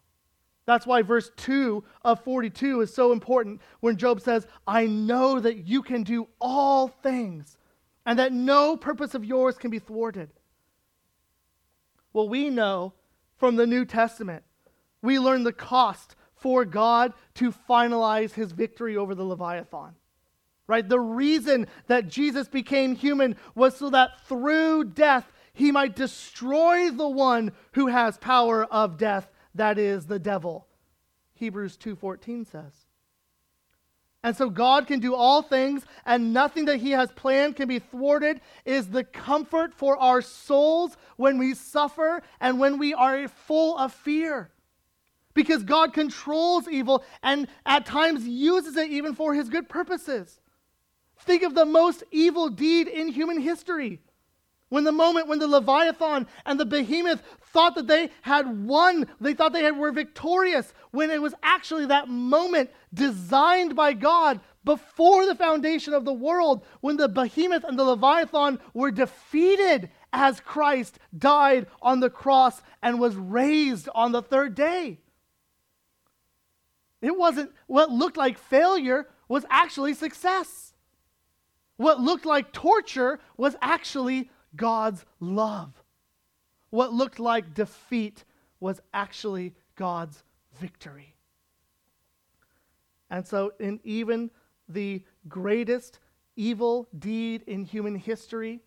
That's 0.65 0.85
why 0.85 1.01
verse 1.01 1.31
2 1.37 1.83
of 2.03 2.23
42 2.23 2.81
is 2.81 2.93
so 2.93 3.11
important 3.11 3.61
when 3.81 3.97
Job 3.97 4.21
says, 4.21 4.47
I 4.65 4.85
know 4.85 5.39
that 5.39 5.67
you 5.67 5.81
can 5.81 6.03
do 6.03 6.27
all 6.39 6.87
things 6.87 7.57
and 8.05 8.19
that 8.19 8.33
no 8.33 8.75
purpose 8.77 9.13
of 9.13 9.25
yours 9.25 9.57
can 9.57 9.71
be 9.71 9.79
thwarted. 9.79 10.29
Well, 12.11 12.29
we 12.29 12.49
know 12.49 12.93
from 13.37 13.55
the 13.55 13.67
New 13.67 13.85
Testament, 13.85 14.43
we 15.01 15.19
learn 15.19 15.43
the 15.43 15.53
cost 15.53 16.15
for 16.35 16.65
God 16.65 17.13
to 17.35 17.51
finalize 17.51 18.33
his 18.33 18.51
victory 18.51 18.97
over 18.97 19.15
the 19.15 19.23
Leviathan. 19.23 19.95
Right? 20.67 20.87
The 20.87 20.99
reason 20.99 21.67
that 21.87 22.07
Jesus 22.07 22.47
became 22.47 22.95
human 22.95 23.35
was 23.55 23.75
so 23.75 23.89
that 23.89 24.21
through 24.27 24.85
death 24.85 25.31
he 25.53 25.71
might 25.71 25.95
destroy 25.95 26.89
the 26.89 27.07
one 27.07 27.51
who 27.73 27.87
has 27.87 28.17
power 28.17 28.65
of 28.65 28.97
death, 28.97 29.29
that 29.55 29.77
is 29.77 30.05
the 30.05 30.19
devil. 30.19 30.67
Hebrews 31.35 31.77
2:14 31.77 32.45
says. 32.45 32.82
And 34.23 34.35
so 34.37 34.49
God 34.49 34.87
can 34.87 35.01
do 35.01 35.13
all 35.13 35.41
things, 35.41 35.85
and 36.05 36.33
nothing 36.33 36.65
that 36.65 36.77
He 36.77 36.91
has 36.91 37.11
planned 37.11 37.57
can 37.57 37.67
be 37.67 37.79
thwarted, 37.79 38.39
is 38.63 38.87
the 38.87 39.03
comfort 39.03 39.73
for 39.73 39.97
our 39.97 40.21
souls 40.21 40.95
when 41.17 41.37
we 41.37 41.53
suffer 41.53 42.23
and 42.39 42.57
when 42.57 42.77
we 42.77 42.93
are 42.93 43.27
full 43.27 43.77
of 43.77 43.93
fear. 43.93 44.49
Because 45.33 45.63
God 45.63 45.93
controls 45.93 46.69
evil 46.69 47.03
and 47.21 47.47
at 47.65 47.85
times 47.85 48.25
uses 48.25 48.77
it 48.77 48.89
even 48.89 49.13
for 49.13 49.33
His 49.33 49.49
good 49.49 49.67
purposes. 49.67 50.39
Think 51.19 51.43
of 51.43 51.53
the 51.53 51.65
most 51.65 52.03
evil 52.11 52.49
deed 52.49 52.87
in 52.87 53.09
human 53.09 53.39
history 53.39 53.99
when 54.73 54.85
the 54.85 54.91
moment 54.91 55.27
when 55.27 55.37
the 55.37 55.47
Leviathan 55.47 56.25
and 56.47 56.59
the 56.59 56.65
behemoth 56.65 57.21
thought 57.51 57.75
that 57.75 57.85
they 57.85 58.09
had 58.23 58.65
won, 58.65 59.05
they 59.21 59.35
thought 59.35 59.53
they 59.53 59.61
had, 59.61 59.77
were 59.77 59.91
victorious, 59.91 60.73
when 60.89 61.11
it 61.11 61.21
was 61.21 61.35
actually 61.43 61.85
that 61.85 62.09
moment 62.09 62.71
designed 62.91 63.75
by 63.75 63.93
God 63.93 64.39
before 64.63 65.27
the 65.27 65.35
foundation 65.35 65.93
of 65.93 66.05
the 66.05 66.13
world, 66.13 66.65
when 66.81 66.97
the 66.97 67.07
behemoth 67.07 67.63
and 67.63 67.77
the 67.77 67.83
Leviathan 67.83 68.59
were 68.73 68.89
defeated 68.89 69.91
as 70.11 70.39
Christ 70.39 70.97
died 71.15 71.67
on 71.79 71.99
the 71.99 72.09
cross 72.09 72.63
and 72.81 72.99
was 72.99 73.15
raised 73.15 73.89
on 73.93 74.11
the 74.11 74.23
third 74.23 74.55
day. 74.55 74.97
It 76.99 77.15
wasn't 77.15 77.51
what 77.67 77.91
looked 77.91 78.17
like 78.17 78.39
failure 78.39 79.07
was 79.27 79.45
actually 79.51 79.93
success. 79.93 80.73
What 81.77 81.99
looked 81.99 82.25
like 82.25 82.53
torture 82.53 83.19
was 83.37 83.55
actually 83.61 84.31
God's 84.55 85.05
love. 85.19 85.71
What 86.69 86.93
looked 86.93 87.19
like 87.19 87.53
defeat 87.53 88.23
was 88.59 88.81
actually 88.93 89.53
God's 89.75 90.23
victory. 90.59 91.15
And 93.09 93.27
so, 93.27 93.53
in 93.59 93.79
even 93.83 94.31
the 94.67 95.03
greatest 95.27 95.99
evil 96.35 96.87
deed 96.97 97.43
in 97.45 97.63
human 97.63 97.95
history, 97.95 98.61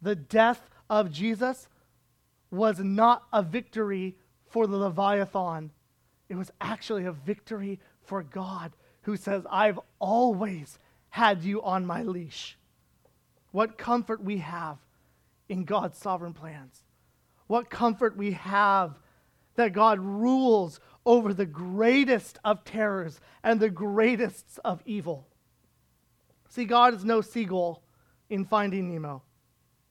the 0.00 0.14
death 0.14 0.70
of 0.88 1.10
Jesus 1.10 1.68
was 2.50 2.78
not 2.78 3.24
a 3.32 3.42
victory 3.42 4.16
for 4.48 4.66
the 4.66 4.76
Leviathan. 4.76 5.72
It 6.28 6.36
was 6.36 6.52
actually 6.60 7.04
a 7.04 7.12
victory 7.12 7.80
for 8.02 8.22
God, 8.22 8.72
who 9.02 9.16
says, 9.16 9.44
I've 9.50 9.80
always 9.98 10.78
had 11.08 11.42
you 11.42 11.62
on 11.62 11.84
my 11.86 12.02
leash. 12.02 12.56
What 13.50 13.78
comfort 13.78 14.22
we 14.22 14.38
have 14.38 14.78
in 15.48 15.64
God's 15.64 15.98
sovereign 15.98 16.32
plans. 16.32 16.82
What 17.46 17.70
comfort 17.70 18.16
we 18.16 18.32
have 18.32 18.98
that 19.56 19.72
God 19.72 20.00
rules 20.00 20.80
over 21.06 21.34
the 21.34 21.46
greatest 21.46 22.38
of 22.44 22.64
terrors 22.64 23.20
and 23.42 23.60
the 23.60 23.70
greatest 23.70 24.58
of 24.64 24.82
evil. 24.86 25.28
See, 26.48 26.64
God 26.64 26.94
is 26.94 27.04
no 27.04 27.20
seagull 27.20 27.82
in 28.30 28.44
Finding 28.44 28.90
Nemo. 28.90 29.22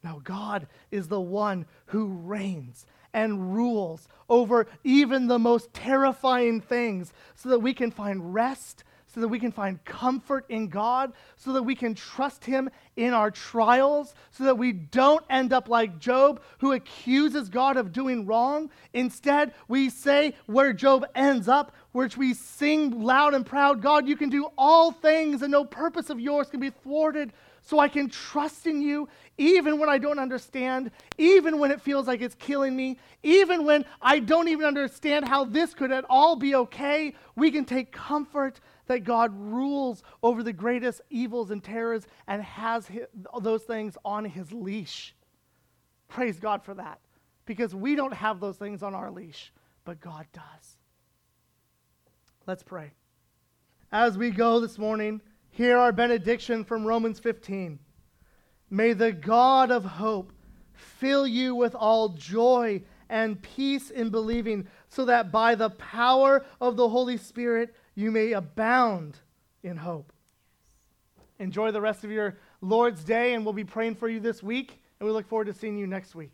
No, 0.04 0.20
God 0.24 0.68
is 0.92 1.08
the 1.08 1.22
one 1.22 1.66
who 1.88 2.08
reigns 2.08 2.86
and 3.14 3.54
rules 3.54 4.08
over 4.28 4.68
even 4.84 5.28
the 5.28 5.40
most 5.40 5.74
terrifying 5.74 6.60
things 6.60 7.14
so 7.36 7.50
that 7.50 7.60
we 7.60 7.74
can 7.74 7.92
find 7.92 8.34
rest 8.34 8.84
so 9.14 9.22
that 9.22 9.28
we 9.28 9.40
can 9.40 9.52
find 9.52 9.84
comfort 9.86 10.46
in 10.50 10.68
God, 10.68 11.14
so 11.36 11.54
that 11.54 11.64
we 11.64 11.76
can 11.76 11.94
trust 11.94 12.44
Him 12.44 12.70
in 12.96 13.14
our 13.14 13.30
trials, 13.30 14.16
so 14.32 14.46
that 14.46 14.58
we 14.58 14.72
don't 14.72 15.24
end 15.30 15.54
up 15.54 15.70
like 15.70 16.00
Job, 16.00 16.42
who 16.60 16.72
accuses 16.72 17.50
God 17.50 17.78
of 17.78 17.92
doing 17.92 18.26
wrong. 18.26 18.70
Instead, 18.94 19.54
we 19.68 19.90
say 19.90 20.34
where 20.48 20.74
Job 20.74 21.06
ends 21.14 21.48
up, 21.48 21.74
which 21.92 22.18
we 22.18 22.34
sing 22.34 23.02
loud 23.02 23.34
and 23.36 23.46
proud 23.46 23.82
God, 23.82 24.08
you 24.08 24.16
can 24.16 24.30
do 24.30 24.48
all 24.58 24.92
things, 24.92 25.44
and 25.44 25.52
no 25.52 25.64
purpose 25.64 26.10
of 26.10 26.20
yours 26.20 26.50
can 26.50 26.60
be 26.60 26.72
thwarted. 26.72 27.34
So 27.66 27.80
I 27.80 27.88
can 27.88 28.10
trust 28.10 28.68
in 28.68 28.82
you 28.82 29.08
even 29.38 29.80
when 29.80 29.90
I 29.90 29.98
don't 29.98 30.20
understand, 30.20 30.92
even 31.18 31.60
when 31.60 31.72
it 31.72 31.82
feels 31.82 32.08
like 32.08 32.22
it's 32.22 32.36
killing 32.36 32.76
me, 32.76 32.98
even 33.24 33.64
when 33.66 33.86
I 34.02 34.20
don't 34.20 34.50
even 34.50 34.66
understand 34.66 35.28
how 35.28 35.46
this 35.46 35.74
could 35.74 35.92
at 35.92 36.06
all 36.10 36.36
be 36.36 36.56
okay. 36.56 37.16
We 37.36 37.52
can 37.52 37.64
take 37.64 37.92
comfort 37.92 38.60
that 38.88 39.04
God 39.04 39.32
rules 39.36 40.04
over 40.22 40.44
the 40.44 40.54
greatest 40.54 41.02
evils 41.10 41.52
and 41.52 41.64
terrors 41.64 42.08
and 42.28 42.42
has 42.42 42.88
his, 42.88 43.06
those 43.42 43.64
things 43.64 43.98
on 44.04 44.26
his 44.26 44.52
leash. 44.52 45.16
Praise 46.10 46.40
God 46.40 46.64
for 46.64 46.74
that. 46.74 47.00
Because 47.46 47.76
we 47.76 47.96
don't 47.96 48.14
have 48.14 48.40
those 48.40 48.58
things 48.58 48.84
on 48.84 48.94
our 48.94 49.12
leash, 49.12 49.52
but 49.84 50.00
God 50.00 50.26
does. 50.34 50.78
Let's 52.46 52.64
pray. 52.64 52.92
As 53.92 54.18
we 54.18 54.32
go 54.32 54.60
this 54.60 54.78
morning, 54.78 55.22
hear 55.50 55.78
our 55.78 55.92
benediction 55.92 56.64
from 56.64 56.86
Romans 56.86 57.20
15. 57.20 57.80
May 58.70 58.94
the 58.94 59.12
God 59.12 59.72
of 59.72 59.86
hope 59.86 60.34
fill 60.74 61.28
you 61.28 61.56
with 61.56 61.76
all 61.76 62.10
joy 62.10 62.82
and 63.10 63.42
peace 63.42 63.92
in 63.92 64.10
believing, 64.10 64.68
so 64.90 65.06
that 65.06 65.32
by 65.32 65.54
the 65.54 65.70
power 65.72 66.44
of 66.60 66.76
the 66.76 66.90
Holy 66.90 67.18
Spirit, 67.18 67.76
you 67.96 68.12
may 68.12 68.34
abound 68.34 69.18
in 69.64 69.78
hope. 69.78 70.12
Enjoy 71.40 71.72
the 71.72 71.82
rest 71.82 72.04
of 72.04 72.12
your 72.12 72.38
Lord's 72.62 73.04
Day, 73.04 73.34
and 73.34 73.44
we'll 73.46 73.54
be 73.54 73.64
praying 73.64 73.96
for 73.96 74.08
you 74.08 74.20
this 74.20 74.44
week, 74.44 74.80
and 75.00 75.08
we 75.08 75.14
look 75.14 75.28
forward 75.28 75.46
to 75.46 75.54
seeing 75.54 75.78
you 75.78 75.88
next 75.88 76.16
week. 76.16 76.34